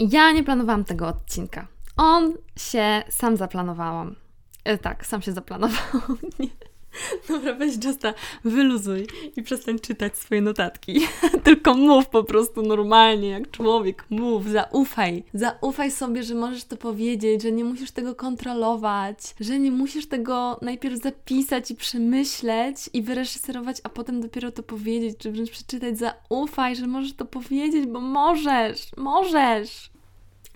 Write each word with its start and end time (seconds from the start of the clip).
Ja 0.00 0.32
nie 0.32 0.44
planowałam 0.44 0.84
tego 0.84 1.08
odcinka. 1.08 1.66
On 1.96 2.34
się 2.58 3.02
sam 3.08 3.36
zaplanowałam. 3.36 4.16
E, 4.64 4.78
tak, 4.78 5.06
sam 5.06 5.22
się 5.22 5.32
zaplanował. 5.32 6.00
nie. 6.38 6.48
Dobra, 7.28 7.54
weź 7.54 7.84
Justa, 7.84 8.14
wyluzuj 8.44 9.06
i 9.36 9.42
przestań 9.42 9.78
czytać 9.78 10.18
swoje 10.18 10.40
notatki. 10.40 11.00
Tylko 11.44 11.74
mów 11.74 12.08
po 12.08 12.24
prostu 12.24 12.62
normalnie, 12.62 13.28
jak 13.28 13.50
człowiek. 13.50 14.04
Mów, 14.10 14.48
zaufaj. 14.48 15.24
Zaufaj 15.34 15.90
sobie, 15.90 16.22
że 16.22 16.34
możesz 16.34 16.64
to 16.64 16.76
powiedzieć, 16.76 17.42
że 17.42 17.52
nie 17.52 17.64
musisz 17.64 17.90
tego 17.90 18.14
kontrolować, 18.14 19.18
że 19.40 19.58
nie 19.58 19.70
musisz 19.70 20.06
tego 20.06 20.58
najpierw 20.62 21.02
zapisać 21.02 21.70
i 21.70 21.74
przemyśleć 21.74 22.76
i 22.92 23.02
wyreżyserować, 23.02 23.80
a 23.84 23.88
potem 23.88 24.20
dopiero 24.20 24.52
to 24.52 24.62
powiedzieć, 24.62 25.18
czy 25.18 25.32
wręcz 25.32 25.50
przeczytać. 25.50 25.98
Zaufaj, 25.98 26.76
że 26.76 26.86
możesz 26.86 27.14
to 27.14 27.24
powiedzieć, 27.24 27.86
bo 27.86 28.00
możesz, 28.00 28.90
możesz. 28.96 29.90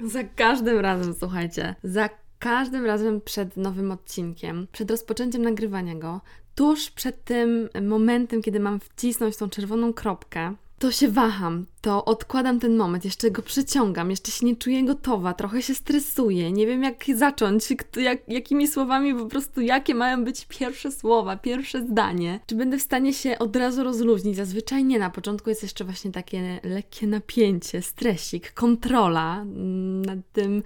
Za 0.00 0.24
każdym 0.24 0.78
razem, 0.78 1.14
słuchajcie, 1.18 1.74
za 1.82 2.08
każdym 2.38 2.86
razem 2.86 3.20
przed 3.20 3.56
nowym 3.56 3.90
odcinkiem, 3.90 4.66
przed 4.72 4.90
rozpoczęciem 4.90 5.42
nagrywania 5.42 5.94
go, 5.94 6.20
tuż 6.54 6.90
przed 6.90 7.24
tym 7.24 7.68
momentem, 7.82 8.42
kiedy 8.42 8.60
mam 8.60 8.80
wcisnąć 8.80 9.36
tą 9.36 9.48
czerwoną 9.48 9.92
kropkę, 9.92 10.54
to 10.78 10.92
się 10.92 11.08
waham, 11.08 11.66
to 11.80 12.04
odkładam 12.04 12.60
ten 12.60 12.76
moment, 12.76 13.04
jeszcze 13.04 13.30
go 13.30 13.42
przeciągam, 13.42 14.10
jeszcze 14.10 14.30
się 14.30 14.46
nie 14.46 14.56
czuję 14.56 14.84
gotowa, 14.84 15.34
trochę 15.34 15.62
się 15.62 15.74
stresuję, 15.74 16.52
nie 16.52 16.66
wiem 16.66 16.82
jak 16.82 17.04
zacząć, 17.14 17.68
jak, 17.96 18.28
jakimi 18.28 18.68
słowami 18.68 19.14
po 19.14 19.26
prostu, 19.26 19.60
jakie 19.60 19.94
mają 19.94 20.24
być 20.24 20.46
pierwsze 20.48 20.92
słowa, 20.92 21.36
pierwsze 21.36 21.86
zdanie. 21.86 22.40
Czy 22.46 22.54
będę 22.54 22.78
w 22.78 22.82
stanie 22.82 23.14
się 23.14 23.38
od 23.38 23.56
razu 23.56 23.84
rozluźnić? 23.84 24.36
Zazwyczaj 24.36 24.84
nie, 24.84 24.98
na 24.98 25.10
początku 25.10 25.50
jest 25.50 25.62
jeszcze 25.62 25.84
właśnie 25.84 26.12
takie 26.12 26.60
lekkie 26.62 27.06
napięcie, 27.06 27.82
stresik, 27.82 28.52
kontrola 28.52 29.42
mm, 29.42 30.02
nad 30.04 30.18
tym, 30.32 30.62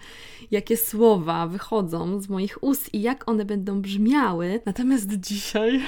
jakie 0.51 0.77
słowa 0.77 1.47
wychodzą 1.47 2.21
z 2.21 2.29
moich 2.29 2.63
ust 2.63 2.95
i 2.95 3.03
jak 3.03 3.29
one 3.29 3.45
będą 3.45 3.83
brzmiały. 3.83 4.61
Natomiast 4.67 5.13
dzisiaj 5.13 5.83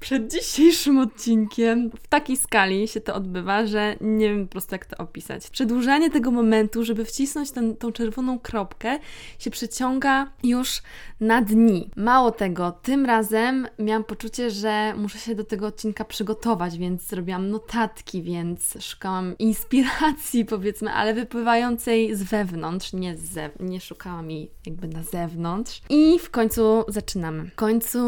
przed 0.00 0.32
dzisiejszym 0.32 0.98
odcinkiem 0.98 1.90
w 2.02 2.08
takiej 2.08 2.36
skali 2.36 2.88
się 2.88 3.00
to 3.00 3.14
odbywa, 3.14 3.66
że 3.66 3.96
nie 4.00 4.28
wiem 4.28 4.46
po 4.46 4.52
prostu 4.52 4.74
jak 4.74 4.86
to 4.86 4.96
opisać. 4.96 5.50
Przedłużanie 5.50 6.10
tego 6.10 6.30
momentu, 6.30 6.84
żeby 6.84 7.04
wcisnąć 7.04 7.50
ten, 7.50 7.76
tą 7.76 7.92
czerwoną 7.92 8.38
kropkę, 8.38 8.98
się 9.38 9.50
przeciąga 9.50 10.30
już 10.42 10.82
na 11.20 11.42
dni. 11.42 11.90
Mało 11.96 12.30
tego, 12.30 12.72
tym 12.82 13.06
razem 13.06 13.68
miałam 13.78 14.04
poczucie, 14.04 14.50
że 14.50 14.94
muszę 14.96 15.18
się 15.18 15.34
do 15.34 15.44
tego 15.44 15.66
odcinka 15.66 16.04
przygotować, 16.04 16.78
więc 16.78 17.02
zrobiłam 17.02 17.50
notatki, 17.50 18.22
więc 18.22 18.74
szukałam 18.80 19.38
inspiracji, 19.38 20.44
powiedzmy, 20.44 20.92
ale 20.92 21.14
wypływającej 21.14 22.14
z 22.16 22.22
wewnątrz, 22.22 22.92
nie, 22.92 23.16
z 23.16 23.34
zew- 23.34 23.60
nie 23.60 23.80
szukałam 23.80 24.30
jej 24.30 24.50
jakby 24.66 24.88
na 24.88 25.02
zewnątrz. 25.02 25.82
I 25.88 26.18
w 26.18 26.30
końcu 26.30 26.84
zaczynamy. 26.88 27.44
W 27.44 27.54
końcu 27.54 28.00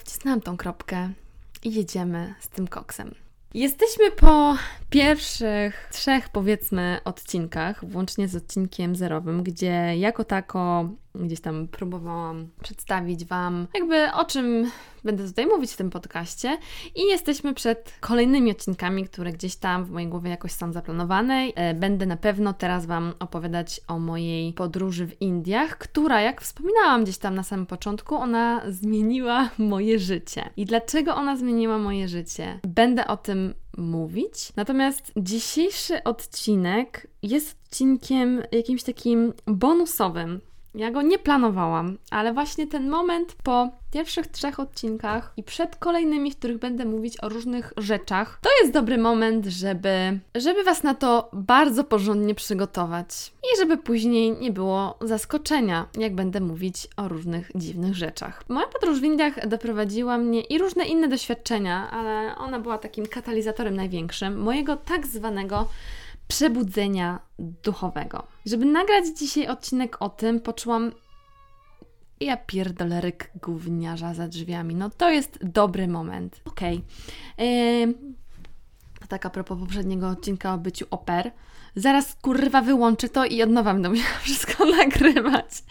wcisnęłam 0.00 0.40
tą 0.40 0.56
kropkę 0.56 0.75
i 1.64 1.74
jedziemy 1.74 2.34
z 2.40 2.48
tym 2.48 2.68
koksem. 2.68 3.14
Jesteśmy 3.54 4.10
po 4.10 4.56
pierwszych 4.90 5.88
trzech, 5.92 6.28
powiedzmy, 6.28 7.00
odcinkach, 7.04 7.84
włącznie 7.84 8.28
z 8.28 8.36
odcinkiem 8.36 8.96
zerowym, 8.96 9.42
gdzie 9.42 9.96
jako 9.96 10.24
tako 10.24 10.88
gdzieś 11.20 11.40
tam 11.40 11.68
próbowałam 11.68 12.48
przedstawić 12.62 13.24
Wam, 13.24 13.66
jakby 13.74 14.12
o 14.12 14.24
czym 14.24 14.70
będę 15.04 15.28
tutaj 15.28 15.46
mówić 15.46 15.72
w 15.72 15.76
tym 15.76 15.90
podcaście. 15.90 16.58
I 16.94 17.02
jesteśmy 17.02 17.54
przed 17.54 17.94
kolejnymi 18.00 18.50
odcinkami, 18.50 19.04
które 19.04 19.32
gdzieś 19.32 19.56
tam 19.56 19.84
w 19.84 19.90
mojej 19.90 20.08
głowie 20.08 20.30
jakoś 20.30 20.52
są 20.52 20.72
zaplanowane. 20.72 21.34
E, 21.34 21.74
będę 21.74 22.06
na 22.06 22.16
pewno 22.16 22.52
teraz 22.52 22.86
Wam 22.86 23.12
opowiadać 23.18 23.80
o 23.88 23.98
mojej 23.98 24.52
podróży 24.52 25.06
w 25.06 25.22
Indiach, 25.22 25.78
która, 25.78 26.20
jak 26.20 26.42
wspominałam 26.42 27.04
gdzieś 27.04 27.18
tam 27.18 27.34
na 27.34 27.42
samym 27.42 27.66
początku, 27.66 28.14
ona 28.14 28.62
zmieniła 28.68 29.50
moje 29.58 29.98
życie. 29.98 30.50
I 30.56 30.64
dlaczego 30.64 31.14
ona 31.14 31.36
zmieniła 31.36 31.78
moje 31.78 32.08
życie? 32.08 32.60
Będę 32.62 33.06
o 33.06 33.16
tym 33.16 33.54
mówić. 33.76 34.52
Natomiast 34.56 35.12
dzisiejszy 35.16 36.04
odcinek 36.04 37.06
jest 37.22 37.56
odcinkiem 37.66 38.42
jakimś 38.52 38.82
takim 38.82 39.32
bonusowym. 39.46 40.40
Ja 40.76 40.90
go 40.90 41.02
nie 41.02 41.18
planowałam, 41.18 41.98
ale 42.10 42.32
właśnie 42.32 42.66
ten 42.66 42.88
moment 42.88 43.36
po 43.42 43.68
pierwszych 43.92 44.26
trzech 44.26 44.60
odcinkach 44.60 45.32
i 45.36 45.42
przed 45.42 45.76
kolejnymi, 45.76 46.32
w 46.32 46.36
których 46.36 46.58
będę 46.58 46.84
mówić 46.84 47.24
o 47.24 47.28
różnych 47.28 47.72
rzeczach, 47.76 48.38
to 48.42 48.50
jest 48.60 48.72
dobry 48.72 48.98
moment, 48.98 49.46
żeby, 49.46 50.18
żeby 50.34 50.64
Was 50.64 50.82
na 50.82 50.94
to 50.94 51.30
bardzo 51.32 51.84
porządnie 51.84 52.34
przygotować 52.34 53.32
i 53.42 53.58
żeby 53.58 53.76
później 53.76 54.36
nie 54.40 54.52
było 54.52 54.98
zaskoczenia, 55.00 55.86
jak 55.98 56.14
będę 56.14 56.40
mówić 56.40 56.88
o 56.96 57.08
różnych 57.08 57.50
dziwnych 57.54 57.94
rzeczach. 57.94 58.44
Moja 58.48 58.66
podróż 58.66 59.00
w 59.00 59.04
Indiach 59.04 59.48
doprowadziła 59.48 60.18
mnie 60.18 60.40
i 60.40 60.58
różne 60.58 60.84
inne 60.84 61.08
doświadczenia, 61.08 61.90
ale 61.90 62.36
ona 62.36 62.60
była 62.60 62.78
takim 62.78 63.06
katalizatorem 63.06 63.76
największym 63.76 64.38
mojego 64.38 64.76
tak 64.76 65.06
zwanego 65.06 65.68
przebudzenia 66.28 67.20
duchowego. 67.38 68.26
Żeby 68.46 68.64
nagrać 68.64 69.04
dzisiaj 69.18 69.48
odcinek 69.48 70.02
o 70.02 70.08
tym, 70.08 70.40
poczułam 70.40 70.92
ja 72.20 72.36
pierdoleryk 72.36 73.30
gówniarza 73.42 74.14
za 74.14 74.28
drzwiami. 74.28 74.74
No 74.74 74.90
to 74.90 75.10
jest 75.10 75.38
dobry 75.42 75.88
moment. 75.88 76.40
Okej. 76.44 76.82
Okay. 77.36 77.46
Yy, 77.46 77.94
tak 79.08 79.26
a 79.26 79.30
propos 79.30 79.58
poprzedniego 79.58 80.08
odcinka 80.08 80.54
o 80.54 80.58
byciu 80.58 80.86
oper 80.90 81.30
zaraz 81.76 82.14
kurwa 82.14 82.62
wyłączę 82.62 83.08
to 83.08 83.24
i 83.24 83.42
od 83.42 83.50
nowa 83.50 83.72
będę 83.72 83.88
musiała 83.88 84.18
wszystko 84.22 84.64
nagrywać. 84.64 85.62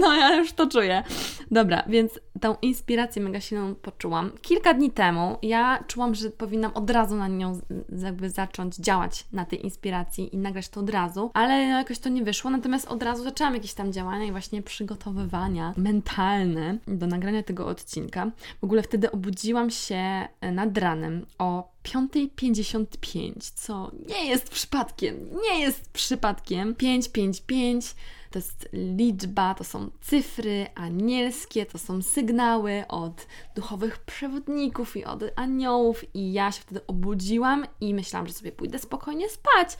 No 0.00 0.16
ja 0.16 0.36
już 0.36 0.52
to 0.52 0.66
czuję. 0.66 1.02
Dobra, 1.50 1.82
więc 1.86 2.20
tą 2.40 2.56
inspirację 2.62 3.22
mega 3.22 3.40
silną 3.40 3.74
poczułam. 3.74 4.30
Kilka 4.42 4.74
dni 4.74 4.90
temu 4.90 5.38
ja 5.42 5.84
czułam, 5.86 6.14
że 6.14 6.30
powinnam 6.30 6.72
od 6.74 6.90
razu 6.90 7.16
na 7.16 7.28
nią 7.28 7.60
jakby 8.02 8.30
zacząć 8.30 8.76
działać 8.76 9.26
na 9.32 9.44
tej 9.44 9.64
inspiracji 9.64 10.34
i 10.34 10.38
nagrać 10.38 10.68
to 10.68 10.80
od 10.80 10.90
razu, 10.90 11.30
ale 11.34 11.62
jakoś 11.62 11.98
to 11.98 12.08
nie 12.08 12.22
wyszło, 12.22 12.50
natomiast 12.50 12.88
od 12.88 13.02
razu 13.02 13.24
zaczęłam 13.24 13.54
jakieś 13.54 13.74
tam 13.74 13.92
działania 13.92 14.24
i 14.24 14.30
właśnie 14.30 14.62
przygotowywania 14.62 15.74
mentalne 15.76 16.78
do 16.86 17.06
nagrania 17.06 17.42
tego 17.42 17.66
odcinka. 17.66 18.30
W 18.60 18.64
ogóle 18.64 18.82
wtedy 18.82 19.10
obudziłam 19.10 19.70
się 19.70 20.28
nad 20.52 20.78
ranem 20.78 21.26
o 21.38 21.75
5.55, 21.86 23.32
co 23.54 23.90
nie 24.08 24.26
jest 24.26 24.48
przypadkiem, 24.50 25.28
nie 25.42 25.60
jest 25.60 25.90
przypadkiem. 25.90 26.74
555 26.74 27.94
to 28.30 28.38
jest 28.38 28.68
liczba, 28.72 29.54
to 29.54 29.64
są 29.64 29.90
cyfry 30.00 30.66
anielskie, 30.74 31.66
to 31.66 31.78
są 31.78 32.02
sygnały 32.02 32.84
od 32.88 33.26
duchowych 33.54 33.98
przewodników 33.98 34.96
i 34.96 35.04
od 35.04 35.22
aniołów 35.36 36.14
i 36.14 36.32
ja 36.32 36.52
się 36.52 36.60
wtedy 36.60 36.86
obudziłam 36.86 37.66
i 37.80 37.94
myślałam, 37.94 38.26
że 38.26 38.32
sobie 38.32 38.52
pójdę 38.52 38.78
spokojnie 38.78 39.28
spać, 39.28 39.76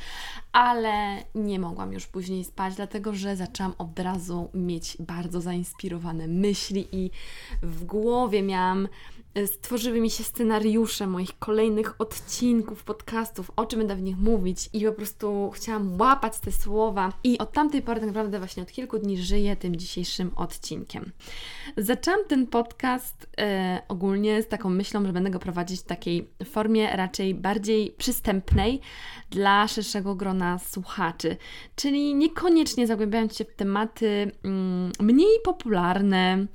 ale 0.52 1.22
nie 1.34 1.58
mogłam 1.58 1.92
już 1.92 2.06
później 2.06 2.44
spać, 2.44 2.74
dlatego 2.74 3.14
że 3.14 3.36
zaczęłam 3.36 3.74
od 3.78 3.98
razu 3.98 4.50
mieć 4.54 4.96
bardzo 5.00 5.40
zainspirowane 5.40 6.28
myśli 6.28 6.88
i 6.92 7.10
w 7.62 7.84
głowie 7.84 8.42
miałam 8.42 8.88
stworzyły 9.46 10.00
mi 10.00 10.10
się 10.10 10.24
scenariusze 10.24 11.06
moich 11.06 11.38
kolejnych 11.38 12.00
odcinków, 12.00 12.84
podcastów, 12.84 13.50
o 13.56 13.66
czym 13.66 13.78
będę 13.78 13.96
w 13.96 14.02
nich 14.02 14.16
mówić 14.18 14.70
i 14.72 14.84
po 14.84 14.92
prostu 14.92 15.50
chciałam 15.54 16.00
łapać 16.00 16.38
te 16.38 16.52
słowa 16.52 17.12
i 17.24 17.38
od 17.38 17.52
tamtej 17.52 17.82
pory 17.82 18.00
tak 18.00 18.08
naprawdę 18.08 18.38
właśnie 18.38 18.62
od 18.62 18.72
kilku 18.72 18.98
dni 18.98 19.18
żyję 19.18 19.56
tym 19.56 19.76
dzisiejszym 19.76 20.30
odcinkiem. 20.36 21.12
Zaczęłam 21.76 22.20
ten 22.28 22.46
podcast 22.46 23.26
e, 23.38 23.82
ogólnie 23.88 24.42
z 24.42 24.48
taką 24.48 24.70
myślą, 24.70 25.06
że 25.06 25.12
będę 25.12 25.30
go 25.30 25.38
prowadzić 25.38 25.80
w 25.80 25.84
takiej 25.84 26.30
formie 26.44 26.96
raczej 26.96 27.34
bardziej 27.34 27.90
przystępnej 27.98 28.80
dla 29.30 29.68
szerszego 29.68 30.14
grona 30.14 30.58
słuchaczy, 30.58 31.36
czyli 31.76 32.14
niekoniecznie 32.14 32.86
zagłębiając 32.86 33.36
się 33.36 33.44
w 33.44 33.54
tematy 33.54 34.32
mm, 34.44 34.92
mniej 35.00 35.40
popularne, 35.44 36.46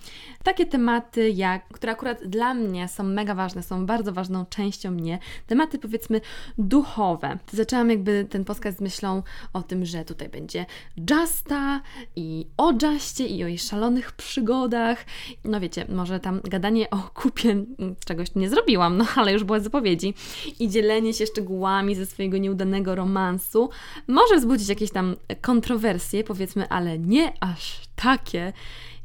takie 0.44 0.66
tematy 0.66 1.30
jak, 1.30 1.68
które 1.68 1.92
akurat 1.92 2.24
dla 2.24 2.54
mnie 2.54 2.71
są 2.88 3.04
mega 3.04 3.36
ważne, 3.36 3.64
są 3.64 3.86
bardzo 3.86 4.14
ważną 4.14 4.46
częścią 4.46 4.92
mnie. 4.92 5.20
Tematy 5.48 5.80
powiedzmy 5.80 6.22
duchowe. 6.58 7.38
Zaczęłam 7.52 7.90
jakby 7.90 8.28
ten 8.30 8.46
podcast 8.46 8.78
z 8.78 8.82
myślą 8.82 9.24
o 9.54 9.64
tym, 9.64 9.86
że 9.86 10.06
tutaj 10.06 10.30
będzie 10.30 10.66
Justa 11.10 11.82
i 12.16 12.48
o 12.58 12.74
Justie 12.82 13.28
i 13.28 13.44
o 13.44 13.48
jej 13.48 13.60
szalonych 13.60 14.12
przygodach. 14.12 15.06
No 15.44 15.60
wiecie, 15.60 15.86
może 15.90 16.20
tam 16.20 16.42
gadanie 16.44 16.90
o 16.90 16.98
kupie 16.98 17.66
czegoś 18.06 18.36
nie 18.36 18.50
zrobiłam, 18.50 18.98
no 18.98 19.06
ale 19.16 19.34
już 19.34 19.44
była 19.44 19.60
zapowiedzi. 19.60 20.14
I 20.60 20.70
dzielenie 20.70 21.14
się 21.14 21.26
szczegółami 21.26 21.96
ze 21.96 22.06
swojego 22.06 22.38
nieudanego 22.38 22.96
romansu 22.96 23.70
może 24.08 24.38
wzbudzić 24.38 24.70
jakieś 24.70 24.92
tam 24.92 25.16
kontrowersje, 25.42 26.24
powiedzmy, 26.24 26.70
ale 26.70 27.00
nie 27.00 27.34
aż 27.44 27.82
takie 27.96 28.54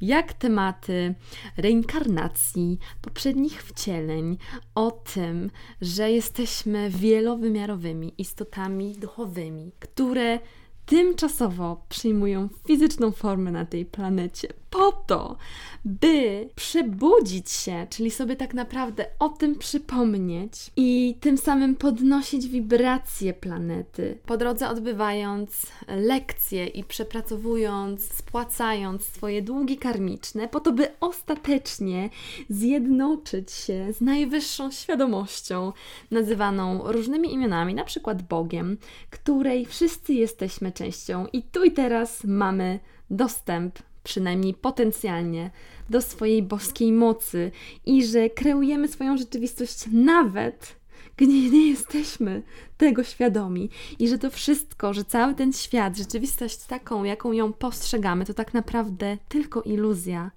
jak 0.01 0.33
tematy 0.33 1.15
reinkarnacji, 1.57 2.79
poprzednich 3.03 3.63
wcieleń, 3.63 4.39
o 4.75 4.91
tym, 4.91 5.51
że 5.81 6.11
jesteśmy 6.11 6.91
wielowymiarowymi 6.91 8.13
istotami 8.19 8.95
duchowymi, 8.95 9.73
które 9.79 10.39
tymczasowo 10.87 11.85
przyjmują 11.89 12.49
fizyczną 12.67 13.13
formę 13.13 13.53
na 13.53 13.67
tej 13.67 13.87
planecie 13.87 14.49
po 14.77 14.93
to, 14.93 15.37
by 15.85 16.49
przebudzić 16.55 17.51
się, 17.51 17.87
czyli 17.91 18.11
sobie 18.11 18.37
tak 18.37 18.55
naprawdę 18.55 19.07
o 19.19 19.29
tym 19.29 19.59
przypomnieć 19.59 20.53
i 20.77 21.19
tym 21.21 21.39
samym 21.39 21.77
podnosić 21.77 22.49
wibracje 22.49 23.35
planety. 23.35 24.19
Po 24.27 24.37
drodze 24.37 24.69
odbywając 24.69 25.67
lekcje 25.89 26.67
i 26.67 26.85
przepracowując, 26.85 28.13
spłacając 28.13 29.05
swoje 29.05 29.43
długi 29.43 29.77
karmiczne, 29.77 30.49
po 30.49 30.61
to, 30.61 30.73
by 30.73 30.89
ostatecznie 31.01 32.11
zjednoczyć 32.49 33.53
się 33.53 33.93
z 33.93 34.01
najwyższą 34.01 34.71
świadomością, 34.71 35.73
nazywaną 36.11 36.93
różnymi 36.93 37.33
imionami, 37.33 37.75
na 37.75 37.85
przykład 37.85 38.23
Bogiem, 38.23 38.79
której 39.11 39.67
wszyscy 39.67 40.15
jesteśmy 40.15 40.73
częścią 40.73 41.27
i 41.33 41.43
tu 41.43 41.65
i 41.65 41.73
teraz 41.73 42.25
mamy 42.25 42.81
dostęp 43.11 43.79
przynajmniej 44.07 44.55
potencjalnie, 44.55 45.51
do 45.91 46.03
swojej 46.03 46.43
boskiej 46.43 46.93
mocy 46.93 47.51
i 47.87 48.07
że 48.07 48.31
kreujemy 48.31 48.89
swoją 48.89 49.17
rzeczywistość 49.19 49.85
nawet 49.93 50.77
gdy 51.17 51.27
nie 51.27 51.71
jesteśmy 51.71 52.43
tego 52.77 53.05
świadomi 53.05 53.71
i 53.99 54.09
że 54.09 54.19
to 54.19 54.31
wszystko, 54.31 54.95
że 54.95 55.05
cały 55.05 55.35
ten 55.35 55.53
świat, 55.53 55.97
rzeczywistość 55.97 56.59
taką, 56.59 57.05
jaką 57.05 57.33
ją 57.33 57.53
postrzegamy, 57.53 58.25
to 58.25 58.35
tak 58.35 58.55
naprawdę 58.55 59.19
tylko 59.29 59.63
iluzja, 59.63 60.31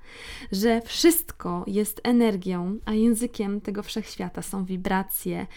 że 0.52 0.82
wszystko 0.82 1.64
jest 1.68 2.02
energią, 2.04 2.78
a 2.86 2.94
językiem 2.94 3.62
tego 3.62 3.84
wszechświata 3.84 4.42
są 4.42 4.66
wibracje, 4.66 5.48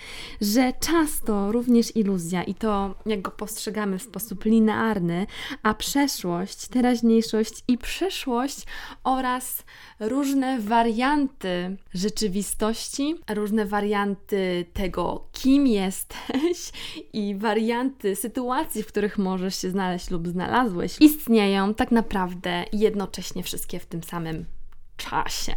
że 0.40 0.72
czas 0.80 1.20
to 1.20 1.52
również 1.52 1.96
iluzja 1.96 2.42
i 2.42 2.54
to, 2.54 2.94
jak 3.06 3.22
go 3.22 3.30
postrzegamy 3.30 3.98
w 3.98 4.02
sposób 4.02 4.44
linearny, 4.44 5.26
a 5.62 5.74
przeszłość, 5.74 6.68
teraźniejszość 6.68 7.64
i 7.68 7.78
przyszłość 7.78 8.66
oraz 9.04 9.64
różne 10.00 10.60
warianty 10.60 11.76
rzeczywistości, 11.94 13.14
różne 13.28 13.66
warianty 13.66 14.66
tego, 14.72 15.28
kim 15.32 15.66
jesteś, 15.66 16.71
i 17.12 17.34
warianty 17.34 18.16
sytuacji, 18.16 18.82
w 18.82 18.86
których 18.86 19.18
możesz 19.18 19.56
się 19.56 19.70
znaleźć 19.70 20.10
lub 20.10 20.28
znalazłeś, 20.28 20.96
istnieją 21.00 21.74
tak 21.74 21.90
naprawdę 21.90 22.64
jednocześnie 22.72 23.42
wszystkie 23.42 23.78
w 23.78 23.86
tym 23.86 24.02
samym 24.02 24.44
czasie. 24.96 25.54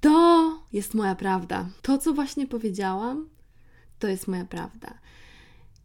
To 0.00 0.58
jest 0.72 0.94
moja 0.94 1.14
prawda. 1.14 1.66
To, 1.82 1.98
co 1.98 2.12
właśnie 2.12 2.46
powiedziałam, 2.46 3.28
to 3.98 4.08
jest 4.08 4.28
moja 4.28 4.44
prawda. 4.44 4.94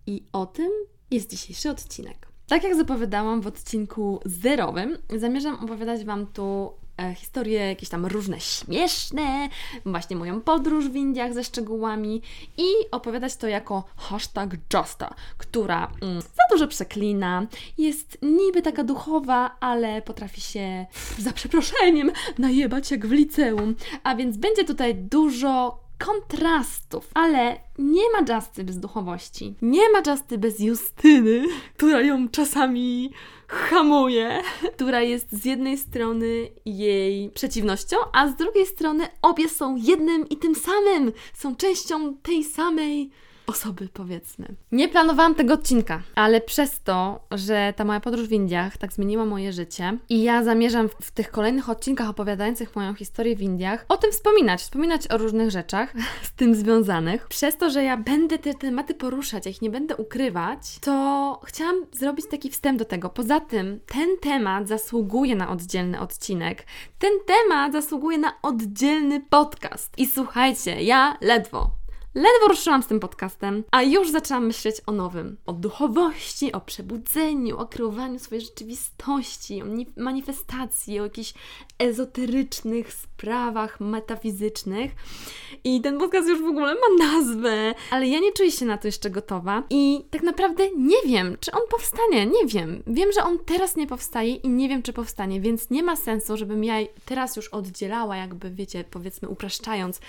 I 0.07 0.23
o 0.31 0.45
tym 0.45 0.71
jest 1.11 1.29
dzisiejszy 1.29 1.69
odcinek. 1.69 2.27
Tak 2.47 2.63
jak 2.63 2.75
zapowiadałam 2.75 3.41
w 3.41 3.47
odcinku 3.47 4.19
zerowym, 4.25 4.97
zamierzam 5.17 5.55
opowiadać 5.55 6.05
Wam 6.05 6.27
tu 6.27 6.73
historie 7.15 7.59
jakieś 7.59 7.89
tam 7.89 8.05
różne 8.05 8.39
śmieszne, 8.39 9.49
właśnie 9.85 10.15
moją 10.15 10.41
podróż 10.41 10.89
w 10.89 10.95
Indiach 10.95 11.33
ze 11.33 11.43
szczegółami 11.43 12.21
i 12.57 12.65
opowiadać 12.91 13.35
to 13.35 13.47
jako 13.47 13.83
hashtag 13.97 14.49
Justa, 14.73 15.13
która 15.37 15.91
mm, 16.01 16.21
za 16.21 16.43
dużo 16.51 16.67
przeklina, 16.67 17.47
jest 17.77 18.17
niby 18.21 18.61
taka 18.61 18.83
duchowa, 18.83 19.57
ale 19.59 20.01
potrafi 20.01 20.41
się 20.41 20.85
za 21.17 21.31
przeproszeniem 21.31 22.11
najebać 22.37 22.91
jak 22.91 23.07
w 23.07 23.11
liceum, 23.11 23.75
a 24.03 24.15
więc 24.15 24.37
będzie 24.37 24.63
tutaj 24.63 24.95
dużo 24.95 25.84
kontrastów, 25.97 27.09
ale 27.13 27.59
nie 27.77 28.03
ma 28.11 28.35
Justy 28.35 28.63
bez 28.63 28.79
duchowości. 28.79 29.55
Nie 29.61 29.89
ma 29.89 30.11
Justy 30.11 30.37
bez 30.37 30.59
Justyny, 30.59 31.47
która 31.77 32.01
ją 32.01 32.29
czasami 32.29 33.11
hamuje, 33.47 34.41
która 34.75 35.01
jest 35.01 35.31
z 35.31 35.45
jednej 35.45 35.77
strony 35.77 36.47
jej 36.65 37.29
przeciwnością, 37.29 37.97
a 38.13 38.27
z 38.27 38.35
drugiej 38.35 38.65
strony 38.65 39.07
obie 39.21 39.49
są 39.49 39.75
jednym 39.75 40.29
i 40.29 40.37
tym 40.37 40.55
samym, 40.55 41.11
są 41.33 41.55
częścią 41.55 42.17
tej 42.17 42.43
samej 42.43 43.11
osoby, 43.47 43.89
powiedzmy. 43.93 44.47
Nie 44.71 44.87
planowałam 44.87 45.35
tego 45.35 45.53
odcinka, 45.53 46.01
ale 46.15 46.41
przez 46.41 46.81
to, 46.81 47.19
że 47.31 47.73
ta 47.75 47.85
moja 47.85 47.99
podróż 47.99 48.27
w 48.27 48.31
Indiach 48.31 48.77
tak 48.77 48.93
zmieniła 48.93 49.25
moje 49.25 49.53
życie 49.53 49.97
i 50.09 50.23
ja 50.23 50.43
zamierzam 50.43 50.89
w, 51.01 51.11
tych 51.11 51.31
kolejnych 51.31 51.69
odcinkach 51.69 52.09
opowiadających 52.09 52.75
moją 52.75 52.93
historię 52.93 53.35
w 53.35 53.41
Indiach 53.41 53.85
o 53.89 53.97
tym 53.97 54.11
wspominać, 54.11 54.61
wspominać 54.61 55.11
o 55.11 55.17
różnych 55.17 55.51
rzeczach 55.51 55.93
z 56.27 56.31
tym 56.31 56.55
związanych. 56.55 57.27
Przez 57.27 57.57
to, 57.57 57.69
że 57.69 57.83
ja 57.83 57.97
będę 57.97 58.39
te 58.39 58.53
tematy 58.53 58.93
poruszać, 58.93 59.45
ja 59.45 59.51
ich 59.51 59.61
nie 59.61 59.69
będę 59.69 59.95
ukrywać, 59.95 60.79
to 60.81 61.41
chciałam 61.45 61.75
zrobić 61.91 62.25
taki 62.31 62.49
wstęp 62.49 62.79
do 62.79 62.85
tego. 62.85 63.09
Poza 63.09 63.39
tym, 63.39 63.79
ten 63.85 64.17
temat 64.21 64.67
zasługuje 64.67 65.35
na 65.35 65.49
oddzielny 65.49 65.99
odcinek. 65.99 66.65
Ten 66.99 67.11
temat 67.25 67.73
zasługuje 67.73 68.17
na 68.17 68.41
oddzielny 68.41 69.21
podcast. 69.29 69.93
I 69.97 70.05
słuchajcie, 70.05 70.83
ja 70.83 71.17
ledwo 71.21 71.84
Ledwo 72.15 72.47
ruszyłam 72.47 72.83
z 72.83 72.87
tym 72.87 72.99
podcastem, 72.99 73.63
a 73.71 73.83
już 73.83 74.11
zaczęłam 74.11 74.45
myśleć 74.47 74.75
o 74.85 74.91
nowym. 74.91 75.37
O 75.45 75.53
duchowości, 75.53 76.51
o 76.51 76.61
przebudzeniu, 76.61 77.57
o 77.57 77.65
kreowaniu 77.65 78.19
swojej 78.19 78.45
rzeczywistości, 78.45 79.61
o 79.61 79.65
manifestacji, 79.97 80.99
o 80.99 81.03
jakichś 81.03 81.33
ezoterycznych 81.79 82.93
sprawach 82.93 83.79
metafizycznych. 83.79 84.91
I 85.63 85.81
ten 85.81 85.97
podcast 85.97 86.29
już 86.29 86.41
w 86.41 86.45
ogóle 86.45 86.75
ma 86.75 87.05
nazwę, 87.05 87.73
ale 87.91 88.07
ja 88.07 88.19
nie 88.19 88.31
czuję 88.31 88.51
się 88.51 88.65
na 88.65 88.77
to 88.77 88.87
jeszcze 88.87 89.09
gotowa 89.09 89.63
i 89.69 90.05
tak 90.11 90.23
naprawdę 90.23 90.69
nie 90.77 91.01
wiem, 91.05 91.37
czy 91.39 91.51
on 91.51 91.61
powstanie. 91.69 92.25
Nie 92.25 92.45
wiem. 92.47 92.83
Wiem, 92.87 93.11
że 93.11 93.23
on 93.23 93.39
teraz 93.45 93.75
nie 93.75 93.87
powstaje 93.87 94.35
i 94.35 94.49
nie 94.49 94.69
wiem, 94.69 94.83
czy 94.83 94.93
powstanie, 94.93 95.41
więc 95.41 95.69
nie 95.69 95.83
ma 95.83 95.95
sensu, 95.95 96.37
żebym 96.37 96.63
ja 96.63 96.75
teraz 97.05 97.35
już 97.35 97.47
oddzielała, 97.47 98.15
jakby 98.15 98.49
wiecie, 98.49 98.83
powiedzmy 98.91 99.29
upraszczając, 99.29 99.99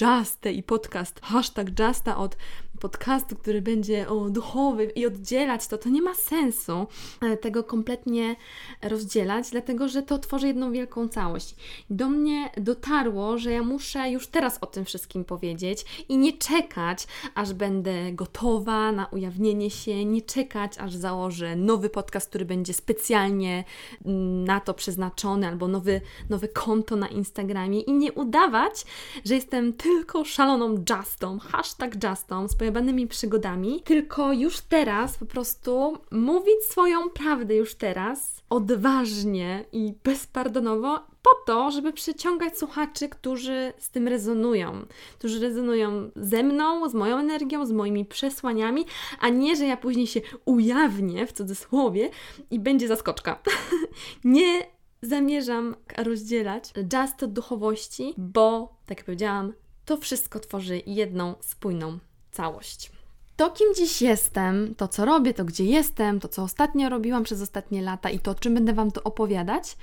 Just 0.00 0.46
i 0.46 0.62
podcast 0.62 1.20
hashtag 1.44 1.76
Justa 1.76 2.16
od 2.16 2.36
podcastu, 2.84 3.36
który 3.36 3.62
będzie 3.62 4.08
o 4.08 4.30
duchowy 4.30 4.84
i 4.84 5.06
oddzielać 5.06 5.66
to, 5.66 5.78
to 5.78 5.88
nie 5.88 6.02
ma 6.02 6.14
sensu 6.14 6.86
e, 7.20 7.36
tego 7.36 7.64
kompletnie 7.64 8.36
rozdzielać, 8.82 9.50
dlatego 9.50 9.88
że 9.88 10.02
to 10.02 10.18
tworzy 10.18 10.46
jedną 10.46 10.72
wielką 10.72 11.08
całość. 11.08 11.56
Do 11.90 12.08
mnie 12.08 12.50
dotarło, 12.56 13.38
że 13.38 13.52
ja 13.52 13.62
muszę 13.62 14.10
już 14.10 14.26
teraz 14.26 14.58
o 14.60 14.66
tym 14.66 14.84
wszystkim 14.84 15.24
powiedzieć 15.24 16.04
i 16.08 16.18
nie 16.18 16.32
czekać, 16.32 17.06
aż 17.34 17.52
będę 17.52 18.12
gotowa 18.12 18.92
na 18.92 19.06
ujawnienie 19.06 19.70
się, 19.70 20.04
nie 20.04 20.22
czekać, 20.22 20.78
aż 20.78 20.94
założę 20.94 21.56
nowy 21.56 21.90
podcast, 21.90 22.28
który 22.28 22.44
będzie 22.44 22.74
specjalnie 22.74 23.64
mm, 24.06 24.44
na 24.44 24.60
to 24.60 24.74
przeznaczony, 24.74 25.48
albo 25.48 25.68
nowy, 25.68 26.00
nowe 26.30 26.48
konto 26.48 26.96
na 26.96 27.08
Instagramie 27.08 27.80
i 27.80 27.92
nie 27.92 28.12
udawać, 28.12 28.84
że 29.24 29.34
jestem 29.34 29.72
tylko 29.72 30.24
szaloną 30.24 30.84
Justą, 30.90 31.38
hashtag 31.38 32.04
Justą, 32.04 32.48
z 32.48 32.54
pojebanymi 32.74 33.06
przygodami, 33.06 33.82
tylko 33.84 34.32
już 34.32 34.60
teraz 34.60 35.18
po 35.18 35.26
prostu 35.26 35.98
mówić 36.10 36.62
swoją 36.70 37.10
prawdę 37.10 37.54
już 37.54 37.74
teraz, 37.74 38.42
odważnie 38.50 39.64
i 39.72 39.94
bezpardonowo, 40.04 40.98
po 40.98 41.30
to, 41.46 41.70
żeby 41.70 41.92
przyciągać 41.92 42.58
słuchaczy, 42.58 43.08
którzy 43.08 43.72
z 43.78 43.90
tym 43.90 44.08
rezonują, 44.08 44.86
którzy 45.18 45.40
rezonują 45.40 46.10
ze 46.16 46.42
mną, 46.42 46.88
z 46.88 46.94
moją 46.94 47.18
energią, 47.18 47.66
z 47.66 47.72
moimi 47.72 48.04
przesłaniami, 48.04 48.84
a 49.20 49.28
nie, 49.28 49.56
że 49.56 49.66
ja 49.66 49.76
później 49.76 50.06
się 50.06 50.20
ujawnię 50.44 51.26
w 51.26 51.32
cudzysłowie 51.32 52.10
i 52.50 52.58
będzie 52.58 52.88
zaskoczka. 52.88 53.42
nie 54.24 54.66
zamierzam 55.02 55.76
rozdzielać 55.96 56.72
just 56.76 57.22
od 57.22 57.32
duchowości, 57.32 58.14
bo, 58.16 58.76
tak 58.86 58.98
jak 58.98 59.06
powiedziałam, 59.06 59.52
to 59.84 59.96
wszystko 59.96 60.40
tworzy 60.40 60.82
jedną 60.86 61.34
spójną 61.40 61.98
całość. 62.34 62.90
To, 63.36 63.50
kim 63.50 63.74
dziś 63.74 64.02
jestem, 64.02 64.74
to 64.74 64.88
co 64.88 65.04
robię, 65.04 65.34
to 65.34 65.44
gdzie 65.44 65.64
jestem, 65.64 66.20
to 66.20 66.28
co 66.28 66.42
ostatnio 66.42 66.88
robiłam 66.88 67.24
przez 67.24 67.42
ostatnie 67.42 67.82
lata 67.82 68.10
i 68.10 68.18
to, 68.18 68.30
o 68.30 68.34
czym 68.34 68.54
będę 68.54 68.72
Wam 68.72 68.90
tu 68.90 69.00
opowiadać, 69.04 69.76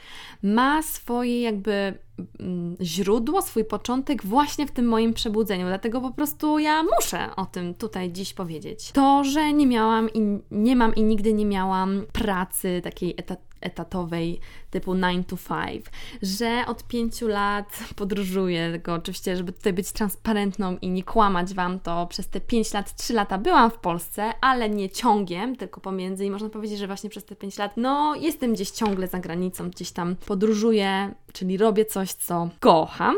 ma 0.44 0.82
swoje 0.82 1.42
jakby 1.42 1.98
mm, 2.40 2.78
źródło, 2.82 3.42
swój 3.42 3.66
początek 3.66 4.26
właśnie 4.26 4.68
w 4.68 4.72
tym 4.72 4.86
moim 4.86 5.14
przebudzeniu. 5.14 5.66
Dlatego 5.68 6.02
po 6.02 6.12
prostu 6.12 6.60
ja 6.60 6.84
muszę 6.84 7.36
o 7.36 7.46
tym 7.46 7.74
tutaj 7.74 8.12
dziś 8.12 8.34
powiedzieć. 8.34 8.92
To, 8.92 9.24
że 9.24 9.54
nie 9.54 9.68
miałam 9.68 10.10
i 10.14 10.40
nie 10.52 10.76
mam 10.76 10.96
i 10.96 11.04
nigdy 11.04 11.34
nie 11.34 11.46
miałam 11.46 12.04
pracy 12.14 12.82
takiej 12.84 13.12
etatowej, 13.18 13.52
etatowej 13.62 14.40
typu 14.72 14.96
9 14.96 15.28
to 15.28 15.38
5, 15.38 15.86
że 16.22 16.64
od 16.68 16.84
5 16.84 17.22
lat 17.22 17.80
podróżuję, 17.96 18.70
tylko 18.72 18.94
oczywiście, 18.94 19.38
żeby 19.38 19.52
tutaj 19.52 19.74
być 19.74 19.92
transparentną 19.92 20.78
i 20.82 20.90
nie 20.90 21.04
kłamać 21.04 21.54
Wam, 21.54 21.80
to 21.80 22.08
przez 22.08 22.28
te 22.28 22.42
5 22.42 22.74
lat, 22.74 22.96
3 22.96 23.14
lata 23.14 23.38
byłam 23.38 23.72
w 23.72 23.78
Polsce, 23.78 24.32
ale 24.42 24.70
nie 24.70 24.90
ciągiem, 24.90 25.56
tylko 25.56 25.82
pomiędzy 25.82 26.26
i 26.26 26.32
można 26.32 26.50
powiedzieć, 26.50 26.80
że 26.80 26.88
właśnie 26.88 27.10
przez 27.10 27.26
te 27.26 27.36
5 27.36 27.58
lat, 27.58 27.78
no 27.78 28.16
jestem 28.16 28.54
gdzieś 28.54 28.72
ciągle 28.72 29.08
za 29.08 29.20
granicą, 29.20 29.70
gdzieś 29.70 29.92
tam 29.92 30.16
podróżuję, 30.26 31.14
czyli 31.34 31.58
robię 31.58 31.86
coś 31.86 32.14
co 32.14 32.50
kocham, 32.60 33.16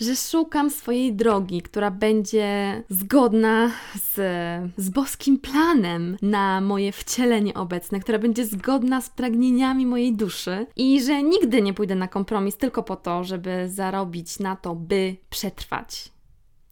że 0.00 0.16
szukam 0.16 0.70
swojej 0.70 1.14
drogi, 1.14 1.62
która 1.62 1.90
będzie 1.90 2.82
zgodna 2.88 3.70
z, 3.94 4.14
z 4.76 4.90
boskim 4.90 5.38
planem 5.38 6.16
na 6.22 6.60
moje 6.60 6.92
wcielenie 6.92 7.54
obecne, 7.54 8.00
która 8.00 8.18
będzie 8.18 8.46
zgodna 8.46 9.00
z 9.00 9.10
pragnieniami 9.10 9.86
mojej 9.86 10.16
duszy 10.16 10.66
i 10.76 10.91
że 11.00 11.22
nigdy 11.22 11.62
nie 11.62 11.74
pójdę 11.74 11.94
na 11.94 12.08
kompromis 12.08 12.56
tylko 12.56 12.82
po 12.82 12.96
to, 12.96 13.24
żeby 13.24 13.68
zarobić 13.68 14.38
na 14.38 14.56
to, 14.56 14.74
by 14.74 15.16
przetrwać. 15.30 16.12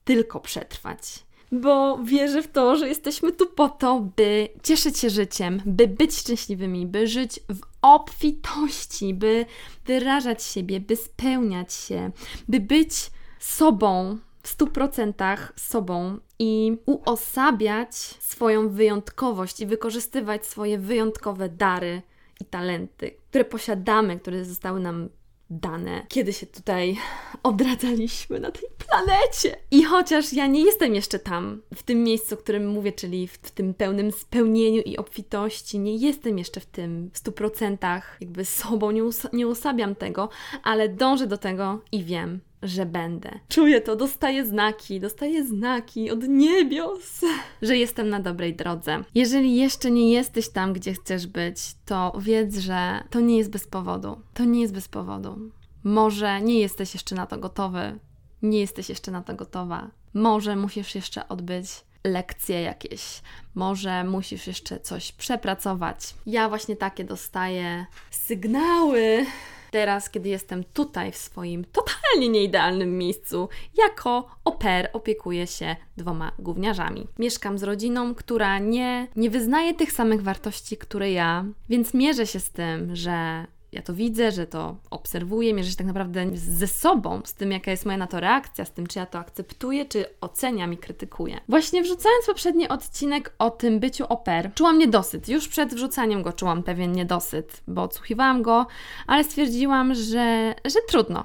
Tylko 0.05 0.41
przetrwać 0.41 1.31
bo 1.53 1.99
wierzę 2.05 2.43
w 2.43 2.49
to, 2.49 2.77
że 2.77 2.89
jesteśmy 2.89 3.33
tu 3.33 3.47
po 3.47 3.69
to, 3.69 4.01
by 4.17 4.49
cieszyć 4.63 4.99
się 4.99 5.11
życiem, 5.11 5.63
by 5.67 5.89
być 5.89 6.15
szczęśliwymi, 6.15 6.87
by 6.87 7.07
żyć 7.07 7.41
w 7.49 7.61
obfitości, 7.83 9.15
by 9.15 9.47
wyrażać 9.85 10.43
siebie, 10.43 10.81
by 10.81 10.97
spełniać 10.97 11.73
się, 11.73 12.11
by 12.49 12.61
być 12.61 12.93
sobą 13.39 14.19
w 14.43 14.49
stu 14.49 14.67
procentach 14.67 15.53
sobą 15.57 16.19
i 16.39 16.77
uosabiać 16.87 17.95
swoją 18.21 18.69
wyjątkowość 18.69 19.61
i 19.61 19.67
wykorzystywać 19.67 20.47
swoje 20.47 20.79
wyjątkowe 20.79 21.49
dary 21.49 22.03
i 22.41 22.45
talenty, 22.45 23.11
które 23.31 23.45
posiadamy, 23.45 24.21
które 24.21 24.45
zostały 24.45 24.81
nam 24.81 25.09
dane, 25.51 26.07
kiedy 26.09 26.33
się 26.33 26.47
tutaj 26.47 26.97
odradzaliśmy 27.43 28.41
na 28.41 28.51
tej 28.51 28.69
planecie. 28.87 29.57
I 29.71 29.85
chociaż 29.85 30.33
ja 30.33 30.47
nie 30.47 30.65
jestem 30.65 30.95
jeszcze 30.95 31.19
tam, 31.19 31.63
w 31.75 31.83
tym 31.83 32.03
miejscu, 32.03 32.35
o 32.35 32.39
którym 32.39 32.69
mówię, 32.69 32.93
czyli 32.93 33.29
w, 33.29 33.33
w 33.33 33.51
tym 33.51 33.75
pełnym 33.75 34.13
spełnieniu 34.13 34.83
i 34.83 34.97
obfitości, 34.97 35.79
nie 35.79 35.97
jestem 35.97 36.39
jeszcze 36.39 36.61
w 36.61 36.67
tym 36.67 37.11
w 37.13 37.19
stu 37.19 37.33
procentach 37.33 38.17
jakby 38.21 38.45
sobą, 38.45 38.91
nie, 38.91 39.05
us 39.05 39.27
nie 39.33 39.47
usabiam 39.47 39.95
tego, 39.95 40.29
ale 40.63 40.89
dążę 40.89 41.27
do 41.27 41.39
tego 41.39 41.81
i 41.93 42.05
wiem, 42.05 42.41
że 42.63 42.87
będę. 42.87 43.31
Czuję 43.49 43.81
to, 43.81 43.97
dostaję 43.97 44.47
znaki, 44.47 45.01
dostaję 45.01 45.47
znaki 45.47 46.11
od 46.11 46.29
niebios, 46.29 47.21
że 47.63 47.77
jestem 47.77 48.09
na 48.09 48.21
dobrej 48.21 48.55
drodze. 48.55 49.05
Jeżeli 49.15 49.57
jeszcze 49.57 49.91
nie 49.91 50.13
jesteś 50.13 50.49
tam, 50.49 50.73
gdzie 50.73 50.93
chcesz 50.93 51.27
być, 51.27 51.57
to 51.85 52.13
wiedz, 52.19 52.59
że 52.59 53.05
to 53.11 53.21
nie 53.21 53.39
jest 53.39 53.51
bez 53.51 53.67
powodu. 53.67 54.21
To 54.35 54.45
nie 54.45 54.61
jest 54.61 54.75
bez 54.75 54.89
powodu. 54.89 55.51
Może 55.85 56.41
nie 56.41 56.61
jesteś 56.61 56.95
jeszcze 56.95 57.15
na 57.15 57.27
to 57.27 57.39
gotowy, 57.39 57.99
nie 58.43 58.61
jesteś 58.61 58.89
jeszcze 58.89 59.11
na 59.11 59.23
to 59.23 59.35
gotowa. 59.35 59.91
Może 60.15 60.57
musisz 60.57 60.95
jeszcze 60.95 61.29
odbyć 61.29 61.67
lekcje 62.05 62.63
jakieś, 62.63 63.23
może 63.55 64.05
musisz 64.05 64.47
jeszcze 64.47 64.81
coś 64.81 65.13
przepracować. 65.13 66.15
Ja 66.27 66.49
właśnie 66.49 66.77
takie 66.77 67.05
dostaję 67.05 67.87
sygnały 68.11 69.27
teraz, 69.71 70.11
kiedy 70.11 70.29
jestem 70.29 70.65
tutaj 70.65 71.13
w 71.13 71.17
swoim 71.17 71.65
totalnie 71.65 72.29
nieidealnym 72.29 72.99
miejscu, 72.99 73.49
jako 73.79 74.29
oper 74.45 74.91
opiekuję 74.93 75.47
się 75.47 75.77
dwoma 75.97 76.33
gówniarzami. 76.39 77.07
Mieszkam 77.19 77.59
z 77.59 77.63
rodziną, 77.63 78.15
która 78.15 78.59
nie, 78.59 79.07
nie 79.17 79.31
wyznaje 79.31 79.75
tych 79.75 79.93
samych 79.93 80.23
wartości, 80.23 80.77
które 80.77 81.13
ja, 81.13 81.45
więc 81.69 81.95
mierzę 81.95 82.27
się 82.27 82.41
z 82.41 82.51
tym, 82.51 82.97
że 82.97 83.47
ja 83.73 83.83
to 83.83 83.95
widzę, 83.95 84.33
że 84.33 84.47
to 84.47 84.77
obserwuję, 84.91 85.55
mierzę 85.55 85.71
się 85.71 85.77
tak 85.77 85.87
naprawdę 85.87 86.27
ze 86.35 86.67
sobą, 86.67 87.21
z 87.25 87.35
tym, 87.35 87.53
jaka 87.53 87.71
jest 87.71 87.87
moja 87.87 87.99
na 87.99 88.07
to 88.07 88.21
reakcja, 88.21 88.65
z 88.65 88.73
tym, 88.73 88.87
czy 88.87 88.99
ja 88.99 89.07
to 89.07 89.19
akceptuję, 89.19 89.85
czy 89.85 90.05
oceniam 90.21 90.73
i 90.73 90.77
krytykuję. 90.77 91.41
Właśnie 91.49 91.83
wrzucając 91.83 92.27
poprzedni 92.27 92.69
odcinek 92.69 93.35
o 93.39 93.51
tym 93.51 93.81
byciu 93.81 94.05
oper, 94.09 94.51
czułam 94.55 94.79
niedosyt. 94.79 95.29
Już 95.29 95.49
przed 95.49 95.75
wrzucaniem 95.75 96.23
go 96.23 96.33
czułam 96.33 96.63
pewien 96.63 96.93
niedosyt, 96.93 97.63
bo 97.69 97.83
odsłuchiwałam 97.83 98.43
go, 98.43 98.67
ale 99.07 99.25
stwierdziłam, 99.25 99.95
że, 99.95 100.55
że 100.65 100.79
trudno. 100.89 101.25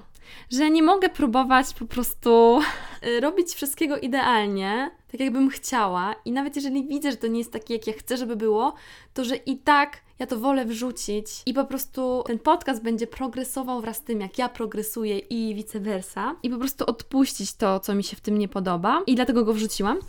Że 0.52 0.70
nie 0.70 0.84
mogę 0.84 1.10
próbować 1.10 1.74
po 1.74 1.86
prostu 1.86 2.62
robić 3.22 3.54
wszystkiego 3.54 3.98
idealnie, 3.98 4.92
tak 5.12 5.20
jakbym 5.20 5.50
chciała, 5.50 6.16
i 6.26 6.32
nawet 6.32 6.56
jeżeli 6.56 6.88
widzę, 6.88 7.12
że 7.12 7.18
to 7.18 7.28
nie 7.28 7.40
jest 7.40 7.52
takie, 7.52 7.74
jak 7.74 7.88
ja 7.88 7.94
chcę, 7.94 8.18
żeby 8.18 8.36
było, 8.36 8.74
to 9.14 9.26
że 9.26 9.36
i 9.36 9.58
tak 9.58 10.06
ja 10.20 10.28
to 10.28 10.40
wolę 10.40 10.66
wrzucić 10.66 11.28
i 11.46 11.54
po 11.54 11.66
prostu 11.66 12.24
ten 12.26 12.40
podcast 12.40 12.84
będzie 12.84 13.08
progresował 13.08 13.82
wraz 13.82 13.98
z 13.98 14.02
tym, 14.02 14.22
jak 14.22 14.38
ja 14.38 14.50
progresuję 14.50 15.20
i 15.20 15.56
vice 15.56 15.80
versa. 15.80 16.36
I 16.44 16.50
po 16.50 16.58
prostu 16.58 16.86
odpuścić 16.86 17.54
to, 17.54 17.80
co 17.80 17.96
mi 17.96 18.04
się 18.04 18.16
w 18.16 18.22
tym 18.22 18.38
nie 18.38 18.48
podoba. 18.48 19.02
I 19.08 19.16
dlatego 19.16 19.46
go 19.46 19.54
wrzuciłam. 19.54 20.00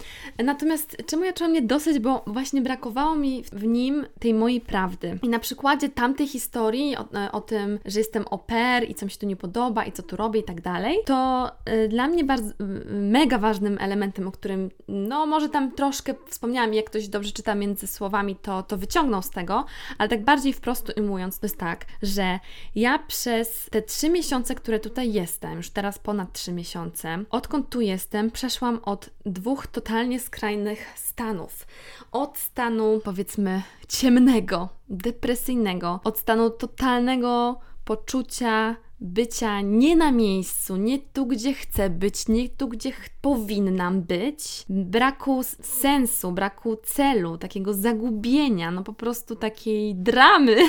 Natomiast 0.45 0.97
czemu 1.07 1.25
ja 1.25 1.33
czułam 1.33 1.53
nie 1.53 1.63
dosyć, 1.63 1.99
bo 1.99 2.25
właśnie 2.27 2.63
brakowało 2.63 3.17
mi 3.17 3.45
w 3.53 3.65
nim 3.65 4.07
tej 4.19 4.35
mojej 4.35 4.61
prawdy. 4.61 5.19
I 5.23 5.29
na 5.29 5.39
przykładzie 5.39 5.89
tamtej 5.89 6.27
historii 6.29 6.97
o, 6.97 7.05
o 7.33 7.41
tym, 7.41 7.79
że 7.85 8.01
jestem 8.01 8.25
oper 8.31 8.91
i 8.91 8.95
co 8.95 9.07
mi 9.07 9.11
się 9.11 9.19
tu 9.19 9.27
nie 9.27 9.37
podoba 9.37 9.85
i 9.85 9.93
co 9.93 10.03
tu 10.03 10.17
robię 10.17 10.41
i 10.41 10.45
tak 10.45 10.61
dalej, 10.61 10.99
to 11.05 11.51
y, 11.85 11.89
dla 11.89 12.07
mnie 12.07 12.25
bardzo, 12.25 12.51
y, 12.51 12.76
mega 12.87 13.39
ważnym 13.39 13.79
elementem, 13.81 14.29
o 14.29 14.33
którym 14.33 14.71
no 14.89 15.27
może 15.27 15.49
tam 15.49 15.73
troszkę 15.73 16.15
wspomniałam, 16.27 16.75
jak 16.75 16.87
ktoś 16.87 17.09
dobrze 17.09 17.33
czyta 17.33 17.55
między 17.55 17.87
słowami, 17.87 18.37
to, 18.37 18.63
to 18.63 18.77
wyciągnął 18.77 19.23
z 19.23 19.31
tego, 19.31 19.65
ale 19.99 20.09
tak 20.09 20.25
bardziej 20.25 20.53
wprost 20.53 20.93
ujmując, 20.97 21.39
to 21.39 21.47
jest 21.47 21.59
tak, 21.59 21.85
że 22.03 22.39
ja 22.75 22.99
przez 22.99 23.69
te 23.71 23.83
trzy 23.83 24.11
miesiące, 24.11 24.55
które 24.55 24.81
tutaj 24.81 25.13
jestem, 25.13 25.57
już 25.57 25.71
teraz 25.71 25.99
ponad 25.99 26.33
trzy 26.33 26.53
miesiące, 26.53 27.25
odkąd 27.31 27.69
tu 27.69 27.81
jestem, 27.81 28.31
przeszłam 28.31 28.81
od 28.83 29.11
dwóch 29.27 29.67
totalnie 29.67 30.21
skrajnych 30.21 30.93
stanów. 30.97 31.67
Od 32.13 32.39
stanu, 32.39 33.01
powiedzmy, 33.05 33.63
ciemnego, 33.89 34.69
depresyjnego, 34.89 36.01
od 36.05 36.19
stanu 36.19 36.51
totalnego 36.51 37.61
poczucia 37.85 38.77
bycia 39.01 39.61
nie 39.61 39.97
na 39.97 40.13
miejscu, 40.13 40.77
nie 40.77 40.99
tu, 40.99 41.27
gdzie 41.27 41.55
chcę 41.55 41.91
być, 41.91 42.29
nie 42.29 42.49
tu, 42.49 42.69
gdzie 42.69 42.93
powinnam 43.21 44.03
być, 44.03 44.65
braku 44.69 45.43
sensu, 45.61 46.33
braku 46.33 46.77
celu, 46.77 47.39
takiego 47.39 47.75
zagubienia, 47.75 48.71
no 48.71 48.83
po 48.83 48.93
prostu 48.93 49.37
takiej 49.37 49.95
dramy, 49.95 50.57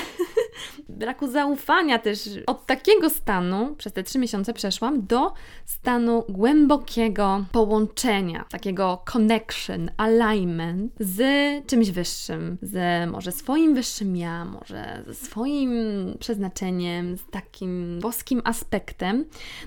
braku 0.88 1.28
zaufania 1.28 1.98
też. 1.98 2.30
Od 2.46 2.66
takiego 2.66 3.10
stanu 3.10 3.74
przez 3.76 3.92
te 3.92 4.02
trzy 4.02 4.18
miesiące 4.18 4.54
przeszłam 4.54 5.06
do 5.06 5.32
stanu 5.64 6.24
głębokiego 6.28 7.44
połączenia, 7.52 8.44
takiego 8.50 9.02
connection, 9.12 9.90
alignment 9.96 10.92
z 11.00 11.20
czymś 11.66 11.90
wyższym, 11.90 12.58
z 12.62 13.10
może 13.10 13.32
swoim 13.32 13.74
wyższym 13.74 14.16
ja, 14.16 14.44
może 14.44 15.02
ze 15.06 15.14
swoim 15.14 15.72
przeznaczeniem, 16.18 17.16
z 17.16 17.26
takim 17.30 17.98
boskim 18.00 18.42
aspektem, 18.44 19.24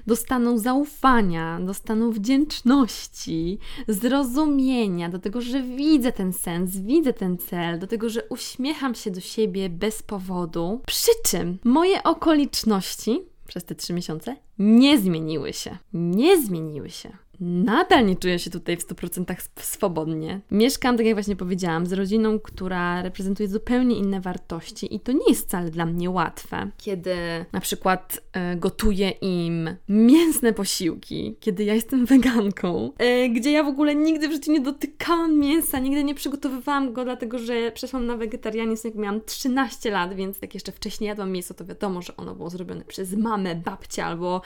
do 0.08 0.16
stanu 0.16 0.58
zaufania, 0.58 1.60
do 1.60 1.74
stanu 1.74 2.12
wdzięczności, 2.12 3.60
zrozumienia, 3.88 5.10
do 5.10 5.20
tego, 5.20 5.42
że 5.42 5.62
widzę 5.62 6.12
ten 6.12 6.34
sens, 6.34 6.78
widzę 6.78 7.14
ten 7.14 7.38
cel, 7.38 7.80
do 7.80 7.88
tego, 7.88 8.10
że 8.10 8.24
uśmiecham 8.30 8.96
się 8.96 9.12
do 9.12 9.20
siebie 9.20 9.70
bez 9.70 10.04
powodu. 10.04 10.81
Przy 10.88 11.12
czym 11.26 11.60
moje 11.64 12.04
okoliczności 12.04 13.22
przez 13.48 13.66
te 13.66 13.76
trzy 13.76 13.94
miesiące 13.94 14.36
nie 14.60 15.00
zmieniły 15.00 15.54
się. 15.54 15.78
Nie 15.94 16.42
zmieniły 16.42 16.90
się 16.90 17.18
nadal 17.42 18.06
nie 18.06 18.16
czuję 18.16 18.40
się 18.40 18.50
tutaj 18.50 18.78
w 18.78 18.88
100% 18.88 19.36
swobodnie. 19.60 20.40
Mieszkam, 20.52 20.98
tak 20.98 21.06
jak 21.06 21.16
właśnie 21.16 21.36
powiedziałam, 21.36 21.86
z 21.86 21.94
rodziną, 21.94 22.40
która 22.40 23.02
reprezentuje 23.02 23.50
zupełnie 23.50 23.96
inne 23.96 24.22
wartości 24.22 24.96
i 24.96 25.00
to 25.00 25.12
nie 25.12 25.30
jest 25.30 25.48
wcale 25.48 25.70
dla 25.70 25.86
mnie 25.86 26.10
łatwe. 26.10 26.72
Kiedy 26.78 27.16
na 27.52 27.60
przykład 27.60 28.22
e, 28.34 28.56
gotuję 28.56 29.10
im 29.10 29.76
mięsne 29.90 30.54
posiłki, 30.54 31.36
kiedy 31.40 31.64
ja 31.64 31.74
jestem 31.74 32.06
weganką, 32.16 32.92
e, 32.98 33.30
gdzie 33.30 33.52
ja 33.52 33.64
w 33.64 33.68
ogóle 33.68 33.96
nigdy 33.96 34.28
w 34.28 34.32
życiu 34.32 34.52
nie 34.52 34.62
dotykałam 34.62 35.40
mięsa, 35.40 35.80
nigdy 35.80 36.04
nie 36.04 36.16
przygotowywałam 36.16 36.94
go, 36.94 37.04
dlatego 37.04 37.40
że 37.40 37.72
przeszłam 37.72 38.06
na 38.06 38.18
wegetarianizm, 38.18 38.88
jak 38.88 38.96
miałam 38.96 39.22
13 39.22 39.92
lat, 39.92 40.14
więc 40.14 40.38
jak 40.42 40.54
jeszcze 40.54 40.72
wcześniej 40.72 41.08
jadłam 41.08 41.32
mięso, 41.32 41.54
to 41.54 41.66
wiadomo, 41.66 42.02
że 42.02 42.18
ono 42.18 42.36
było 42.36 42.50
zrobione 42.50 42.86
przez 42.86 43.14
mamę, 43.14 43.56
babcię 43.56 44.06
albo 44.06 44.42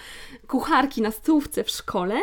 kucharki 0.47 1.01
na 1.01 1.11
stówce 1.11 1.63
w 1.63 1.69
szkole. 1.69 2.15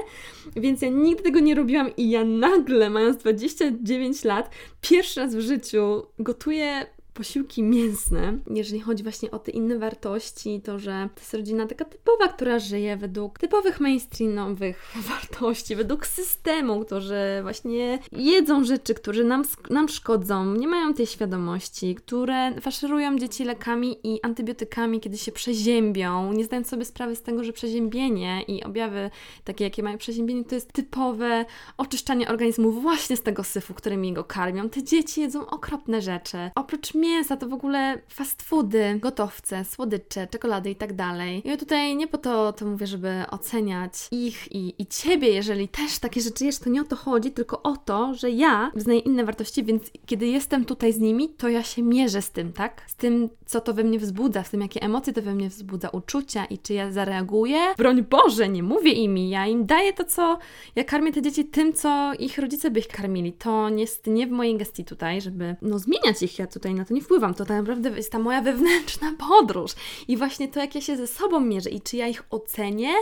Więc 0.62 0.82
ja 0.82 0.88
nigdy 0.88 1.22
tego 1.22 1.40
nie 1.40 1.54
robiłam 1.54 1.96
i 1.96 2.10
ja 2.10 2.24
nagle, 2.24 2.90
mając 2.90 3.16
29 3.16 4.24
lat, 4.24 4.50
pierwszy 4.80 5.20
raz 5.20 5.34
w 5.34 5.40
życiu 5.40 6.02
gotuję 6.18 6.86
posiłki 7.14 7.62
mięsne, 7.62 8.38
jeżeli 8.50 8.80
chodzi 8.80 9.02
właśnie 9.02 9.30
o 9.30 9.38
te 9.38 9.50
inne 9.50 9.78
wartości, 9.78 10.60
to 10.64 10.78
że 10.78 11.08
to 11.14 11.20
jest 11.20 11.34
rodzina 11.34 11.66
taka 11.66 11.84
typowa, 11.84 12.28
która 12.28 12.58
żyje 12.58 12.96
według 12.96 13.38
typowych 13.38 13.80
mainstreamowych 13.80 14.92
wartości, 15.10 15.76
według 15.76 16.06
systemu, 16.06 16.84
którzy 16.84 17.16
właśnie 17.42 17.98
jedzą 18.12 18.64
rzeczy, 18.64 18.94
które 18.94 19.24
nam, 19.24 19.44
nam 19.70 19.88
szkodzą, 19.88 20.54
nie 20.54 20.68
mają 20.68 20.94
tej 20.94 21.06
świadomości, 21.06 21.94
które 21.94 22.60
faszerują 22.60 23.18
dzieci 23.18 23.44
lekami 23.44 23.96
i 24.04 24.22
antybiotykami, 24.22 25.00
kiedy 25.00 25.18
się 25.18 25.32
przeziębią, 25.32 26.32
nie 26.32 26.44
zdając 26.44 26.68
sobie 26.68 26.84
sprawy 26.84 27.16
z 27.16 27.22
tego, 27.22 27.44
że 27.44 27.52
przeziębienie 27.52 28.42
i 28.42 28.64
objawy 28.64 29.10
takie, 29.44 29.64
jakie 29.64 29.82
mają 29.82 29.98
przeziębienie, 29.98 30.44
to 30.44 30.54
jest 30.54 30.72
typowe 30.72 31.44
oczyszczanie 31.78 32.28
organizmu 32.28 32.72
właśnie 32.72 33.16
z 33.16 33.22
tego 33.22 33.44
syfu, 33.44 33.74
którymi 33.74 34.12
go 34.12 34.24
karmią. 34.24 34.68
Te 34.68 34.82
dzieci 34.82 35.20
jedzą 35.20 35.46
okropne 35.46 36.02
rzeczy. 36.02 36.38
Oprócz 36.54 36.94
mięsa, 37.02 37.36
to 37.36 37.48
w 37.48 37.52
ogóle 37.52 37.98
fast 38.08 38.42
foody, 38.42 38.98
gotowce, 39.00 39.64
słodycze, 39.64 40.26
czekolady 40.26 40.70
i 40.70 40.76
tak 40.76 40.92
dalej. 40.92 41.42
Ja 41.44 41.56
tutaj 41.56 41.96
nie 41.96 42.06
po 42.06 42.18
to 42.18 42.52
to 42.52 42.66
mówię, 42.66 42.86
żeby 42.86 43.24
oceniać 43.30 43.92
ich 44.10 44.52
i, 44.52 44.82
i 44.82 44.86
Ciebie, 44.86 45.28
jeżeli 45.28 45.68
też 45.68 45.98
takie 45.98 46.20
rzeczy 46.20 46.44
jesz, 46.44 46.58
to 46.58 46.70
nie 46.70 46.80
o 46.80 46.84
to 46.84 46.96
chodzi, 46.96 47.30
tylko 47.30 47.62
o 47.62 47.76
to, 47.76 48.14
że 48.14 48.30
ja 48.30 48.70
wyznaję 48.74 48.98
inne 48.98 49.24
wartości, 49.24 49.64
więc 49.64 49.82
kiedy 50.06 50.26
jestem 50.26 50.64
tutaj 50.64 50.92
z 50.92 50.98
nimi, 50.98 51.28
to 51.28 51.48
ja 51.48 51.62
się 51.62 51.82
mierzę 51.82 52.22
z 52.22 52.30
tym, 52.30 52.52
tak? 52.52 52.82
Z 52.86 52.94
tym, 52.94 53.28
co 53.46 53.60
to 53.60 53.74
we 53.74 53.84
mnie 53.84 53.98
wzbudza, 53.98 54.44
z 54.44 54.50
tym, 54.50 54.60
jakie 54.60 54.82
emocje 54.82 55.12
to 55.12 55.22
we 55.22 55.34
mnie 55.34 55.48
wzbudza, 55.48 55.88
uczucia 55.88 56.44
i 56.44 56.58
czy 56.58 56.74
ja 56.74 56.92
zareaguję. 56.92 57.58
Broń 57.78 58.02
Boże, 58.02 58.48
nie 58.48 58.62
mówię 58.62 58.92
im, 58.92 59.18
ja 59.18 59.46
im 59.46 59.66
daję 59.66 59.92
to, 59.92 60.04
co 60.04 60.38
ja 60.76 60.84
karmię 60.84 61.12
te 61.12 61.22
dzieci 61.22 61.44
tym, 61.44 61.72
co 61.72 62.12
ich 62.18 62.38
rodzice 62.38 62.70
by 62.70 62.80
ich 62.80 62.88
karmili. 62.88 63.32
To 63.32 63.68
jest 63.68 64.06
nie 64.06 64.26
w 64.26 64.30
mojej 64.30 64.56
gestii 64.56 64.84
tutaj, 64.84 65.20
żeby 65.20 65.56
no, 65.62 65.78
zmieniać 65.78 66.22
ich, 66.22 66.38
ja 66.38 66.46
tutaj 66.46 66.74
na 66.74 66.84
to 66.92 66.96
nie 66.96 67.02
wpływam. 67.02 67.34
To 67.34 67.44
tak 67.44 67.56
naprawdę 67.56 67.90
jest 67.90 68.12
ta 68.12 68.18
moja 68.18 68.42
wewnętrzna 68.42 69.14
podróż. 69.28 69.72
I 70.08 70.16
właśnie 70.16 70.48
to, 70.48 70.60
jak 70.60 70.74
ja 70.74 70.80
się 70.80 70.96
ze 70.96 71.06
sobą 71.06 71.40
mierzę 71.40 71.70
i 71.70 71.80
czy 71.80 71.96
ja 71.96 72.08
ich 72.08 72.22
ocenię, 72.30 72.92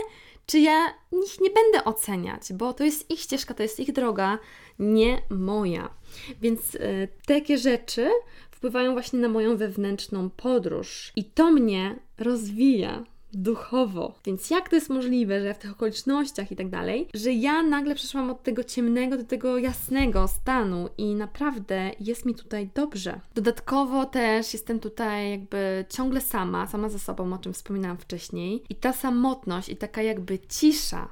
czy 0.45 0.59
ja 0.59 0.93
ich 1.25 1.41
nie 1.41 1.49
będę 1.49 1.83
oceniać, 1.85 2.53
bo 2.53 2.73
to 2.73 2.83
jest 2.83 3.11
ich 3.11 3.19
ścieżka, 3.19 3.53
to 3.53 3.63
jest 3.63 3.79
ich 3.79 3.93
droga, 3.93 4.39
nie 4.79 5.21
moja. 5.29 5.89
Więc 6.41 6.75
y, 6.75 7.07
takie 7.25 7.57
rzeczy 7.57 8.09
wpływają 8.51 8.93
właśnie 8.93 9.19
na 9.19 9.27
moją 9.27 9.57
wewnętrzną 9.57 10.29
podróż 10.29 11.11
i 11.15 11.25
to 11.25 11.51
mnie 11.51 11.99
rozwija 12.17 13.03
duchowo. 13.33 14.13
Więc 14.25 14.49
jak 14.49 14.69
to 14.69 14.75
jest 14.75 14.89
możliwe, 14.89 15.41
że 15.41 15.53
w 15.53 15.57
tych 15.57 15.71
okolicznościach 15.71 16.51
i 16.51 16.55
tak 16.55 16.69
dalej, 16.69 17.07
że 17.13 17.33
ja 17.33 17.63
nagle 17.63 17.95
przeszłam 17.95 18.29
od 18.29 18.43
tego 18.43 18.63
ciemnego 18.63 19.17
do 19.17 19.23
tego 19.23 19.57
jasnego 19.57 20.27
stanu 20.27 20.89
i 20.97 21.15
naprawdę 21.15 21.91
jest 21.99 22.25
mi 22.25 22.35
tutaj 22.35 22.69
dobrze. 22.75 23.19
Dodatkowo 23.35 24.05
też 24.05 24.53
jestem 24.53 24.79
tutaj 24.79 25.31
jakby 25.31 25.85
ciągle 25.89 26.21
sama, 26.21 26.67
sama 26.67 26.89
ze 26.89 26.99
sobą, 26.99 27.33
o 27.33 27.37
czym 27.37 27.53
wspominałam 27.53 27.97
wcześniej. 27.97 28.63
I 28.69 28.75
ta 28.75 28.93
samotność 28.93 29.69
i 29.69 29.75
taka 29.75 30.01
jakby 30.01 30.39
cisza, 30.39 31.09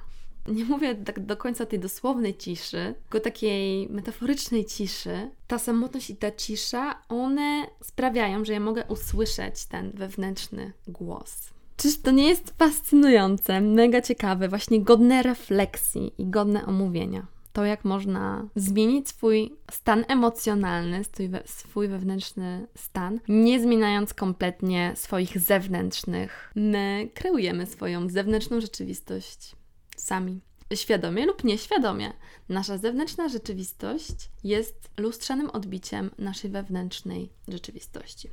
nie 0.48 0.66
mówię 0.66 0.96
tak 0.96 1.26
do 1.26 1.38
końca 1.38 1.66
tej 1.66 1.80
dosłownej 1.80 2.38
ciszy, 2.38 2.96
tylko 3.10 3.20
takiej 3.24 3.90
metaforycznej 3.90 4.66
ciszy, 4.66 5.30
ta 5.48 5.60
samotność 5.60 6.10
i 6.10 6.16
ta 6.16 6.32
cisza, 6.32 7.02
one 7.10 7.68
sprawiają, 7.82 8.46
że 8.46 8.54
ja 8.54 8.60
mogę 8.60 8.84
usłyszeć 8.86 9.66
ten 9.66 9.92
wewnętrzny 9.92 10.74
głos. 10.88 11.50
Czyż 11.82 12.02
to 12.02 12.12
nie 12.12 12.30
jest 12.30 12.54
fascynujące, 12.58 13.62
mega 13.62 14.02
ciekawe, 14.02 14.50
właśnie 14.50 14.82
godne 14.82 15.24
refleksji 15.24 16.14
i 16.18 16.26
godne 16.26 16.66
omówienia? 16.66 17.28
To, 17.54 17.66
jak 17.66 17.86
można 17.86 18.48
zmienić 18.56 19.10
swój 19.10 19.56
stan 19.72 20.06
emocjonalny, 20.08 21.04
swój, 21.04 21.30
we, 21.30 21.42
swój 21.46 21.88
wewnętrzny 21.88 22.68
stan, 22.76 23.20
nie 23.28 23.60
zmieniając 23.60 24.14
kompletnie 24.14 24.94
swoich 24.96 25.40
zewnętrznych. 25.40 26.52
My 26.56 27.10
kreujemy 27.14 27.66
swoją 27.66 28.10
zewnętrzną 28.10 28.62
rzeczywistość 28.62 29.56
sami. 29.98 30.42
Świadomie 30.74 31.26
lub 31.26 31.44
nieświadomie. 31.44 32.14
Nasza 32.50 32.78
zewnętrzna 32.78 33.30
rzeczywistość 33.30 34.30
jest 34.44 34.90
lustrzanym 34.98 35.50
odbiciem 35.50 36.12
naszej 36.18 36.52
wewnętrznej 36.52 37.30
rzeczywistości. 37.48 38.30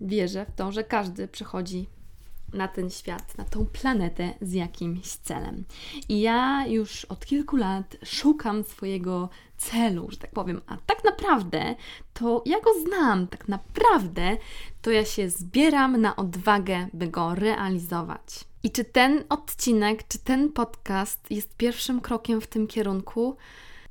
Wierzę 0.00 0.46
w 0.46 0.56
to, 0.56 0.72
że 0.72 0.84
każdy 0.84 1.28
przychodzi 1.28 1.86
na 2.52 2.68
ten 2.68 2.90
świat, 2.90 3.38
na 3.38 3.44
tą 3.44 3.66
planetę 3.66 4.34
z 4.40 4.52
jakimś 4.52 5.06
celem. 5.06 5.64
I 6.08 6.20
ja 6.20 6.66
już 6.66 7.04
od 7.04 7.26
kilku 7.26 7.56
lat 7.56 7.96
szukam 8.04 8.64
swojego 8.64 9.28
celu, 9.56 10.10
że 10.10 10.16
tak 10.16 10.30
powiem, 10.30 10.60
a 10.66 10.76
tak 10.76 11.04
naprawdę 11.04 11.74
to 12.14 12.42
ja 12.46 12.60
go 12.60 12.70
znam, 12.86 13.26
tak 13.26 13.48
naprawdę 13.48 14.36
to 14.82 14.90
ja 14.90 15.04
się 15.04 15.30
zbieram 15.30 16.00
na 16.00 16.16
odwagę, 16.16 16.88
by 16.92 17.08
go 17.08 17.34
realizować. 17.34 18.44
I 18.62 18.70
czy 18.70 18.84
ten 18.84 19.24
odcinek, 19.28 20.08
czy 20.08 20.18
ten 20.18 20.52
podcast 20.52 21.30
jest 21.30 21.56
pierwszym 21.56 22.00
krokiem 22.00 22.40
w 22.40 22.46
tym 22.46 22.66
kierunku? 22.66 23.36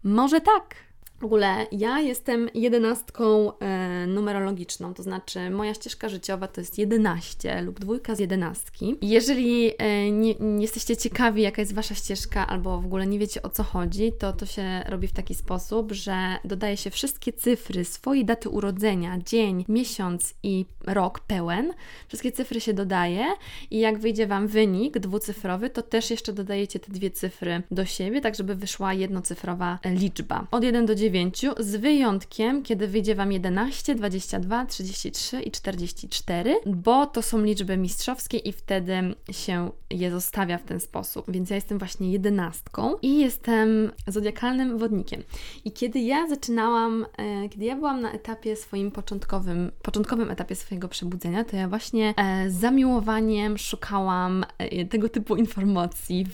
Może 0.04 0.42
tak, 0.42 0.76
w 1.20 1.26
ogóle 1.26 1.68
ja 1.72 2.00
jestem 2.00 2.50
jedenastką 2.54 3.58
e, 3.60 4.08
numerologiczną, 4.08 4.94
to 4.94 5.04
znaczy 5.04 5.50
moja 5.50 5.74
ścieżka 5.74 6.10
życiowa 6.10 6.48
to 6.48 6.62
jest 6.62 6.78
11 6.78 7.62
lub 7.62 7.80
dwójka 7.80 8.16
z 8.16 8.20
jedenastki. 8.20 8.96
Jeżeli 9.02 9.72
e, 9.78 10.12
nie, 10.12 10.36
nie, 10.36 10.62
jesteście 10.62 10.98
ciekawi, 10.98 11.42
jaka 11.42 11.62
jest 11.62 11.74
Wasza 11.74 11.96
ścieżka, 11.96 12.48
albo 12.48 12.82
w 12.82 12.86
ogóle 12.86 13.08
nie 13.08 13.20
wiecie 13.20 13.42
o 13.42 13.50
co 13.50 13.64
chodzi, 13.64 14.12
to 14.20 14.34
to 14.34 14.46
się 14.46 14.84
robi 14.88 15.08
w 15.08 15.14
taki 15.14 15.36
sposób, 15.36 15.92
że 15.92 16.16
dodaje 16.46 16.78
się 16.78 16.90
wszystkie 16.90 17.34
cyfry 17.34 17.86
swojej 17.86 18.26
daty 18.26 18.50
urodzenia, 18.50 19.18
dzień, 19.26 19.66
miesiąc 19.68 20.34
i 20.44 20.66
rok 20.88 21.20
pełen. 21.20 21.74
Wszystkie 22.08 22.32
cyfry 22.32 22.62
się 22.62 22.74
dodaje 22.74 23.26
i 23.72 23.80
jak 23.80 24.00
wyjdzie 24.00 24.28
Wam 24.28 24.48
wynik 24.48 25.00
dwucyfrowy, 25.00 25.70
to 25.70 25.82
też 25.82 26.10
jeszcze 26.12 26.34
dodajecie 26.34 26.80
te 26.80 26.92
dwie 26.92 27.12
cyfry 27.12 27.62
do 27.72 27.86
siebie, 27.86 28.22
tak 28.22 28.36
żeby 28.36 28.56
wyszła 28.56 28.94
jednocyfrowa 28.94 29.80
liczba. 29.86 30.48
Od 30.52 30.64
1 30.64 30.86
do 30.86 30.96
9 30.96 31.09
9, 31.10 31.46
z 31.60 31.76
wyjątkiem, 31.76 32.64
kiedy 32.64 32.88
wyjdzie 32.88 33.16
Wam 33.16 33.32
11, 33.32 33.96
22, 33.96 34.66
33 34.66 35.42
i 35.42 35.52
44, 35.52 36.56
bo 36.66 37.06
to 37.06 37.22
są 37.22 37.44
liczby 37.44 37.78
mistrzowskie 37.78 38.38
i 38.38 38.52
wtedy 38.52 38.94
się 39.32 39.72
je 39.90 40.12
zostawia 40.12 40.58
w 40.58 40.64
ten 40.64 40.80
sposób. 40.80 41.32
Więc 41.32 41.50
ja 41.50 41.56
jestem 41.56 41.80
właśnie 41.80 42.12
jedenastką 42.12 42.96
i 43.02 43.20
jestem 43.20 43.92
zodiakalnym 44.08 44.78
wodnikiem. 44.78 45.24
I 45.66 45.72
kiedy 45.72 46.00
ja 46.00 46.28
zaczynałam, 46.28 47.06
e, 47.18 47.50
kiedy 47.50 47.66
ja 47.66 47.76
byłam 47.76 48.02
na 48.02 48.12
etapie 48.12 48.56
swoim 48.56 48.92
początkowym, 48.92 49.72
początkowym 49.82 50.32
etapie 50.32 50.56
swojego 50.56 50.88
przebudzenia, 50.88 51.44
to 51.44 51.56
ja 51.56 51.68
właśnie 51.68 52.14
e, 52.18 52.50
z 52.50 52.54
zamiłowaniem 52.54 53.58
szukałam 53.58 54.46
e, 54.58 54.86
tego 54.86 55.10
typu 55.10 55.36
informacji 55.36 56.26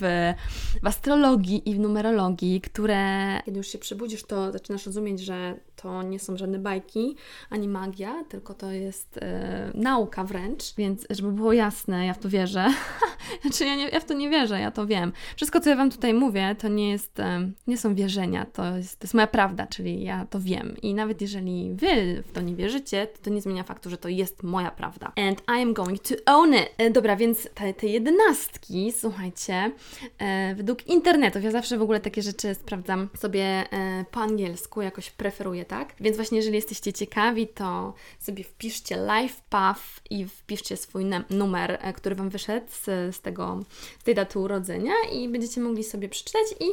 w 0.82 0.86
astrologii 0.86 1.70
i 1.70 1.74
w 1.74 1.78
numerologii, 1.78 2.60
które 2.60 2.96
kiedy 3.46 3.58
już 3.58 3.68
się 3.68 3.78
przebudzisz, 3.78 4.22
to 4.22 4.52
zaczynasz 4.66 4.86
rozumieć, 4.86 5.20
że 5.20 5.54
to 5.76 6.02
nie 6.02 6.18
są 6.18 6.36
żadne 6.36 6.58
bajki 6.58 7.16
ani 7.50 7.68
magia, 7.68 8.24
tylko 8.28 8.54
to 8.54 8.70
jest 8.70 9.18
e, 9.18 9.70
nauka 9.74 10.24
wręcz. 10.24 10.74
Więc, 10.74 11.06
żeby 11.10 11.32
było 11.32 11.52
jasne, 11.52 12.06
ja 12.06 12.14
w 12.14 12.18
to 12.18 12.28
wierzę. 12.28 12.66
znaczy, 13.42 13.64
ja, 13.64 13.76
nie, 13.76 13.88
ja 13.88 14.00
w 14.00 14.04
to 14.04 14.14
nie 14.14 14.30
wierzę, 14.30 14.60
ja 14.60 14.70
to 14.70 14.86
wiem. 14.86 15.12
Wszystko, 15.36 15.60
co 15.60 15.70
ja 15.70 15.76
Wam 15.76 15.90
tutaj 15.90 16.14
mówię, 16.14 16.56
to 16.58 16.68
nie 16.68 16.90
jest, 16.90 17.20
e, 17.20 17.50
nie 17.66 17.78
są 17.78 17.94
wierzenia, 17.94 18.46
to 18.52 18.76
jest, 18.76 18.98
to 18.98 19.04
jest 19.04 19.14
moja 19.14 19.26
prawda, 19.26 19.66
czyli 19.66 20.04
ja 20.04 20.26
to 20.30 20.40
wiem. 20.40 20.76
I 20.82 20.94
nawet 20.94 21.20
jeżeli 21.20 21.74
Wy 21.74 22.22
w 22.22 22.32
to 22.32 22.40
nie 22.40 22.54
wierzycie, 22.54 23.06
to, 23.06 23.22
to 23.22 23.30
nie 23.30 23.40
zmienia 23.40 23.62
faktu, 23.62 23.90
że 23.90 23.98
to 23.98 24.08
jest 24.08 24.42
moja 24.42 24.70
prawda. 24.70 25.12
And 25.16 25.40
I 25.40 25.62
am 25.62 25.72
going 25.72 26.02
to 26.02 26.14
own 26.26 26.54
it. 26.54 26.68
E, 26.78 26.90
dobra, 26.90 27.16
więc 27.16 27.48
te, 27.54 27.74
te 27.74 27.86
jedenastki, 27.86 28.92
słuchajcie, 28.92 29.72
e, 30.18 30.54
według 30.54 30.86
internetów, 30.86 31.44
ja 31.44 31.50
zawsze 31.50 31.78
w 31.78 31.82
ogóle 31.82 32.00
takie 32.00 32.22
rzeczy 32.22 32.54
sprawdzam 32.54 33.08
sobie 33.18 33.64
po 34.10 34.20
angielsku, 34.20 34.82
jakoś 34.82 35.10
preferuję, 35.10 35.64
tak? 35.64 35.94
Więc 36.00 36.16
właśnie, 36.16 36.36
jeżeli 36.36 36.56
jesteście 36.56 36.92
ciekawi, 36.92 37.48
to 37.48 37.94
sobie 38.18 38.44
wpiszcie 38.44 38.96
Life 38.96 39.42
Path 39.50 39.82
i 40.10 40.26
wpiszcie 40.26 40.76
swój 40.76 41.04
numer, 41.30 41.78
który 41.94 42.14
Wam 42.14 42.28
wyszedł 42.28 42.66
z, 42.70 42.84
z, 43.16 43.20
tego, 43.26 43.60
tej 44.04 44.14
daty 44.14 44.38
urodzenia 44.38 44.92
i 45.12 45.28
będziecie 45.28 45.60
mogli 45.60 45.84
sobie 45.84 46.08
przeczytać 46.08 46.42
i 46.60 46.64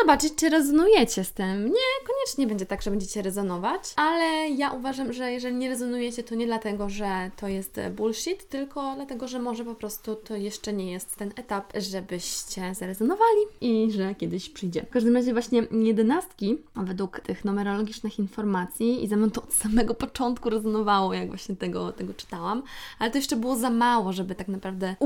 zobaczyć, 0.00 0.34
czy 0.36 0.48
rezonujecie 0.48 1.24
z 1.24 1.32
tym. 1.32 1.64
Nie, 1.64 2.06
koniecznie 2.06 2.46
będzie 2.46 2.66
tak, 2.66 2.82
że 2.82 2.90
będziecie 2.90 3.22
rezonować, 3.22 3.82
ale 3.96 4.48
ja 4.48 4.70
uważam, 4.70 5.12
że 5.12 5.32
jeżeli 5.32 5.56
nie 5.56 5.68
rezonujecie, 5.68 6.22
to 6.22 6.34
nie 6.34 6.46
dlatego, 6.46 6.88
że 6.88 7.30
to 7.36 7.48
jest 7.48 7.80
bullshit, 7.96 8.48
tylko 8.48 8.92
dlatego, 8.94 9.28
że 9.28 9.38
może 9.38 9.64
po 9.64 9.74
prostu 9.74 10.14
to 10.14 10.36
jeszcze 10.36 10.72
nie 10.72 10.92
jest 10.92 11.16
ten 11.16 11.32
etap, 11.36 11.72
żebyście 11.76 12.74
zarezonowali 12.74 13.40
i 13.60 13.92
że 13.92 14.14
kiedyś 14.14 14.48
przyjdzie. 14.48 14.82
W 14.82 14.90
każdym 14.90 15.16
razie 15.16 15.32
właśnie 15.32 15.62
jedenastki, 15.70 16.58
według 16.76 17.20
tych 17.20 17.44
numerologicznych 17.44 18.18
informacji 18.18 19.04
i 19.04 19.08
ze 19.08 19.16
mną 19.16 19.30
to 19.30 19.42
od 19.42 19.54
samego 19.54 19.94
początku 19.94 20.50
rezonowało, 20.50 21.14
jak 21.14 21.28
właśnie 21.28 21.56
tego, 21.56 21.92
tego 21.92 22.14
czytałam, 22.14 22.62
ale 22.98 23.10
to 23.10 23.18
jeszcze 23.18 23.36
było 23.36 23.56
za 23.56 23.70
mało, 23.70 24.12
żeby 24.12 24.34
tak 24.34 24.48
naprawdę 24.48 24.96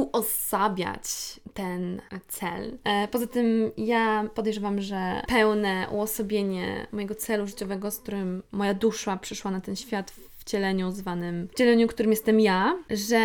ten 1.54 2.00
cel. 2.28 2.78
E, 2.84 3.08
poza 3.08 3.26
tym 3.26 3.70
ja 3.76 4.24
podejrzewam, 4.34 4.80
że 4.80 5.22
pełne 5.28 5.86
uosobienie 5.90 6.86
mojego 6.92 7.14
celu 7.14 7.46
życiowego, 7.46 7.90
z 7.90 7.98
którym 7.98 8.42
moja 8.52 8.74
dusza 8.74 9.16
przyszła 9.16 9.50
na 9.50 9.60
ten 9.60 9.76
świat 9.76 10.12
wcieleniu 10.50 10.90
zwanym, 10.90 11.48
wcieleniu, 11.52 11.88
którym 11.88 12.10
jestem 12.10 12.40
ja, 12.40 12.78
że 12.90 13.20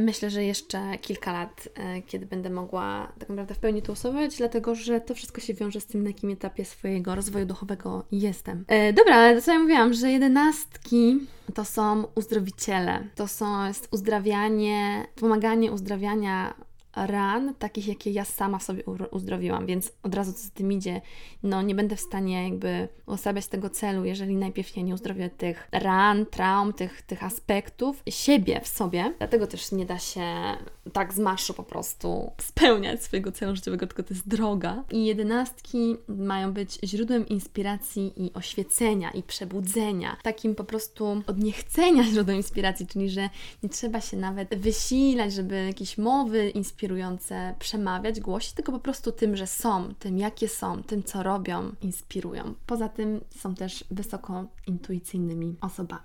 myślę, 0.00 0.30
że 0.30 0.44
jeszcze 0.44 0.98
kilka 1.00 1.32
lat, 1.32 1.68
e, 1.74 2.02
kiedy 2.02 2.26
będę 2.26 2.50
mogła 2.50 3.12
tak 3.18 3.28
naprawdę 3.28 3.54
w 3.54 3.58
pełni 3.58 3.82
to 3.82 3.92
usuwać, 3.92 4.36
dlatego, 4.36 4.74
że 4.74 5.00
to 5.00 5.14
wszystko 5.14 5.40
się 5.40 5.54
wiąże 5.54 5.80
z 5.80 5.86
tym, 5.86 6.02
na 6.02 6.08
jakim 6.08 6.30
etapie 6.30 6.64
swojego 6.64 7.14
rozwoju 7.14 7.46
duchowego 7.46 8.04
jestem. 8.12 8.64
E, 8.68 8.92
dobra, 8.92 9.16
ale 9.16 9.36
to 9.36 9.42
co 9.42 9.52
ja 9.52 9.58
mówiłam, 9.58 9.94
że 9.94 10.10
jedenastki 10.10 11.18
to 11.54 11.64
są 11.64 12.04
uzdrowiciele, 12.14 13.04
to 13.14 13.28
są, 13.28 13.66
jest 13.66 13.88
uzdrawianie, 13.90 15.06
pomaganie 15.14 15.72
uzdrawiania 15.72 16.54
ran, 16.96 17.54
takich 17.58 17.88
jakie 17.88 18.10
ja 18.10 18.24
sama 18.24 18.60
sobie 18.60 18.82
uzdrowiłam, 19.10 19.66
więc 19.66 19.92
od 20.02 20.14
razu 20.14 20.32
co 20.32 20.38
z 20.38 20.50
tym 20.50 20.72
idzie, 20.72 21.00
no 21.42 21.62
nie 21.62 21.74
będę 21.74 21.96
w 21.96 22.00
stanie 22.00 22.44
jakby 22.44 22.88
uosabiać 23.06 23.46
tego 23.46 23.70
celu, 23.70 24.04
jeżeli 24.04 24.36
najpierw 24.36 24.76
ja 24.76 24.82
nie 24.82 24.94
uzdrowię 24.94 25.30
tych 25.30 25.68
ran, 25.72 26.26
traum, 26.26 26.72
tych, 26.72 27.02
tych 27.02 27.24
aspektów 27.24 28.02
siebie 28.08 28.60
w 28.60 28.68
sobie. 28.68 29.14
Dlatego 29.18 29.46
też 29.46 29.72
nie 29.72 29.86
da 29.86 29.98
się 29.98 30.22
tak 30.92 31.14
z 31.14 31.18
marszu 31.18 31.54
po 31.54 31.62
prostu 31.62 32.32
spełniać 32.40 33.02
swojego 33.02 33.32
celu 33.32 33.56
życiowego, 33.56 33.86
tylko 33.86 34.02
to 34.02 34.14
jest 34.14 34.28
droga. 34.28 34.84
I 34.90 35.04
jedenastki 35.04 35.96
mają 36.08 36.52
być 36.52 36.78
źródłem 36.84 37.28
inspiracji 37.28 38.12
i 38.16 38.32
oświecenia 38.34 39.10
i 39.10 39.22
przebudzenia. 39.22 40.16
Takim 40.22 40.54
po 40.54 40.64
prostu 40.64 41.22
od 41.26 41.38
niechcenia 41.38 42.04
źródłem 42.04 42.36
inspiracji, 42.36 42.86
czyli 42.86 43.10
że 43.10 43.30
nie 43.62 43.68
trzeba 43.68 44.00
się 44.00 44.16
nawet 44.16 44.54
wysilać, 44.54 45.32
żeby 45.32 45.64
jakieś 45.66 45.98
mowy 45.98 46.50
inspirujące 46.82 47.54
przemawiać, 47.58 48.20
głosić, 48.20 48.52
tylko 48.52 48.72
po 48.72 48.78
prostu 48.78 49.12
tym, 49.12 49.36
że 49.36 49.46
są, 49.46 49.94
tym 49.98 50.18
jakie 50.18 50.48
są, 50.48 50.82
tym 50.82 51.02
co 51.02 51.22
robią, 51.22 51.72
inspirują. 51.82 52.54
Poza 52.66 52.88
tym 52.88 53.20
są 53.36 53.54
też 53.54 53.84
wysoko 53.90 54.44
intuicyjnymi 54.66 55.56
osobami. 55.60 56.02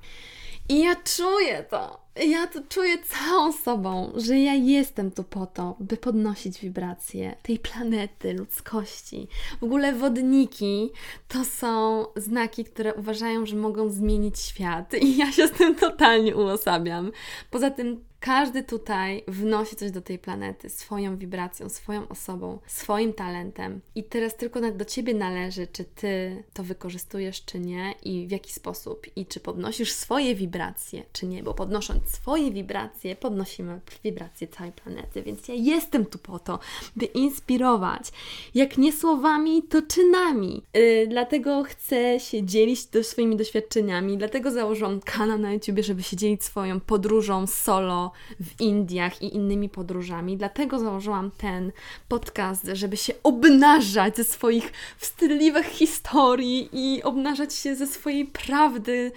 I 0.70 0.80
ja 0.80 0.96
czuję 0.96 1.64
to. 1.64 2.08
Ja 2.28 2.48
to 2.48 2.60
czuję 2.70 2.98
całą 3.04 3.54
sobą, 3.54 4.12
że 4.16 4.40
ja 4.40 4.54
jestem 4.54 5.12
tu 5.12 5.24
po 5.24 5.46
to, 5.46 5.76
by 5.80 5.98
podnosić 5.98 6.60
wibracje 6.60 7.36
tej 7.44 7.60
planety, 7.60 8.34
ludzkości. 8.34 9.28
W 9.60 9.64
ogóle 9.64 9.94
wodniki 9.94 10.92
to 11.28 11.46
są 11.46 12.06
znaki, 12.16 12.66
które 12.66 12.94
uważają, 12.94 13.46
że 13.46 13.56
mogą 13.56 13.90
zmienić 13.90 14.40
świat, 14.40 14.94
i 14.94 15.18
ja 15.18 15.32
się 15.32 15.48
z 15.48 15.52
tym 15.52 15.76
totalnie 15.76 16.36
uosabiam. 16.36 17.12
Poza 17.52 17.70
tym 17.70 18.06
każdy 18.20 18.64
tutaj 18.64 19.24
wnosi 19.28 19.76
coś 19.76 19.92
do 19.92 20.02
tej 20.02 20.20
planety 20.20 20.70
swoją 20.70 21.18
wibracją, 21.18 21.70
swoją 21.70 22.08
osobą, 22.08 22.60
swoim 22.68 23.14
talentem. 23.14 23.82
I 23.96 24.04
teraz 24.04 24.36
tylko 24.36 24.72
do 24.72 24.86
ciebie 24.86 25.14
należy, 25.14 25.68
czy 25.68 25.84
ty 25.84 26.44
to 26.54 26.64
wykorzystujesz, 26.64 27.46
czy 27.46 27.60
nie, 27.60 27.94
i 28.04 28.28
w 28.28 28.32
jaki 28.32 28.54
sposób, 28.54 29.08
i 29.16 29.26
czy 29.26 29.40
podnosisz 29.40 29.92
swoje 29.92 30.36
wibracje, 30.36 31.04
czy 31.14 31.28
nie, 31.28 31.44
bo 31.44 31.54
podnosząc 31.54 32.12
swoje 32.12 32.52
wibracje, 32.52 33.16
podnosimy 33.16 33.80
wibracje 34.04 34.48
całej 34.48 34.72
planety. 34.72 35.24
Więc 35.24 35.48
ja 35.48 35.56
jestem 35.56 36.06
tu 36.06 36.18
po 36.18 36.40
to, 36.40 36.60
by 36.96 37.06
inspirować, 37.06 38.12
jak 38.56 38.78
nie 38.78 38.94
słowami, 38.94 39.64
to 39.64 39.82
czynami. 39.82 40.62
Yy, 40.74 41.08
dlatego 41.08 41.64
chcę 41.64 42.20
się 42.20 42.44
dzielić 42.44 42.86
do 42.86 43.04
swoimi 43.04 43.36
doświadczeniami, 43.36 44.18
dlatego 44.18 44.52
założyłam 44.52 45.00
kanał 45.02 45.38
na 45.38 45.54
YouTube, 45.54 45.80
żeby 45.80 46.04
się 46.04 46.18
dzielić 46.18 46.44
swoją 46.44 46.80
podróżą 46.80 47.48
solo 47.48 48.07
w 48.40 48.62
Indiach 48.62 49.22
i 49.22 49.36
innymi 49.36 49.70
podróżami. 49.70 50.38
Dlatego 50.38 50.80
założyłam 50.80 51.32
ten 51.32 51.72
podcast, 52.08 52.70
żeby 52.74 52.98
się 52.98 53.14
obnażać 53.24 54.16
ze 54.16 54.24
swoich 54.24 54.74
wstydliwych 54.98 55.66
historii 55.66 56.70
i 56.74 57.04
obnażać 57.04 57.54
się 57.54 57.76
ze 57.76 57.88
swojej 57.88 58.26
prawdy 58.26 59.12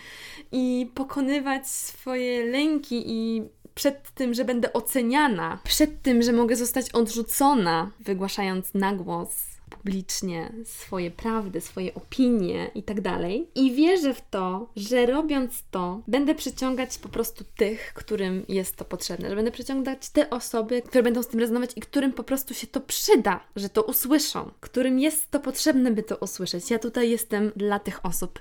i 0.52 0.90
pokonywać 0.94 1.68
swoje 1.68 2.44
lęki 2.44 3.02
i 3.06 3.42
przed 3.74 4.10
tym, 4.10 4.34
że 4.34 4.44
będę 4.44 4.72
oceniana, 4.72 5.58
przed 5.64 6.02
tym, 6.02 6.22
że 6.22 6.32
mogę 6.32 6.56
zostać 6.56 6.90
odrzucona, 6.90 7.90
wygłaszając 8.00 8.74
na 8.74 8.92
głos 8.92 9.49
publicznie 9.84 10.52
swoje 10.64 11.10
prawdy, 11.10 11.60
swoje 11.60 11.94
opinie 11.94 12.70
i 12.74 12.82
tak 12.82 13.00
dalej. 13.00 13.48
I 13.54 13.72
wierzę 13.72 14.14
w 14.14 14.22
to, 14.30 14.70
że 14.76 15.06
robiąc 15.06 15.64
to, 15.70 16.02
będę 16.08 16.34
przyciągać 16.34 16.98
po 16.98 17.08
prostu 17.08 17.44
tych, 17.56 17.92
którym 17.94 18.44
jest 18.48 18.76
to 18.76 18.84
potrzebne, 18.84 19.28
że 19.30 19.36
będę 19.36 19.50
przyciągać 19.50 20.10
te 20.10 20.30
osoby, 20.30 20.82
które 20.82 21.02
będą 21.02 21.22
z 21.22 21.28
tym 21.28 21.40
rezonować 21.40 21.70
i 21.76 21.80
którym 21.80 22.12
po 22.12 22.24
prostu 22.24 22.54
się 22.54 22.66
to 22.66 22.80
przyda, 22.80 23.40
że 23.56 23.68
to 23.68 23.82
usłyszą, 23.82 24.50
którym 24.60 24.98
jest 24.98 25.30
to 25.30 25.40
potrzebne, 25.40 25.90
by 25.90 26.02
to 26.02 26.16
usłyszeć. 26.16 26.70
Ja 26.70 26.78
tutaj 26.78 27.10
jestem 27.10 27.52
dla 27.56 27.78
tych 27.78 28.06
osób 28.06 28.38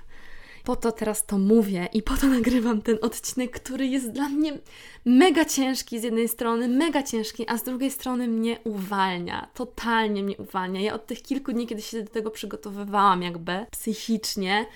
po 0.64 0.76
to 0.76 0.92
teraz 0.92 1.26
to 1.26 1.38
mówię 1.38 1.88
i 1.92 2.02
po 2.02 2.16
to 2.16 2.26
nagrywam 2.36 2.82
ten 2.82 2.98
odcinek, 3.02 3.50
który 3.50 3.86
jest 3.86 4.10
dla 4.10 4.28
mnie 4.28 4.58
mega 5.04 5.44
ciężki 5.44 6.00
z 6.00 6.02
jednej 6.02 6.28
strony, 6.28 6.68
mega 6.68 7.02
ciężki, 7.02 7.44
a 7.48 7.58
z 7.58 7.62
drugiej 7.62 7.90
strony 7.90 8.28
mnie 8.28 8.58
uwalnia. 8.64 9.48
Totalnie 9.54 10.22
mnie 10.22 10.36
uwalnia. 10.36 10.80
Ja 10.80 10.94
od 10.94 11.06
tych 11.06 11.22
kilku 11.22 11.52
dni, 11.52 11.66
kiedy 11.66 11.82
się 11.82 12.02
do 12.02 12.10
tego 12.10 12.30
przygotowywałam, 12.30 13.22
jakby 13.22 13.66
psychicznie, 13.70 14.66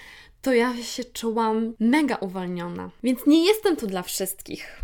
to 0.42 0.53
ja 0.53 0.83
się 0.83 1.05
czułam 1.05 1.75
mega 1.81 2.16
uwolniona. 2.16 2.90
Więc 3.03 3.27
nie 3.27 3.44
jestem 3.44 3.77
tu 3.77 3.87
dla 3.87 4.03
wszystkich. 4.03 4.83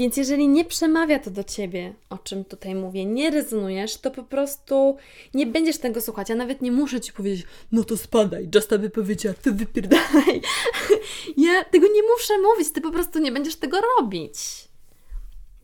Więc 0.00 0.16
jeżeli 0.16 0.48
nie 0.48 0.64
przemawia 0.64 1.18
to 1.18 1.30
do 1.30 1.44
ciebie, 1.44 1.94
o 2.10 2.18
czym 2.18 2.44
tutaj 2.44 2.74
mówię, 2.74 3.06
nie 3.06 3.30
rezonujesz, 3.30 3.96
to 3.96 4.10
po 4.10 4.22
prostu 4.22 4.96
nie 5.34 5.46
będziesz 5.46 5.78
tego 5.78 6.00
słuchać. 6.00 6.28
Ja 6.28 6.34
nawet 6.34 6.62
nie 6.62 6.72
muszę 6.72 7.00
ci 7.00 7.12
powiedzieć, 7.12 7.46
no 7.72 7.84
to 7.84 7.96
spadaj, 7.96 8.48
Justa 8.54 8.78
by 8.78 8.90
powiedziała, 8.90 9.34
ty 9.42 9.52
wypierdalaj. 9.52 10.42
ja 11.36 11.64
tego 11.64 11.86
nie 11.86 12.02
muszę 12.02 12.34
mówić, 12.38 12.72
ty 12.72 12.80
po 12.80 12.90
prostu 12.90 13.18
nie 13.18 13.32
będziesz 13.32 13.56
tego 13.56 13.78
robić. 13.98 14.38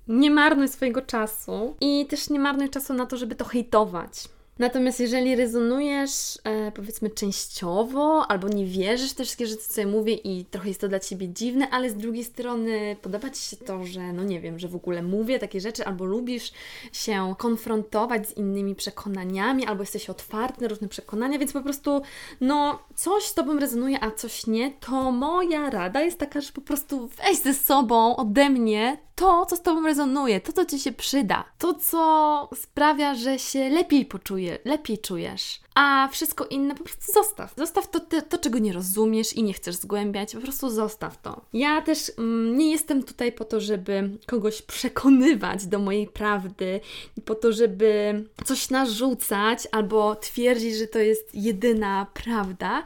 Nie 0.09 0.31
marnuj 0.31 0.69
swojego 0.69 1.03
czasu 1.03 1.77
i 1.81 2.07
też 2.07 2.31
nie 2.31 2.39
marnuj 2.39 2.71
czasu 2.71 2.95
na 2.95 3.07
to, 3.07 3.17
żeby 3.17 3.35
to 3.35 3.45
hejtować. 3.45 4.25
Natomiast 4.59 5.01
jeżeli 5.01 5.37
rezonujesz, 5.37 6.39
e, 6.45 6.73
powiedzmy, 6.73 7.11
częściowo, 7.11 8.27
albo 8.29 8.49
nie 8.49 8.67
wierzysz 8.67 9.13
te 9.13 9.25
wszystkie 9.25 9.47
rzeczy, 9.47 9.63
co 9.69 9.81
ja 9.81 9.87
mówię 9.87 10.15
i 10.15 10.45
trochę 10.45 10.69
jest 10.69 10.81
to 10.81 10.89
dla 10.89 11.01
Ciebie 11.01 11.29
dziwne, 11.29 11.71
ale 11.71 11.91
z 11.91 11.97
drugiej 11.97 12.25
strony 12.25 12.97
podoba 13.03 13.31
Ci 13.31 13.43
się 13.43 13.57
to, 13.57 13.85
że, 13.85 14.13
no 14.13 14.25
nie 14.25 14.41
wiem, 14.41 14.59
że 14.59 14.69
w 14.69 14.75
ogóle 14.77 15.03
mówię 15.03 15.39
takie 15.39 15.61
rzeczy, 15.61 15.85
albo 15.85 16.05
lubisz 16.05 16.53
się 16.93 17.35
konfrontować 17.39 18.29
z 18.29 18.37
innymi 18.37 18.75
przekonaniami, 18.75 19.67
albo 19.67 19.83
jesteś 19.83 20.11
otwarty 20.11 20.63
na 20.63 20.69
różne 20.69 20.89
przekonania, 20.89 21.39
więc 21.39 21.53
po 21.53 21.63
prostu, 21.63 22.03
no, 22.41 22.79
coś 22.95 23.25
z 23.25 23.35
Tobą 23.35 23.59
rezonuje, 23.59 24.05
a 24.05 24.11
coś 24.11 24.47
nie, 24.47 24.71
to 24.71 25.13
moja 25.13 25.71
rada 25.71 26.01
jest 26.01 26.19
taka, 26.19 26.41
że 26.41 26.53
po 26.53 26.61
prostu 26.61 27.09
weź 27.09 27.39
ze 27.39 27.55
sobą 27.55 28.17
ode 28.17 28.51
mnie 28.51 29.06
to, 29.17 29.47
co 29.47 29.57
z 29.57 29.63
Tobą 29.63 29.83
rezonuje, 29.83 30.41
to, 30.41 30.53
co 30.53 30.65
Ci 30.65 30.79
się 30.79 30.93
przyda, 30.93 31.45
to, 31.59 31.75
co 31.75 32.51
sprawia, 32.55 33.15
że 33.15 33.39
się 33.39 33.69
lepiej 33.69 34.07
poczuje, 34.07 34.59
lepiej 34.65 34.99
czujesz, 34.99 35.61
a 35.75 36.09
wszystko 36.13 36.45
inne 36.45 36.75
po 36.75 36.85
prostu 36.85 37.13
zostaw. 37.13 37.55
Zostaw 37.57 37.91
to, 37.91 38.01
to, 38.01 38.23
to 38.23 38.39
czego 38.39 38.59
nie 38.59 38.73
rozumiesz 38.73 39.33
i 39.33 39.43
nie 39.43 39.53
chcesz 39.53 39.75
zgłębiać, 39.75 40.35
po 40.35 40.41
prostu 40.41 40.71
zostaw 40.71 41.23
to. 41.23 41.41
Ja 41.53 41.83
też 41.83 42.13
mm, 42.19 42.59
nie 42.59 42.71
jestem 42.71 43.03
tutaj 43.03 43.33
po 43.33 43.45
to, 43.45 43.61
żeby 43.61 44.11
kogoś 44.27 44.63
przekonywać 44.63 45.67
do 45.67 45.79
mojej 45.79 46.07
prawdy, 46.07 46.81
po 47.25 47.35
to, 47.35 47.53
żeby 47.53 48.25
coś 48.45 48.71
narzucać 48.71 49.69
albo 49.73 50.17
twierdzić, 50.17 50.75
że 50.75 50.87
to 50.87 50.99
jest 50.99 51.35
jedyna 51.35 52.07
prawda. 52.15 52.85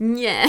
Nie. 0.00 0.44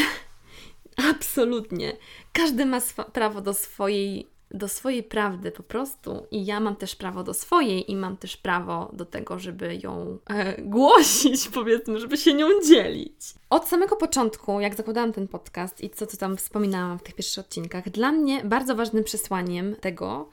Absolutnie. 1.09 1.97
Każdy 2.33 2.65
ma 2.65 2.81
prawo 3.13 3.41
do 3.41 3.53
swojej 3.53 4.32
do 4.53 4.67
swojej 4.67 5.03
prawdy 5.03 5.51
po 5.51 5.63
prostu 5.63 6.27
i 6.31 6.45
ja 6.45 6.59
mam 6.59 6.75
też 6.75 6.95
prawo 6.95 7.23
do 7.23 7.33
swojej 7.33 7.91
i 7.91 7.95
mam 7.95 8.17
też 8.17 8.37
prawo 8.37 8.89
do 8.93 9.05
tego, 9.05 9.39
żeby 9.39 9.79
ją 9.83 10.17
e, 10.29 10.61
głosić, 10.75 11.49
powiedzmy, 11.49 11.99
żeby 11.99 12.17
się 12.17 12.33
nią 12.33 12.47
dzielić. 12.67 13.33
Od 13.49 13.67
samego 13.67 13.95
początku, 13.95 14.59
jak 14.59 14.75
zakładałam 14.75 15.13
ten 15.13 15.27
podcast 15.27 15.83
i 15.83 15.89
co, 15.89 16.07
co 16.07 16.17
tam 16.17 16.37
wspominałam 16.37 16.99
w 16.99 17.03
tych 17.03 17.15
pierwszych 17.15 17.45
odcinkach, 17.45 17.89
dla 17.89 18.11
mnie 18.11 18.41
bardzo 18.43 18.75
ważnym 18.75 19.03
przesłaniem 19.03 19.75
tego 19.75 20.29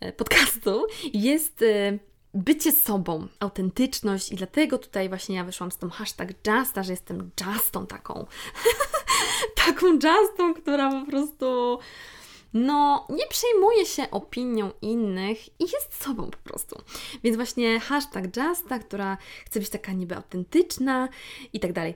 e, 0.00 0.12
podcastu 0.12 0.86
jest 1.12 1.62
e, 1.62 1.98
bycie 2.34 2.72
sobą, 2.72 3.26
autentyczność 3.40 4.32
i 4.32 4.36
dlatego 4.36 4.78
tutaj 4.78 5.08
właśnie 5.08 5.36
ja 5.36 5.44
wyszłam 5.44 5.70
z 5.70 5.78
tą 5.78 5.90
hashtag 5.90 6.28
Justa, 6.46 6.82
że 6.82 6.92
jestem 6.92 7.30
Justą 7.46 7.86
taką. 7.86 8.26
taką 9.66 9.86
Justą, 9.92 10.54
która 10.54 10.90
po 10.90 11.10
prostu 11.10 11.78
no 12.54 13.06
nie 13.10 13.26
przejmuje 13.26 13.86
się 13.86 14.10
opinią 14.10 14.70
innych 14.82 15.48
i 15.48 15.62
jest 15.62 16.04
sobą 16.04 16.30
po 16.30 16.50
prostu. 16.50 16.82
Więc 17.24 17.36
właśnie 17.36 17.80
hashtag 17.80 18.24
Justa, 18.36 18.78
która 18.78 19.18
chce 19.46 19.60
być 19.60 19.68
taka 19.68 19.92
niby 19.92 20.16
autentyczna 20.16 21.08
i 21.52 21.60
tak 21.60 21.72
dalej. 21.72 21.94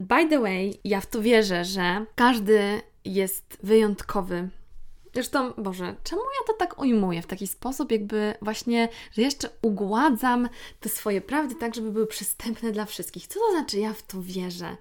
By 0.00 0.28
the 0.28 0.40
way, 0.40 0.80
ja 0.84 1.00
w 1.00 1.06
to 1.06 1.22
wierzę, 1.22 1.64
że 1.64 2.06
każdy 2.14 2.80
jest 3.04 3.58
wyjątkowy. 3.62 4.48
Zresztą, 5.14 5.52
Boże, 5.52 5.94
czemu 6.04 6.22
ja 6.22 6.46
to 6.46 6.52
tak 6.52 6.80
ujmuję 6.80 7.22
w 7.22 7.26
taki 7.26 7.46
sposób, 7.46 7.92
jakby 7.92 8.34
właśnie, 8.42 8.88
że 9.12 9.22
jeszcze 9.22 9.50
ugładzam 9.62 10.48
te 10.80 10.88
swoje 10.88 11.20
prawdy 11.20 11.54
tak, 11.54 11.74
żeby 11.74 11.92
były 11.92 12.06
przystępne 12.06 12.72
dla 12.72 12.84
wszystkich? 12.84 13.26
Co 13.26 13.40
to 13.40 13.50
znaczy, 13.50 13.78
ja 13.78 13.92
w 13.92 14.02
to 14.02 14.22
wierzę? 14.22 14.76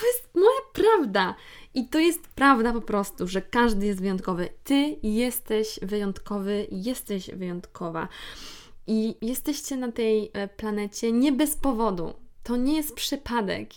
To 0.00 0.06
jest 0.06 0.34
moja 0.34 0.60
prawda. 0.72 1.34
I 1.74 1.88
to 1.88 1.98
jest 1.98 2.28
prawda 2.28 2.72
po 2.72 2.80
prostu, 2.80 3.28
że 3.28 3.42
każdy 3.42 3.86
jest 3.86 4.00
wyjątkowy. 4.00 4.48
Ty 4.64 4.96
jesteś 5.02 5.78
wyjątkowy, 5.82 6.66
jesteś 6.70 7.30
wyjątkowa. 7.30 8.08
I 8.86 9.16
jesteście 9.22 9.76
na 9.76 9.92
tej 9.92 10.30
e, 10.32 10.48
planecie 10.48 11.12
nie 11.12 11.32
bez 11.32 11.56
powodu. 11.56 12.14
To 12.48 12.56
nie 12.56 12.76
jest 12.76 12.94
przypadek. 12.94 13.70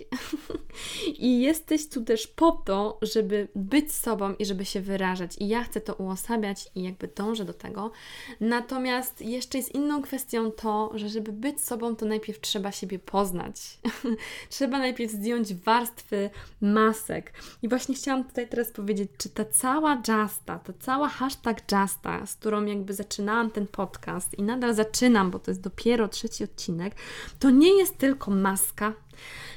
I 1.19 1.41
jesteś 1.41 1.89
tu 1.89 2.03
też 2.03 2.27
po 2.27 2.51
to, 2.51 2.97
żeby 3.01 3.47
być 3.55 3.91
sobą 3.91 4.33
i 4.33 4.45
żeby 4.45 4.65
się 4.65 4.81
wyrażać. 4.81 5.31
I 5.39 5.47
ja 5.47 5.63
chcę 5.63 5.81
to 5.81 5.93
uosabiać 5.93 6.69
i 6.75 6.83
jakby 6.83 7.07
dążę 7.07 7.45
do 7.45 7.53
tego. 7.53 7.91
Natomiast 8.39 9.21
jeszcze 9.21 9.57
jest 9.57 9.75
inną 9.75 10.01
kwestią 10.01 10.51
to, 10.51 10.91
że 10.93 11.09
żeby 11.09 11.31
być 11.31 11.61
sobą, 11.61 11.95
to 11.95 12.05
najpierw 12.05 12.41
trzeba 12.41 12.71
siebie 12.71 12.99
poznać. 12.99 13.79
trzeba 14.49 14.79
najpierw 14.79 15.11
zdjąć 15.11 15.53
warstwy 15.53 16.29
masek. 16.61 17.33
I 17.61 17.69
właśnie 17.69 17.95
chciałam 17.95 18.23
tutaj 18.23 18.49
teraz 18.49 18.71
powiedzieć, 18.71 19.11
czy 19.17 19.29
ta 19.29 19.45
cała 19.45 19.95
Justa, 19.95 20.59
ta 20.59 20.73
cała 20.79 21.09
hashtag 21.09 21.61
Justa, 21.71 22.25
z 22.25 22.35
którą 22.35 22.65
jakby 22.65 22.93
zaczynałam 22.93 23.51
ten 23.51 23.67
podcast 23.67 24.33
i 24.39 24.43
nadal 24.43 24.73
zaczynam, 24.73 25.31
bo 25.31 25.39
to 25.39 25.51
jest 25.51 25.61
dopiero 25.61 26.07
trzeci 26.07 26.43
odcinek, 26.43 26.95
to 27.39 27.49
nie 27.49 27.77
jest 27.77 27.97
tylko 27.97 28.31
maska. 28.31 28.60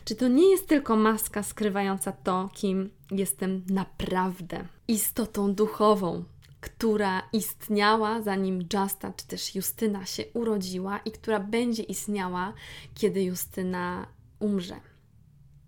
Czy 0.05 0.15
to 0.15 0.29
nie 0.29 0.51
jest 0.51 0.69
tylko 0.69 0.97
maska 0.97 1.43
skrywająca 1.43 2.13
to, 2.13 2.51
kim 2.55 2.91
jestem 3.11 3.65
naprawdę? 3.71 4.67
Istotą 4.89 5.55
duchową, 5.55 6.25
która 6.61 7.23
istniała 7.33 8.23
zanim 8.23 8.59
Justa 8.73 9.13
czy 9.17 9.27
też 9.27 9.55
Justyna 9.55 10.07
się 10.07 10.25
urodziła 10.35 10.99
i 10.99 11.13
która 11.13 11.41
będzie 11.41 11.83
istniała, 11.83 12.53
kiedy 12.95 13.23
Justyna 13.23 14.07
umrze. 14.41 14.81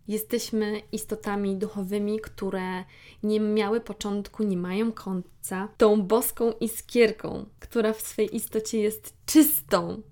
Jesteśmy 0.09 0.83
istotami 0.93 1.57
duchowymi, 1.57 2.21
które 2.21 2.85
nie 3.23 3.41
miały 3.41 3.81
początku, 3.81 4.43
nie 4.43 4.57
mają 4.57 4.93
końca. 4.93 5.69
Tą 5.77 6.03
boską 6.03 6.53
iskierką, 6.53 7.47
która 7.61 7.93
w 7.93 8.01
swej 8.01 8.37
istocie 8.37 8.79
jest 8.79 9.15
czystą, 9.27 10.03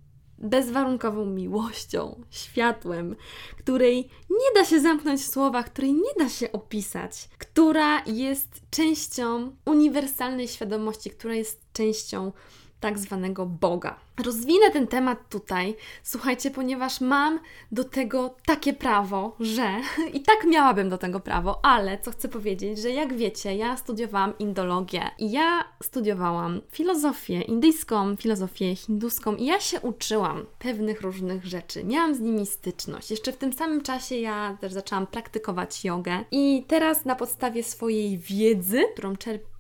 bezwarunkową 0.45 1.27
miłością, 1.27 2.21
światłem, 2.31 3.17
której 3.59 3.97
nie 4.31 4.61
da 4.61 4.65
się 4.65 4.81
zamknąć 4.81 5.21
w 5.21 5.31
słowach, 5.31 5.67
której 5.67 5.93
nie 5.93 6.15
da 6.19 6.29
się 6.29 6.53
opisać, 6.53 7.29
która 7.39 8.05
jest 8.07 8.49
częścią 8.71 9.57
uniwersalnej 9.67 10.49
świadomości, 10.49 11.11
która 11.11 11.35
jest 11.35 11.61
częścią 11.73 12.33
tak 12.85 12.99
zwanego 12.99 13.47
Boga. 13.47 13.97
Rozwinę 14.25 14.71
ten 14.71 14.87
temat 14.87 15.29
tutaj, 15.29 15.77
słuchajcie, 16.03 16.51
ponieważ 16.51 17.01
mam 17.01 17.41
do 17.73 17.85
tego 17.85 18.35
takie 18.47 18.73
prawo, 18.73 19.37
że 19.41 19.73
i 20.17 20.21
tak 20.21 20.45
miałabym 20.47 20.89
do 20.89 20.99
tego 20.99 21.21
prawo, 21.21 21.65
ale 21.65 21.99
co 21.99 22.11
chcę 22.11 22.29
powiedzieć, 22.29 22.79
że 22.79 22.91
jak 22.91 23.15
wiecie, 23.15 23.57
ja 23.57 23.77
studiowałam 23.77 24.39
indologię 24.39 25.03
i 25.19 25.31
ja 25.31 25.65
studiowałam 25.83 26.61
filozofię 26.73 27.41
indyjską, 27.41 28.17
filozofię 28.17 28.77
hinduską 28.77 29.37
i 29.37 29.47
ja 29.47 29.61
się 29.61 29.81
uczyłam 29.81 30.47
pewnych 30.59 31.01
różnych 31.01 31.45
rzeczy. 31.45 31.85
Miałam 31.85 32.15
z 32.15 32.21
nimi 32.21 32.47
styczność. 32.47 33.11
Jeszcze 33.11 33.33
w 33.33 33.37
tym 33.37 33.53
samym 33.53 33.83
czasie 33.83 34.17
ja 34.17 34.59
też 34.61 34.73
zaczęłam 34.73 35.07
praktykować 35.07 35.85
jogę 35.85 36.25
i 36.31 36.65
teraz 36.69 37.05
na 37.05 37.15
podstawie 37.15 37.63
swojej 37.63 38.19
wiedzy, 38.19 38.83
którą 38.95 39.17
czerpię 39.17 39.54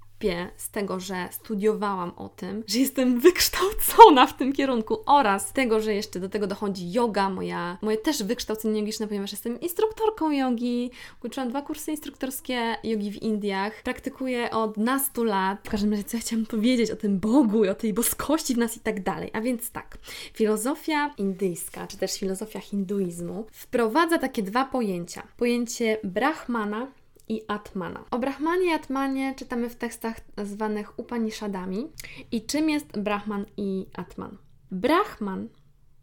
z 0.56 0.70
tego, 0.70 1.00
że 1.00 1.28
studiowałam 1.30 2.12
o 2.16 2.28
tym, 2.28 2.64
że 2.66 2.78
jestem 2.78 3.20
wykształcona 3.20 4.26
w 4.26 4.36
tym 4.36 4.52
kierunku 4.52 4.98
oraz 5.06 5.52
tego, 5.52 5.80
że 5.80 5.94
jeszcze 5.94 6.20
do 6.20 6.28
tego 6.28 6.46
dochodzi 6.46 6.92
yoga, 6.92 7.30
moja, 7.30 7.78
moje 7.82 7.96
też 7.96 8.22
wykształcenie 8.22 8.80
jogiczne, 8.80 9.08
ponieważ 9.08 9.32
jestem 9.32 9.60
instruktorką 9.60 10.30
jogi, 10.30 10.90
uczyłam 11.24 11.48
dwa 11.48 11.62
kursy 11.62 11.90
instruktorskie 11.90 12.76
jogi 12.84 13.10
w 13.10 13.22
Indiach, 13.22 13.82
praktykuję 13.82 14.50
od 14.50 14.76
nastu 14.76 15.24
lat. 15.24 15.58
W 15.64 15.70
każdym 15.70 15.90
razie, 15.90 16.04
co 16.04 16.16
ja 16.16 16.20
chciałam 16.20 16.46
powiedzieć 16.46 16.90
o 16.90 16.96
tym 16.96 17.18
Bogu 17.18 17.64
i 17.64 17.68
o 17.68 17.74
tej 17.74 17.94
boskości 17.94 18.54
w 18.54 18.58
nas 18.58 18.76
i 18.76 18.80
tak 18.80 19.02
dalej. 19.02 19.30
A 19.32 19.40
więc 19.40 19.70
tak, 19.70 19.98
filozofia 20.34 21.14
indyjska, 21.18 21.86
czy 21.86 21.96
też 21.96 22.18
filozofia 22.18 22.60
hinduizmu 22.60 23.46
wprowadza 23.52 24.18
takie 24.18 24.42
dwa 24.42 24.64
pojęcia. 24.64 25.22
Pojęcie 25.36 25.98
Brahmana 26.04 26.86
i 27.28 27.42
Atmana. 27.48 28.04
O 28.10 28.18
Brahmanie 28.18 28.70
i 28.70 28.74
Atmanie 28.74 29.34
czytamy 29.36 29.70
w 29.70 29.76
tekstach 29.76 30.20
zwanych 30.42 30.98
Upanishadami. 30.98 31.88
I 32.32 32.46
czym 32.46 32.70
jest 32.70 32.98
Brahman 32.98 33.46
i 33.56 33.86
Atman? 33.94 34.36
Brahman 34.70 35.48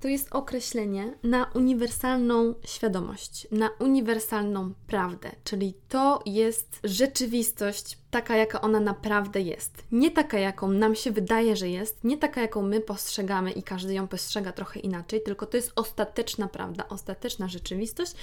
to 0.01 0.07
jest 0.07 0.27
określenie 0.31 1.13
na 1.23 1.51
uniwersalną 1.53 2.55
świadomość, 2.65 3.47
na 3.51 3.69
uniwersalną 3.79 4.73
prawdę, 4.87 5.31
czyli 5.43 5.73
to 5.89 6.21
jest 6.25 6.79
rzeczywistość 6.83 7.97
taka, 8.11 8.35
jaka 8.35 8.61
ona 8.61 8.79
naprawdę 8.79 9.41
jest. 9.41 9.83
Nie 9.91 10.11
taka, 10.11 10.39
jaką 10.39 10.67
nam 10.67 10.95
się 10.95 11.11
wydaje, 11.11 11.55
że 11.55 11.69
jest, 11.69 12.03
nie 12.03 12.17
taka, 12.17 12.41
jaką 12.41 12.61
my 12.61 12.81
postrzegamy 12.81 13.51
i 13.51 13.63
każdy 13.63 13.93
ją 13.93 14.07
postrzega 14.07 14.51
trochę 14.51 14.79
inaczej, 14.79 15.21
tylko 15.21 15.45
to 15.45 15.57
jest 15.57 15.71
ostateczna 15.75 16.47
prawda, 16.47 16.89
ostateczna 16.89 17.47
rzeczywistość. 17.47 18.13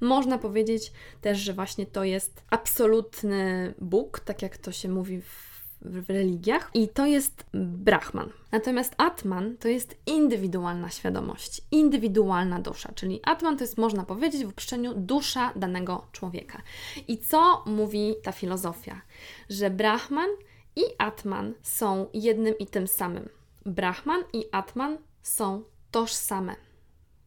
Można 0.00 0.38
powiedzieć 0.38 0.92
też, 1.20 1.38
że 1.38 1.52
właśnie 1.52 1.86
to 1.86 2.04
jest 2.04 2.42
absolutny 2.50 3.74
Bóg, 3.80 4.20
tak 4.20 4.42
jak 4.42 4.58
to 4.58 4.72
się 4.72 4.88
mówi 4.88 5.20
w 5.22 5.47
w 5.80 6.10
religiach 6.10 6.70
i 6.74 6.88
to 6.88 7.06
jest 7.06 7.44
Brahman. 7.54 8.30
Natomiast 8.52 8.94
Atman 8.96 9.56
to 9.56 9.68
jest 9.68 9.96
indywidualna 10.06 10.90
świadomość, 10.90 11.60
indywidualna 11.70 12.60
dusza, 12.60 12.92
czyli 12.94 13.20
Atman 13.24 13.56
to 13.56 13.64
jest, 13.64 13.78
można 13.78 14.04
powiedzieć, 14.04 14.44
w 14.44 14.48
uproszczeniu 14.48 14.94
dusza 14.94 15.52
danego 15.56 16.06
człowieka. 16.12 16.62
I 17.08 17.18
co 17.18 17.62
mówi 17.66 18.14
ta 18.22 18.32
filozofia? 18.32 19.00
Że 19.48 19.70
Brahman 19.70 20.30
i 20.76 20.82
Atman 20.98 21.54
są 21.62 22.06
jednym 22.14 22.58
i 22.58 22.66
tym 22.66 22.88
samym. 22.88 23.28
Brahman 23.66 24.24
i 24.32 24.44
Atman 24.52 24.98
są 25.22 25.62
tożsame. 25.90 26.56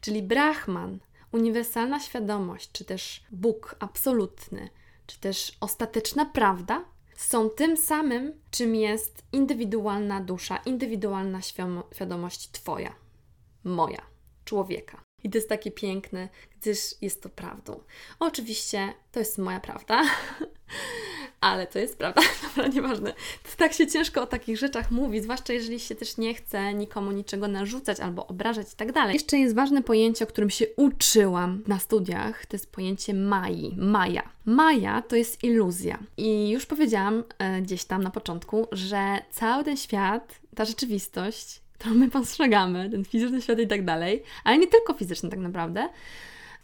Czyli 0.01 0.23
Brahman, 0.23 0.99
uniwersalna 1.31 1.99
świadomość, 1.99 2.71
czy 2.71 2.85
też 2.85 3.23
Bóg 3.31 3.75
absolutny, 3.79 4.69
czy 5.07 5.19
też 5.19 5.57
ostateczna 5.59 6.25
prawda, 6.25 6.85
są 7.21 7.49
tym 7.49 7.77
samym, 7.77 8.41
czym 8.51 8.75
jest 8.75 9.23
indywidualna 9.31 10.21
dusza, 10.21 10.57
indywidualna 10.57 11.41
świadomość 11.41 12.51
Twoja, 12.51 12.95
moja, 13.63 14.01
człowieka. 14.45 15.03
I 15.23 15.29
to 15.29 15.37
jest 15.37 15.49
takie 15.49 15.71
piękne, 15.71 16.29
gdyż 16.59 17.01
jest 17.01 17.23
to 17.23 17.29
prawdą. 17.29 17.83
Oczywiście 18.19 18.93
to 19.11 19.19
jest 19.19 19.37
moja 19.37 19.59
prawda, 19.59 20.03
ale 21.41 21.67
to 21.67 21.79
jest 21.79 21.97
prawda, 21.97 22.21
dobra, 22.43 22.67
nieważne. 22.67 23.13
To 23.43 23.49
tak 23.57 23.73
się 23.73 23.87
ciężko 23.87 24.21
o 24.21 24.27
takich 24.27 24.57
rzeczach 24.57 24.91
mówi, 24.91 25.21
zwłaszcza 25.21 25.53
jeżeli 25.53 25.79
się 25.79 25.95
też 25.95 26.17
nie 26.17 26.33
chce 26.33 26.73
nikomu 26.73 27.11
niczego 27.11 27.47
narzucać 27.47 27.99
albo 27.99 28.27
obrażać 28.27 28.73
i 28.73 28.75
tak 28.75 28.91
dalej. 28.91 29.13
Jeszcze 29.13 29.37
jest 29.37 29.55
ważne 29.55 29.83
pojęcie, 29.83 30.25
o 30.25 30.27
którym 30.27 30.49
się 30.49 30.65
uczyłam 30.75 31.63
na 31.67 31.79
studiach, 31.79 32.45
to 32.45 32.55
jest 32.55 32.71
pojęcie 32.71 33.13
Mai, 33.13 33.75
Maja. 33.77 34.29
Maja 34.45 35.01
to 35.01 35.15
jest 35.15 35.43
iluzja. 35.43 35.99
I 36.17 36.49
już 36.49 36.65
powiedziałam 36.65 37.23
e, 37.37 37.61
gdzieś 37.61 37.83
tam 37.83 38.03
na 38.03 38.09
początku, 38.09 38.67
że 38.71 39.19
cały 39.31 39.63
ten 39.63 39.77
świat, 39.77 40.39
ta 40.55 40.65
rzeczywistość, 40.65 41.61
którą 41.73 41.95
my 41.95 42.09
postrzegamy, 42.09 42.89
ten 42.89 43.05
fizyczny 43.05 43.41
świat 43.41 43.59
i 43.59 43.67
tak 43.67 43.85
dalej, 43.85 44.23
ale 44.43 44.57
nie 44.57 44.67
tylko 44.67 44.93
fizyczny 44.93 45.29
tak 45.29 45.39
naprawdę, 45.39 45.89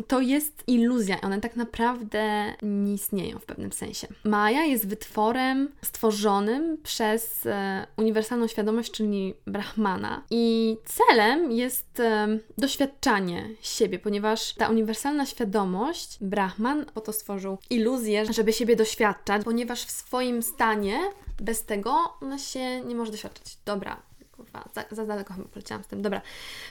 to 0.08 0.22
jest 0.22 0.64
iluzja. 0.68 1.22
One 1.22 1.42
tak 1.42 1.56
naprawdę 1.56 2.54
nie 2.62 2.94
istnieją 2.94 3.40
w 3.40 3.46
pewnym 3.46 3.72
sensie. 3.72 4.08
Maja 4.24 4.64
jest 4.64 4.88
wytworem 4.88 5.70
stworzonym 5.82 6.78
przez 6.84 7.46
e, 7.46 7.88
uniwersalną 7.98 8.48
świadomość, 8.48 8.92
czyli 8.92 9.34
Brahmana. 9.48 10.24
I 10.30 10.78
celem 10.86 11.52
jest 11.52 12.00
e, 12.00 12.28
doświadczanie 12.58 13.50
siebie, 13.62 14.00
ponieważ 14.00 14.54
ta 14.54 14.70
uniwersalna 14.70 15.26
świadomość, 15.26 16.18
Brahman 16.22 16.86
po 16.94 17.02
to 17.02 17.14
stworzył 17.14 17.58
iluzję, 17.70 18.26
żeby 18.34 18.54
siebie 18.54 18.76
doświadczać, 18.76 19.44
ponieważ 19.44 19.86
w 19.86 19.92
swoim 19.92 20.44
stanie 20.44 21.00
bez 21.42 21.66
tego 21.66 22.14
ona 22.22 22.38
się 22.38 22.82
nie 22.82 22.96
może 22.96 23.12
doświadczać. 23.12 23.58
Dobra, 23.66 24.02
kurwa, 24.38 24.69
za, 24.76 24.86
za 24.91 25.06
daleko 25.06 25.34
chyba 25.34 25.47
poleciałam 25.47 25.84
z 25.84 25.88
tym. 25.88 26.02
Dobra, 26.02 26.21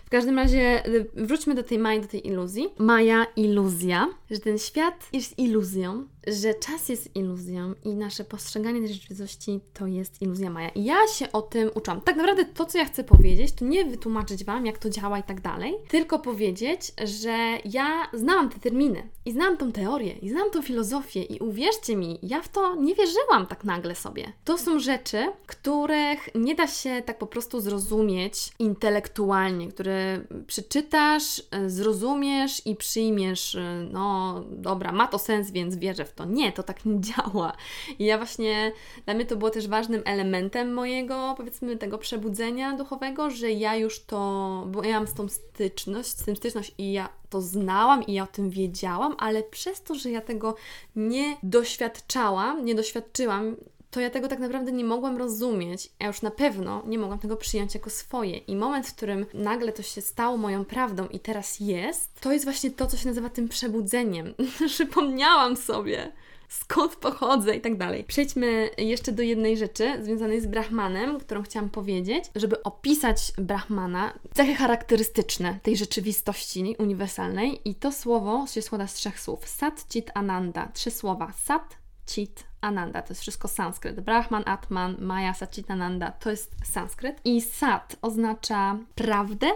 w 0.07 0.11
każdym 0.11 0.39
razie 0.39 0.87
y, 0.87 1.11
wróćmy 1.15 1.55
do 1.55 1.63
tej 1.63 1.79
Maji, 1.79 2.01
do 2.01 2.09
tej 2.09 2.27
iluzji. 2.27 2.69
Maja, 2.79 3.27
iluzja, 3.37 4.09
że 4.31 4.39
ten 4.39 4.59
świat 4.59 5.09
jest 5.13 5.39
iluzją, 5.39 6.07
że 6.27 6.55
czas 6.55 6.89
jest 6.89 7.17
iluzją 7.17 7.75
i 7.85 7.95
nasze 7.95 8.25
postrzeganie 8.25 8.81
tej 8.81 8.95
rzeczywistości 8.95 9.61
to 9.75 9.87
jest 9.87 10.23
iluzja 10.23 10.51
Maja. 10.51 10.69
I 10.69 10.85
ja 10.85 10.97
się 11.15 11.33
o 11.33 11.43
tym 11.43 11.71
uczyłam. 11.75 12.01
Tak 12.01 12.17
naprawdę 12.17 12.45
to, 12.45 12.67
co 12.67 12.79
ja 12.79 12.85
chcę 12.85 13.05
powiedzieć, 13.05 13.53
to 13.53 13.65
nie 13.65 13.85
wytłumaczyć 13.85 14.45
Wam, 14.45 14.67
jak 14.67 14.79
to 14.79 14.91
działa 14.91 15.19
i 15.19 15.23
tak 15.23 15.41
dalej, 15.41 15.75
tylko 15.89 16.19
powiedzieć, 16.19 16.93
że 17.05 17.59
ja 17.65 18.11
znałam 18.13 18.51
te 18.51 18.61
terminy 18.61 19.09
i 19.25 19.33
znam 19.33 19.57
tą 19.57 19.73
teorię 19.73 20.13
i 20.13 20.29
znam 20.29 20.51
tą 20.51 20.63
filozofię 20.63 21.23
i 21.23 21.39
uwierzcie 21.39 21.97
mi, 21.97 22.19
ja 22.23 22.43
w 22.43 22.49
to 22.49 22.75
nie 22.75 22.95
wierzyłam 22.95 23.47
tak 23.47 23.65
nagle 23.65 23.95
sobie. 23.95 24.33
To 24.45 24.59
są 24.59 24.79
rzeczy, 24.79 25.33
których 25.47 26.29
nie 26.35 26.55
da 26.55 26.67
się 26.67 27.03
tak 27.07 27.19
po 27.19 27.27
prostu 27.27 27.56
zrozumieć 27.61 27.97
zrozumieć 27.97 28.53
intelektualnie, 28.59 29.69
który 29.69 30.27
przeczytasz, 30.47 31.43
e, 31.51 31.71
zrozumiesz 31.71 32.67
i 32.67 32.77
przyjmiesz, 32.77 33.55
e, 33.55 33.89
no 33.93 34.35
dobra, 34.51 34.93
ma 34.93 35.07
to 35.07 35.19
sens, 35.19 35.51
więc 35.51 35.77
wierzę 35.77 36.05
w 36.05 36.13
to. 36.13 36.25
Nie, 36.25 36.53
to 36.53 36.63
tak 36.63 36.85
nie 36.85 37.01
działa. 37.01 37.53
I 37.99 38.05
ja 38.05 38.19
właśnie, 38.19 38.73
dla 39.05 39.15
mnie 39.15 39.25
to 39.25 39.37
było 39.37 39.51
też 39.51 39.69
ważnym 39.69 40.03
elementem 40.05 40.75
mojego, 40.75 41.35
powiedzmy, 41.37 41.77
tego 41.77 41.99
przebudzenia 41.99 42.77
duchowego, 42.77 43.31
że 43.31 43.51
ja 43.51 43.77
już 43.77 44.05
to, 44.05 44.65
bo 44.69 44.85
ja 44.85 44.99
mam 44.99 45.07
z 45.07 45.15
tą 45.15 45.29
styczność, 45.29 46.09
z 46.09 46.25
tym 46.25 46.37
styczność 46.37 46.73
i 46.79 46.93
ja 46.93 47.09
to 47.31 47.41
znałam 47.41 48.07
i 48.07 48.13
ja 48.13 48.23
o 48.23 48.27
tym 48.27 48.51
wiedziałam, 48.51 49.15
ale 49.19 49.43
przez 49.43 49.83
to, 49.83 49.95
że 49.95 50.11
ja 50.11 50.21
tego 50.21 50.55
nie 50.97 51.37
doświadczałam, 51.43 52.65
nie 52.65 52.75
doświadczyłam, 52.75 53.57
to 53.91 54.01
ja 54.01 54.11
tego 54.11 54.29
tak 54.29 54.39
naprawdę 54.39 54.73
nie 54.73 54.85
mogłam 54.85 55.17
rozumieć. 55.17 55.91
Ja 56.01 56.07
już 56.07 56.23
na 56.23 56.31
pewno 56.31 56.83
nie 56.87 56.99
mogłam 56.99 57.19
tego 57.19 57.37
przyjąć 57.37 57.75
jako 57.75 57.91
swoje. 57.91 58.37
I 58.37 58.57
moment, 58.57 58.87
w 58.87 58.95
którym 58.95 59.27
nagle 59.35 59.73
to 59.73 59.83
się 59.83 60.01
stało 60.01 60.37
moją 60.37 60.65
prawdą 60.65 61.07
i 61.09 61.21
teraz 61.21 61.61
jest, 61.61 62.21
to 62.21 62.33
jest 62.33 62.45
właśnie 62.45 62.71
to, 62.71 62.87
co 62.87 62.97
się 62.97 63.09
nazywa 63.09 63.29
tym 63.29 63.49
przebudzeniem. 63.49 64.35
Przypomniałam 64.67 65.57
sobie 65.57 66.13
skąd 66.49 66.97
pochodzę 66.97 67.57
i 67.57 67.61
tak 67.61 67.77
dalej. 67.77 68.05
Przejdźmy 68.05 68.71
jeszcze 68.79 69.13
do 69.13 69.23
jednej 69.23 69.57
rzeczy 69.57 70.05
związanej 70.05 70.41
z 70.41 70.47
Brahmanem, 70.47 71.21
którą 71.21 71.43
chciałam 71.43 71.71
powiedzieć, 71.71 72.25
żeby 72.35 72.63
opisać 72.63 73.33
Brahmana, 73.39 74.13
cechy 74.35 74.55
charakterystyczne 74.55 75.59
tej 75.63 75.77
rzeczywistości 75.77 76.77
uniwersalnej 76.79 77.69
i 77.69 77.75
to 77.75 77.93
słowo 77.93 78.47
się 78.47 78.63
składa 78.63 78.87
z 78.87 78.95
trzech 78.95 79.21
słów. 79.21 79.49
Sat, 79.49 79.87
Chit, 79.93 80.11
Ananda. 80.15 80.69
Trzy 80.75 80.91
słowa. 80.91 81.33
Sat, 81.45 81.77
Chit, 82.09 82.45
Ananda. 82.61 83.03
To 83.03 83.11
jest 83.11 83.23
wszystko 83.23 83.49
sanskryt. 83.49 84.01
Brahman, 84.01 84.43
Atman, 84.47 84.97
Maya, 85.01 85.35
Satchitananda 85.35 86.11
to 86.11 86.31
jest 86.31 86.55
sanskryt. 86.65 87.21
I 87.25 87.41
Sat 87.41 87.97
oznacza 88.03 88.77
prawdę 88.95 89.47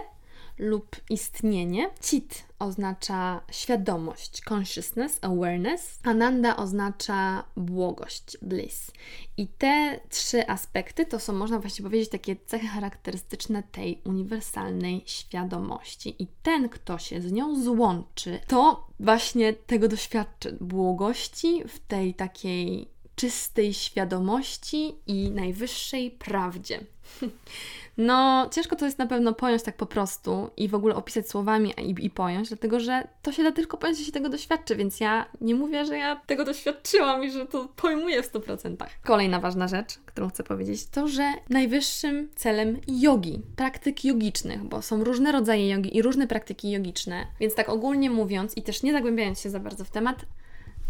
lub 0.61 0.95
istnienie. 1.09 1.89
Chit 2.03 2.43
oznacza 2.59 3.41
świadomość, 3.51 4.41
consciousness, 4.51 5.19
awareness. 5.21 5.99
Ananda 6.03 6.57
oznacza 6.57 7.43
błogość, 7.57 8.37
bliss. 8.41 8.91
I 9.37 9.47
te 9.47 9.99
trzy 10.09 10.47
aspekty 10.47 11.05
to 11.05 11.19
są, 11.19 11.33
można 11.33 11.59
właśnie 11.59 11.83
powiedzieć, 11.83 12.09
takie 12.09 12.35
cechy 12.35 12.67
charakterystyczne 12.67 13.63
tej 13.63 14.01
uniwersalnej 14.05 15.03
świadomości. 15.05 16.23
I 16.23 16.27
ten, 16.43 16.69
kto 16.69 16.97
się 16.97 17.21
z 17.21 17.31
nią 17.31 17.63
złączy, 17.63 18.39
to 18.47 18.87
właśnie 18.99 19.53
tego 19.53 19.87
doświadczy 19.87 20.57
błogości 20.61 21.63
w 21.67 21.79
tej 21.79 22.13
takiej 22.13 22.87
czystej 23.15 23.73
świadomości 23.73 24.95
i 25.07 25.31
najwyższej 25.31 26.11
prawdzie. 26.11 26.79
No, 27.97 28.49
ciężko 28.51 28.75
to 28.75 28.85
jest 28.85 28.97
na 28.97 29.07
pewno 29.07 29.33
pojąć 29.33 29.63
tak 29.63 29.77
po 29.77 29.85
prostu 29.85 30.49
i 30.57 30.67
w 30.67 30.75
ogóle 30.75 30.95
opisać 30.95 31.29
słowami 31.29 31.73
i, 31.77 32.05
i 32.05 32.09
pojąć, 32.09 32.47
dlatego 32.47 32.79
że 32.79 33.07
to 33.21 33.31
się 33.31 33.43
da 33.43 33.51
tylko 33.51 33.77
pojąć, 33.77 33.97
jeśli 33.97 34.05
się 34.05 34.13
tego 34.13 34.29
doświadczy, 34.29 34.75
więc 34.75 34.99
ja 34.99 35.25
nie 35.41 35.55
mówię, 35.55 35.85
że 35.85 35.97
ja 35.97 36.15
tego 36.15 36.45
doświadczyłam 36.45 37.23
i 37.23 37.31
że 37.31 37.45
to 37.45 37.67
pojmuję 37.75 38.23
w 38.23 38.31
100%. 38.31 38.75
Kolejna 39.03 39.39
ważna 39.39 39.67
rzecz, 39.67 39.99
którą 40.05 40.29
chcę 40.29 40.43
powiedzieć, 40.43 40.85
to, 40.85 41.07
że 41.07 41.33
najwyższym 41.49 42.29
celem 42.35 42.79
jogi, 42.87 43.41
praktyk 43.55 44.05
jogicznych, 44.05 44.63
bo 44.63 44.81
są 44.81 45.03
różne 45.03 45.31
rodzaje 45.31 45.69
jogi 45.69 45.97
i 45.97 46.01
różne 46.01 46.27
praktyki 46.27 46.71
jogiczne, 46.71 47.27
więc 47.39 47.55
tak 47.55 47.69
ogólnie 47.69 48.09
mówiąc 48.09 48.57
i 48.57 48.63
też 48.63 48.83
nie 48.83 48.91
zagłębiając 48.91 49.39
się 49.39 49.49
za 49.49 49.59
bardzo 49.59 49.83
w 49.85 49.89
temat, 49.89 50.25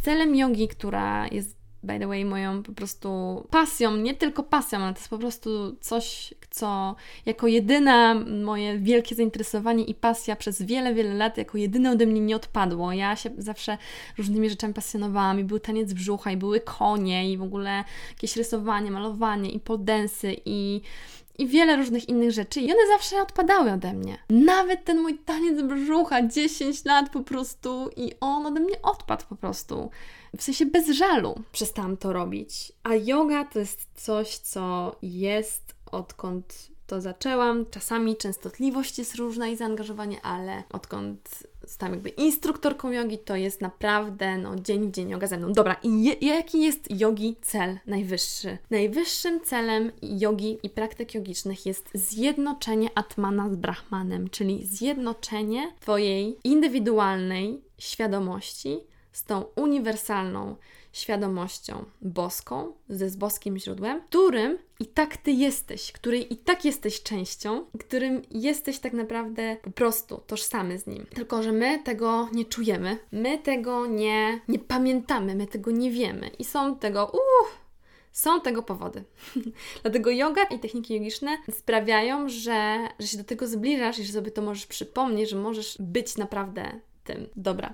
celem 0.02 0.36
jogi, 0.36 0.68
która 0.68 1.28
jest 1.28 1.61
by 1.84 2.00
the 2.00 2.08
way, 2.08 2.26
moją 2.26 2.64
po 2.64 2.72
prostu 2.72 3.10
pasją, 3.50 3.98
nie 3.98 4.14
tylko 4.14 4.44
pasją, 4.44 4.80
ale 4.80 4.94
to 4.94 5.00
jest 5.00 5.10
po 5.10 5.18
prostu 5.18 5.76
coś, 5.82 6.34
co 6.50 6.96
jako 7.26 7.48
jedyne 7.48 8.16
moje 8.44 8.80
wielkie 8.80 9.16
zainteresowanie 9.16 9.84
i 9.84 9.96
pasja 9.96 10.36
przez 10.36 10.62
wiele, 10.62 10.94
wiele 10.94 11.14
lat, 11.14 11.38
jako 11.38 11.58
jedyne 11.58 11.92
ode 11.92 12.06
mnie 12.06 12.22
nie 12.22 12.36
odpadło. 12.36 12.94
Ja 12.94 13.16
się 13.16 13.30
zawsze 13.38 13.78
różnymi 14.18 14.50
rzeczami 14.50 14.74
pasjonowałam 14.74 15.40
i 15.40 15.44
był 15.44 15.60
taniec 15.60 15.94
brzucha, 15.94 16.32
i 16.32 16.38
były 16.38 16.60
konie, 16.60 17.32
i 17.32 17.38
w 17.38 17.44
ogóle 17.44 17.84
jakieś 18.10 18.36
rysowanie, 18.36 18.92
malowanie, 18.92 19.50
i 19.50 19.60
poldensy, 19.60 20.36
i 20.46 20.82
i 21.40 21.48
wiele 21.48 21.76
różnych 21.76 22.10
innych 22.10 22.32
rzeczy 22.32 22.62
i 22.62 22.72
one 22.72 22.88
zawsze 22.88 23.22
odpadały 23.22 23.72
ode 23.72 23.94
mnie. 23.94 24.18
Nawet 24.30 24.86
ten 24.86 25.02
mój 25.02 25.18
taniec 25.18 25.62
brzucha, 25.62 26.28
10 26.28 26.86
lat 26.86 27.10
po 27.10 27.22
prostu 27.22 27.90
i 27.96 28.12
on 28.20 28.46
ode 28.46 28.60
mnie 28.60 28.82
odpadł 28.82 29.24
po 29.30 29.36
prostu. 29.36 29.90
W 30.38 30.44
sensie 30.44 30.66
bez 30.66 30.90
żalu 30.90 31.36
przestałam 31.52 31.98
to 31.98 32.14
robić. 32.14 32.72
A 32.84 32.96
yoga 32.96 33.46
to 33.46 33.60
jest 33.60 33.88
coś, 33.96 34.38
co 34.38 34.96
jest 35.02 35.76
odkąd 35.92 36.72
to 36.92 37.02
zaczęłam. 37.02 37.66
Czasami 37.72 38.18
częstotliwość 38.18 39.00
jest 39.00 39.16
różna 39.16 39.48
i 39.48 39.58
zaangażowanie, 39.58 40.22
ale 40.22 40.64
odkąd 40.70 41.44
zostałam 41.64 41.94
jakby 41.94 42.10
instruktorką 42.10 42.92
jogi, 42.92 43.18
to 43.18 43.36
jest 43.36 43.62
naprawdę 43.62 44.38
no, 44.38 44.56
dzień 44.56 44.88
w 44.88 44.92
dzień 44.92 45.10
yoga 45.10 45.28
ze 45.28 45.38
mną. 45.38 45.54
Dobra, 45.54 45.76
i 45.84 46.04
je, 46.04 46.14
jaki 46.14 46.62
jest 46.62 47.00
jogi 47.00 47.36
cel 47.42 47.80
najwyższy? 47.88 48.58
Najwyższym 48.70 49.42
celem 49.42 49.92
jogi 50.02 50.58
i 50.64 50.70
praktyk 50.70 51.14
jogicznych 51.14 51.66
jest 51.66 51.90
zjednoczenie 51.94 52.90
Atmana 52.96 53.50
z 53.50 53.56
Brahmanem, 53.56 54.30
czyli 54.30 54.66
zjednoczenie 54.66 55.74
Twojej 55.80 56.38
indywidualnej 56.44 57.62
świadomości 57.78 58.80
z 59.12 59.24
tą 59.24 59.46
uniwersalną 59.56 60.56
świadomością 60.94 61.86
boską, 62.02 62.74
ze 62.90 63.10
z 63.10 63.16
boskim 63.16 63.58
źródłem, 63.58 64.02
którym 64.02 64.58
i 64.80 64.86
tak 64.86 65.18
ty 65.18 65.32
jesteś, 65.32 65.92
której 65.92 66.34
i 66.34 66.38
tak 66.38 66.66
jesteś 66.66 67.04
częścią, 67.04 67.66
którym 67.80 68.22
jesteś 68.32 68.80
tak 68.80 68.94
naprawdę 68.94 69.58
po 69.62 69.72
prostu 69.72 70.22
tożsamy 70.28 70.80
z 70.80 70.88
nim. 70.88 71.06
Tylko, 71.14 71.44
że 71.44 71.52
my 71.52 71.80
tego 71.84 72.30
nie 72.34 72.46
czujemy, 72.46 72.98
my 73.12 73.38
tego 73.38 73.86
nie, 73.86 74.42
nie 74.48 74.60
pamiętamy, 74.60 75.36
my 75.36 75.48
tego 75.48 75.72
nie 75.72 75.92
wiemy 75.92 76.32
i 76.40 76.44
są 76.44 76.76
tego, 76.76 77.06
uff, 77.06 77.58
są 78.12 78.42
tego 78.42 78.64
powody. 78.64 79.04
Dlatego 79.82 80.12
yoga 80.12 80.44
i 80.44 80.60
techniki 80.60 80.94
jogiczne 80.94 81.38
sprawiają, 81.52 82.30
że, 82.30 82.88
że 83.00 83.08
się 83.08 83.18
do 83.18 83.24
tego 83.24 83.48
zbliżasz 83.48 84.00
i 84.00 84.04
że 84.04 84.14
sobie 84.14 84.32
to 84.32 84.42
możesz 84.42 84.66
przypomnieć, 84.66 85.30
że 85.30 85.36
możesz 85.36 85.78
być 85.80 86.18
naprawdę 86.18 86.80
tym. 87.04 87.30
Dobra, 87.36 87.74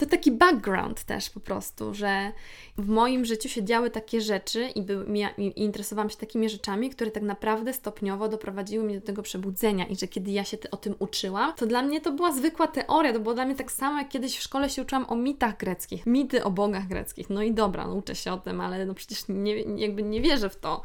to 0.00 0.06
taki 0.06 0.30
background 0.30 1.04
też 1.04 1.30
po 1.30 1.40
prostu, 1.40 1.94
że 1.94 2.32
w 2.78 2.88
moim 2.88 3.24
życiu 3.24 3.48
się 3.48 3.64
działy 3.64 3.90
takie 3.90 4.20
rzeczy 4.20 4.68
i, 4.74 4.82
by, 4.82 5.06
i 5.38 5.62
interesowałam 5.62 6.10
się 6.10 6.16
takimi 6.16 6.48
rzeczami, 6.48 6.90
które 6.90 7.10
tak 7.10 7.22
naprawdę 7.22 7.72
stopniowo 7.72 8.28
doprowadziły 8.28 8.84
mnie 8.84 9.00
do 9.00 9.06
tego 9.06 9.22
przebudzenia 9.22 9.86
i 9.86 9.96
że 9.96 10.08
kiedy 10.08 10.30
ja 10.30 10.44
się 10.44 10.58
te, 10.58 10.70
o 10.70 10.76
tym 10.76 10.94
uczyłam, 10.98 11.52
to 11.56 11.66
dla 11.66 11.82
mnie 11.82 12.00
to 12.00 12.12
była 12.12 12.32
zwykła 12.32 12.66
teoria, 12.66 13.12
to 13.12 13.20
było 13.20 13.34
dla 13.34 13.44
mnie 13.44 13.54
tak 13.54 13.72
samo, 13.72 13.98
jak 13.98 14.08
kiedyś 14.08 14.38
w 14.38 14.42
szkole 14.42 14.70
się 14.70 14.82
uczyłam 14.82 15.06
o 15.08 15.16
mitach 15.16 15.56
greckich, 15.56 16.06
mity 16.06 16.44
o 16.44 16.50
bogach 16.50 16.88
greckich. 16.88 17.30
No 17.30 17.42
i 17.42 17.52
dobra, 17.52 17.86
no 17.86 17.94
uczę 17.94 18.14
się 18.14 18.32
o 18.32 18.38
tym, 18.38 18.60
ale 18.60 18.86
no 18.86 18.94
przecież 18.94 19.24
nie, 19.28 19.54
jakby 19.60 20.02
nie 20.02 20.20
wierzę 20.20 20.50
w 20.50 20.56
to. 20.56 20.82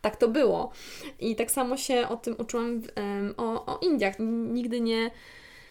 Tak 0.00 0.16
to 0.16 0.28
było. 0.28 0.72
I 1.20 1.36
tak 1.36 1.50
samo 1.50 1.76
się 1.76 2.08
o 2.08 2.16
tym 2.16 2.34
uczyłam 2.38 2.80
w, 2.80 2.86
o, 3.36 3.66
o 3.66 3.78
Indiach. 3.78 4.14
Nigdy 4.52 4.80
nie 4.80 5.10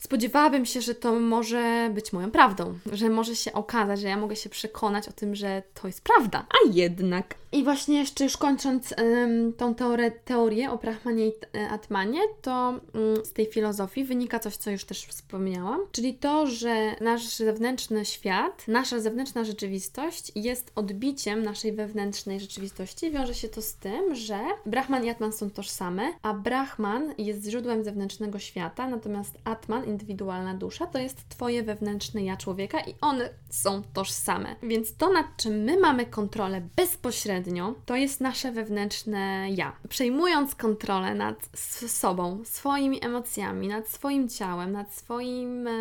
spodziewałabym 0.05 0.65
się, 0.65 0.81
że 0.81 0.95
to 0.95 1.19
może 1.19 1.91
być 1.93 2.13
moją 2.13 2.31
prawdą, 2.31 2.77
że 2.91 3.09
może 3.09 3.35
się 3.35 3.53
okazać, 3.53 3.99
że 3.99 4.07
ja 4.07 4.17
mogę 4.17 4.35
się 4.35 4.49
przekonać 4.49 5.09
o 5.09 5.11
tym, 5.11 5.35
że 5.35 5.63
to 5.73 5.87
jest 5.87 6.01
prawda, 6.01 6.45
a 6.49 6.73
jednak. 6.73 7.35
I 7.51 7.63
właśnie 7.63 7.99
jeszcze 7.99 8.23
już 8.23 8.37
kończąc 8.37 8.93
um, 8.97 9.53
tą 9.53 9.75
teorię, 9.75 10.11
teorię 10.11 10.71
o 10.71 10.77
Brahmanie 10.77 11.27
i 11.27 11.31
e, 11.57 11.69
Atmanie, 11.69 12.19
to 12.41 12.79
um, 12.93 13.25
z 13.25 13.33
tej 13.33 13.45
filozofii 13.45 14.03
wynika 14.03 14.39
coś, 14.39 14.57
co 14.57 14.71
już 14.71 14.85
też 14.85 15.05
wspomniałam, 15.05 15.81
czyli 15.91 16.13
to, 16.13 16.47
że 16.47 16.95
nasz 17.01 17.27
zewnętrzny 17.27 18.05
świat, 18.05 18.67
nasza 18.67 18.99
zewnętrzna 18.99 19.43
rzeczywistość 19.43 20.31
jest 20.35 20.71
odbiciem 20.75 21.43
naszej 21.43 21.73
wewnętrznej 21.73 22.39
rzeczywistości. 22.39 23.11
Wiąże 23.11 23.33
się 23.33 23.49
to 23.49 23.61
z 23.61 23.75
tym, 23.75 24.15
że 24.15 24.39
Brahman 24.65 25.05
i 25.05 25.09
Atman 25.09 25.33
są 25.33 25.49
tożsame, 25.49 26.03
a 26.21 26.33
Brahman 26.33 27.13
jest 27.17 27.49
źródłem 27.49 27.83
zewnętrznego 27.83 28.39
świata, 28.39 28.89
natomiast 28.89 29.37
Atman, 29.43 29.83
indywidualna 29.95 30.53
dusza, 30.53 30.87
to 30.87 30.99
jest 30.99 31.29
Twoje 31.29 31.63
wewnętrzne 31.63 32.23
ja 32.23 32.37
człowieka 32.37 32.79
i 32.79 32.95
one 33.01 33.29
są 33.49 33.83
tożsame. 33.93 34.55
Więc 34.63 34.95
to, 34.95 35.13
nad 35.13 35.25
czym 35.37 35.53
my 35.53 35.79
mamy 35.79 36.05
kontrolę 36.05 36.61
bezpośrednio, 36.75 37.75
to 37.85 37.95
jest 37.95 38.21
nasze 38.21 38.51
wewnętrzne 38.51 39.47
ja. 39.51 39.75
Przejmując 39.89 40.55
kontrolę 40.55 41.15
nad 41.15 41.49
sobą, 41.87 42.41
swoimi 42.43 43.05
emocjami, 43.05 43.67
nad 43.67 43.87
swoim 43.87 44.29
ciałem, 44.29 44.71
nad 44.71 44.93
swoim 44.93 45.67
e, 45.67 45.71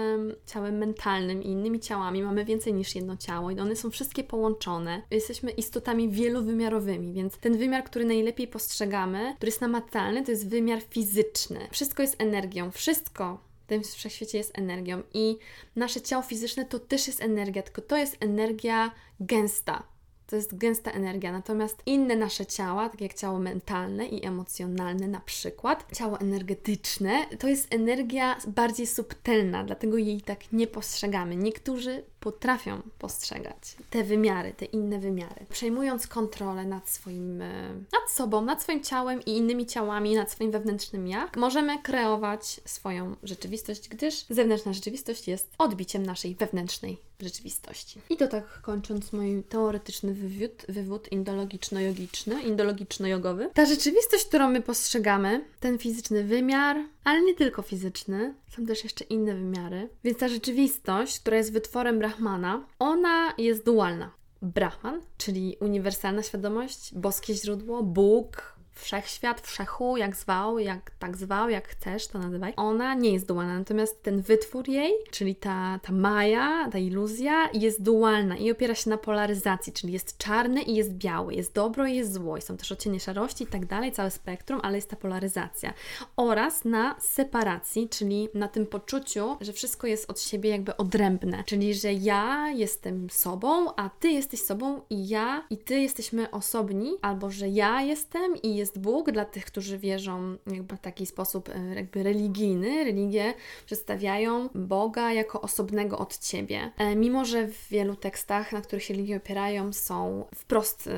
ciałem 0.46 0.78
mentalnym 0.78 1.42
i 1.42 1.46
innymi 1.46 1.80
ciałami, 1.80 2.22
mamy 2.22 2.44
więcej 2.44 2.74
niż 2.74 2.94
jedno 2.94 3.16
ciało 3.16 3.50
i 3.50 3.60
one 3.60 3.76
są 3.76 3.90
wszystkie 3.90 4.24
połączone. 4.24 5.02
Jesteśmy 5.10 5.50
istotami 5.50 6.08
wielowymiarowymi, 6.08 7.12
więc 7.12 7.38
ten 7.38 7.58
wymiar, 7.58 7.84
który 7.84 8.04
najlepiej 8.04 8.48
postrzegamy, 8.48 9.34
który 9.36 9.48
jest 9.48 9.60
namacalny, 9.60 10.24
to 10.24 10.30
jest 10.30 10.48
wymiar 10.48 10.80
fizyczny. 10.90 11.60
Wszystko 11.70 12.02
jest 12.02 12.22
energią, 12.22 12.70
wszystko 12.70 13.38
tym 13.66 13.82
wszechświecie 13.82 14.38
jest 14.38 14.58
energią 14.58 15.02
i 15.14 15.36
nasze 15.76 16.00
ciało 16.00 16.22
fizyczne 16.22 16.64
to 16.64 16.78
też 16.78 17.06
jest 17.06 17.22
energia, 17.22 17.62
tylko 17.62 17.82
to 17.82 17.96
jest 17.96 18.16
energia 18.20 18.90
gęsta. 19.20 19.82
to 20.26 20.36
jest 20.36 20.56
gęsta 20.58 20.90
energia. 20.90 21.32
Natomiast 21.32 21.82
inne 21.86 22.16
nasze 22.16 22.46
ciała, 22.46 22.88
tak 22.88 23.00
jak 23.00 23.14
ciało 23.14 23.38
mentalne 23.38 24.06
i 24.06 24.26
emocjonalne, 24.26 25.08
na 25.08 25.20
przykład, 25.20 25.86
ciało 25.96 26.20
energetyczne, 26.20 27.26
to 27.38 27.48
jest 27.48 27.74
energia 27.74 28.36
bardziej 28.46 28.86
subtelna, 28.86 29.64
dlatego 29.64 29.98
jej 29.98 30.20
tak 30.20 30.52
nie 30.52 30.66
postrzegamy. 30.66 31.36
Niektórzy 31.36 32.04
potrafią 32.24 32.82
postrzegać 32.98 33.76
te 33.90 34.04
wymiary, 34.04 34.52
te 34.52 34.64
inne 34.64 34.98
wymiary. 34.98 35.46
Przejmując 35.50 36.06
kontrolę 36.06 36.64
nad 36.64 36.88
swoim, 36.88 37.42
e, 37.42 37.68
nad 37.74 38.10
sobą, 38.10 38.44
nad 38.44 38.62
swoim 38.62 38.82
ciałem 38.82 39.24
i 39.24 39.30
innymi 39.30 39.66
ciałami, 39.66 40.14
nad 40.14 40.30
swoim 40.30 40.50
wewnętrznym 40.50 41.08
ja, 41.08 41.30
możemy 41.36 41.82
kreować 41.82 42.60
swoją 42.64 43.16
rzeczywistość, 43.22 43.88
gdyż 43.88 44.24
zewnętrzna 44.30 44.72
rzeczywistość 44.72 45.28
jest 45.28 45.50
odbiciem 45.58 46.06
naszej 46.06 46.34
wewnętrznej 46.34 46.98
rzeczywistości. 47.20 48.00
I 48.10 48.16
to 48.16 48.28
tak 48.28 48.60
kończąc 48.62 49.12
mój 49.12 49.42
teoretyczny 49.42 50.14
wywód, 50.14 50.66
wywód 50.68 51.08
indologiczno-jogiczny, 51.12 52.42
indologiczno-jogowy. 52.42 53.50
Ta 53.54 53.66
rzeczywistość, 53.66 54.24
którą 54.24 54.48
my 54.48 54.60
postrzegamy, 54.60 55.44
ten 55.60 55.78
fizyczny 55.78 56.24
wymiar, 56.24 56.76
ale 57.04 57.22
nie 57.22 57.34
tylko 57.34 57.62
fizyczny, 57.62 58.34
są 58.48 58.66
też 58.66 58.84
jeszcze 58.84 59.04
inne 59.04 59.34
wymiary. 59.34 59.88
Więc 60.04 60.18
ta 60.18 60.28
rzeczywistość, 60.28 61.20
która 61.20 61.36
jest 61.36 61.52
wytworem 61.52 61.98
Brahmana, 61.98 62.66
ona 62.78 63.34
jest 63.38 63.64
dualna. 63.64 64.10
Brahman, 64.42 65.00
czyli 65.18 65.56
uniwersalna 65.60 66.22
świadomość, 66.22 66.94
boskie 66.94 67.34
źródło, 67.34 67.82
Bóg, 67.82 68.53
wszechświat, 68.74 69.40
wszechu, 69.40 69.96
jak 69.96 70.16
zwał, 70.16 70.58
jak 70.58 70.90
tak 70.98 71.16
zwał, 71.16 71.50
jak 71.50 71.68
chcesz, 71.68 72.06
to 72.06 72.18
nazywaj, 72.18 72.52
ona 72.56 72.94
nie 72.94 73.12
jest 73.12 73.26
dualna. 73.26 73.58
Natomiast 73.58 74.02
ten 74.02 74.20
wytwór 74.22 74.68
jej, 74.68 74.92
czyli 75.10 75.36
ta, 75.36 75.80
ta 75.82 75.92
maja, 75.92 76.68
ta 76.72 76.78
iluzja, 76.78 77.50
jest 77.52 77.82
dualna 77.82 78.36
i 78.36 78.50
opiera 78.50 78.74
się 78.74 78.90
na 78.90 78.98
polaryzacji, 78.98 79.72
czyli 79.72 79.92
jest 79.92 80.18
czarny 80.18 80.62
i 80.62 80.74
jest 80.74 80.92
biały, 80.92 81.34
jest 81.34 81.52
dobro 81.52 81.86
i 81.86 81.96
jest 81.96 82.12
zło, 82.12 82.40
są 82.40 82.56
też 82.56 82.72
odcienie 82.72 83.00
szarości 83.00 83.44
i 83.44 83.46
tak 83.46 83.66
dalej, 83.66 83.92
całe 83.92 84.10
spektrum, 84.10 84.60
ale 84.62 84.76
jest 84.76 84.90
ta 84.90 84.96
polaryzacja. 84.96 85.74
Oraz 86.16 86.64
na 86.64 86.96
separacji, 87.00 87.88
czyli 87.88 88.28
na 88.34 88.48
tym 88.48 88.66
poczuciu, 88.66 89.36
że 89.40 89.52
wszystko 89.52 89.86
jest 89.86 90.10
od 90.10 90.20
siebie 90.20 90.50
jakby 90.50 90.76
odrębne, 90.76 91.44
czyli 91.46 91.74
że 91.74 91.92
ja 91.92 92.50
jestem 92.50 93.10
sobą, 93.10 93.74
a 93.76 93.90
ty 94.00 94.10
jesteś 94.10 94.40
sobą 94.40 94.80
i 94.90 95.08
ja 95.08 95.44
i 95.50 95.58
ty 95.58 95.80
jesteśmy 95.80 96.30
osobni, 96.30 96.92
albo 97.02 97.30
że 97.30 97.48
ja 97.48 97.82
jestem 97.82 98.36
i 98.42 98.56
jest 98.56 98.63
Bóg 98.78 99.10
dla 99.10 99.24
tych, 99.24 99.44
którzy 99.44 99.78
wierzą 99.78 100.36
jakby 100.46 100.76
w 100.76 100.80
taki 100.80 101.06
sposób 101.06 101.48
e, 101.48 101.74
jakby 101.74 102.02
religijny. 102.02 102.84
Religie 102.84 103.34
przedstawiają 103.66 104.48
Boga 104.54 105.12
jako 105.12 105.40
osobnego 105.40 105.98
od 105.98 106.18
Ciebie. 106.18 106.72
E, 106.78 106.96
mimo, 106.96 107.24
że 107.24 107.48
w 107.48 107.68
wielu 107.68 107.96
tekstach, 107.96 108.52
na 108.52 108.60
których 108.60 108.84
się 108.84 108.94
religie 108.94 109.16
opierają, 109.16 109.72
są 109.72 110.24
wprost 110.34 110.88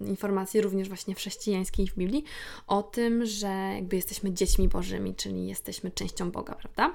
informacje 0.00 0.62
również 0.62 0.88
właśnie 0.88 1.14
w 1.14 1.18
chrześcijańskiej 1.18 1.88
w 1.88 1.94
Biblii 1.94 2.24
o 2.66 2.82
tym, 2.82 3.26
że 3.26 3.72
jakby 3.74 3.96
jesteśmy 3.96 4.32
dziećmi 4.32 4.68
Bożymi, 4.68 5.14
czyli 5.14 5.46
jesteśmy 5.46 5.90
częścią 5.90 6.30
Boga, 6.30 6.54
prawda? 6.54 6.94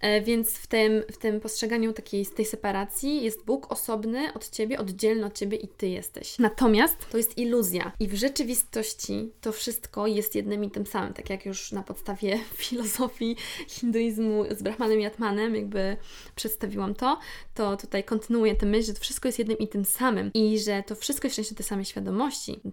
E, 0.00 0.22
więc 0.22 0.50
w 0.50 0.66
tym, 0.66 1.02
w 1.12 1.16
tym 1.16 1.40
postrzeganiu 1.40 1.92
takiej, 1.92 2.26
tej 2.26 2.44
separacji 2.44 3.22
jest 3.22 3.44
Bóg 3.44 3.72
osobny 3.72 4.32
od 4.34 4.50
Ciebie, 4.50 4.78
oddzielny 4.78 5.26
od 5.26 5.38
Ciebie 5.38 5.56
i 5.56 5.68
Ty 5.68 5.88
jesteś. 5.88 6.38
Natomiast 6.38 6.96
to 7.10 7.16
jest 7.16 7.38
iluzja 7.38 7.92
i 8.00 8.08
w 8.08 8.14
rzeczywistości 8.14 9.32
to 9.40 9.52
wszystko 9.52 10.06
jest 10.06 10.34
jednym 10.34 10.64
i 10.64 10.70
tym 10.70 10.86
samym, 10.86 11.14
tak 11.14 11.30
jak 11.30 11.46
już 11.46 11.72
na 11.72 11.82
podstawie 11.82 12.38
filozofii 12.64 13.36
hinduizmu 13.68 14.44
z 14.50 14.62
Brahmanem 14.62 15.00
i 15.00 15.06
Atmanem 15.06 15.54
jakby 15.54 15.96
przedstawiłam 16.34 16.94
to, 16.94 17.18
to 17.54 17.76
tutaj 17.76 18.04
kontynuuję 18.04 18.54
tę 18.54 18.66
myśl, 18.66 18.86
że 18.86 18.94
to 18.94 19.00
wszystko 19.00 19.28
jest 19.28 19.38
jednym 19.38 19.58
i 19.58 19.68
tym 19.68 19.84
samym 19.84 20.30
i 20.34 20.58
że 20.58 20.82
to 20.86 20.94
wszystko 20.94 21.26
jest 21.26 21.36
częścią 21.36 21.54
tej 21.54 21.66
samej 21.66 21.84
świadomości, 21.84 22.23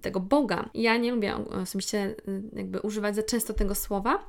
tego 0.01 0.19
Boga. 0.19 0.69
Ja 0.73 0.97
nie 0.97 1.11
lubię 1.11 1.35
osobiście 1.35 2.15
y, 2.27 2.41
jakby 2.53 2.79
używać 2.79 3.15
za 3.15 3.23
często 3.23 3.53
tego 3.53 3.75
słowa, 3.75 4.19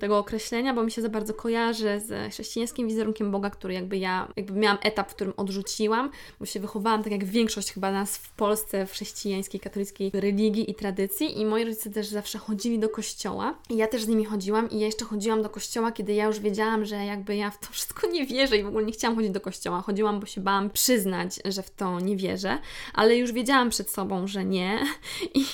tego 0.00 0.18
określenia, 0.18 0.74
bo 0.74 0.82
mi 0.82 0.90
się 0.90 1.02
za 1.02 1.08
bardzo 1.08 1.34
kojarzy 1.34 2.00
z 2.06 2.32
chrześcijańskim 2.32 2.88
wizerunkiem 2.88 3.30
Boga, 3.30 3.50
który 3.50 3.74
jakby 3.74 3.98
ja 3.98 4.28
jakby 4.36 4.60
miałam 4.60 4.78
etap, 4.82 5.10
w 5.10 5.14
którym 5.14 5.32
odrzuciłam, 5.36 6.10
bo 6.40 6.46
się 6.46 6.60
wychowałam 6.60 7.02
tak 7.02 7.12
jak 7.12 7.24
większość 7.24 7.72
chyba 7.72 7.92
nas 7.92 8.16
w 8.16 8.32
Polsce 8.32 8.86
w 8.86 8.92
chrześcijańskiej, 8.92 9.60
katolickiej 9.60 10.10
religii 10.14 10.70
i 10.70 10.74
tradycji. 10.74 11.40
I 11.40 11.46
moi 11.46 11.64
rodzice 11.64 11.90
też 11.90 12.06
zawsze 12.06 12.38
chodzili 12.38 12.78
do 12.78 12.88
kościoła. 12.88 13.58
I 13.70 13.76
ja 13.76 13.86
też 13.86 14.02
z 14.02 14.08
nimi 14.08 14.24
chodziłam 14.24 14.70
i 14.70 14.80
ja 14.80 14.86
jeszcze 14.86 15.04
chodziłam 15.04 15.42
do 15.42 15.50
kościoła, 15.50 15.92
kiedy 15.92 16.12
ja 16.12 16.26
już 16.26 16.40
wiedziałam, 16.40 16.84
że 16.84 17.04
jakby 17.04 17.36
ja 17.36 17.50
w 17.50 17.58
to 17.58 17.66
wszystko 17.72 18.06
nie 18.06 18.26
wierzę 18.26 18.56
i 18.56 18.62
w 18.62 18.66
ogóle 18.66 18.84
nie 18.84 18.92
chciałam 18.92 19.16
chodzić 19.16 19.30
do 19.30 19.40
kościoła. 19.40 19.82
Chodziłam, 19.82 20.20
bo 20.20 20.26
się 20.26 20.40
bałam 20.40 20.70
przyznać, 20.70 21.40
że 21.44 21.62
w 21.62 21.70
to 21.70 22.00
nie 22.00 22.16
wierzę, 22.16 22.58
ale 22.94 23.16
już 23.16 23.32
wiedziałam 23.32 23.70
przed 23.70 23.90
sobą, 23.90 24.26
że 24.26 24.44
nie. 24.44 24.78
I, 25.34 25.44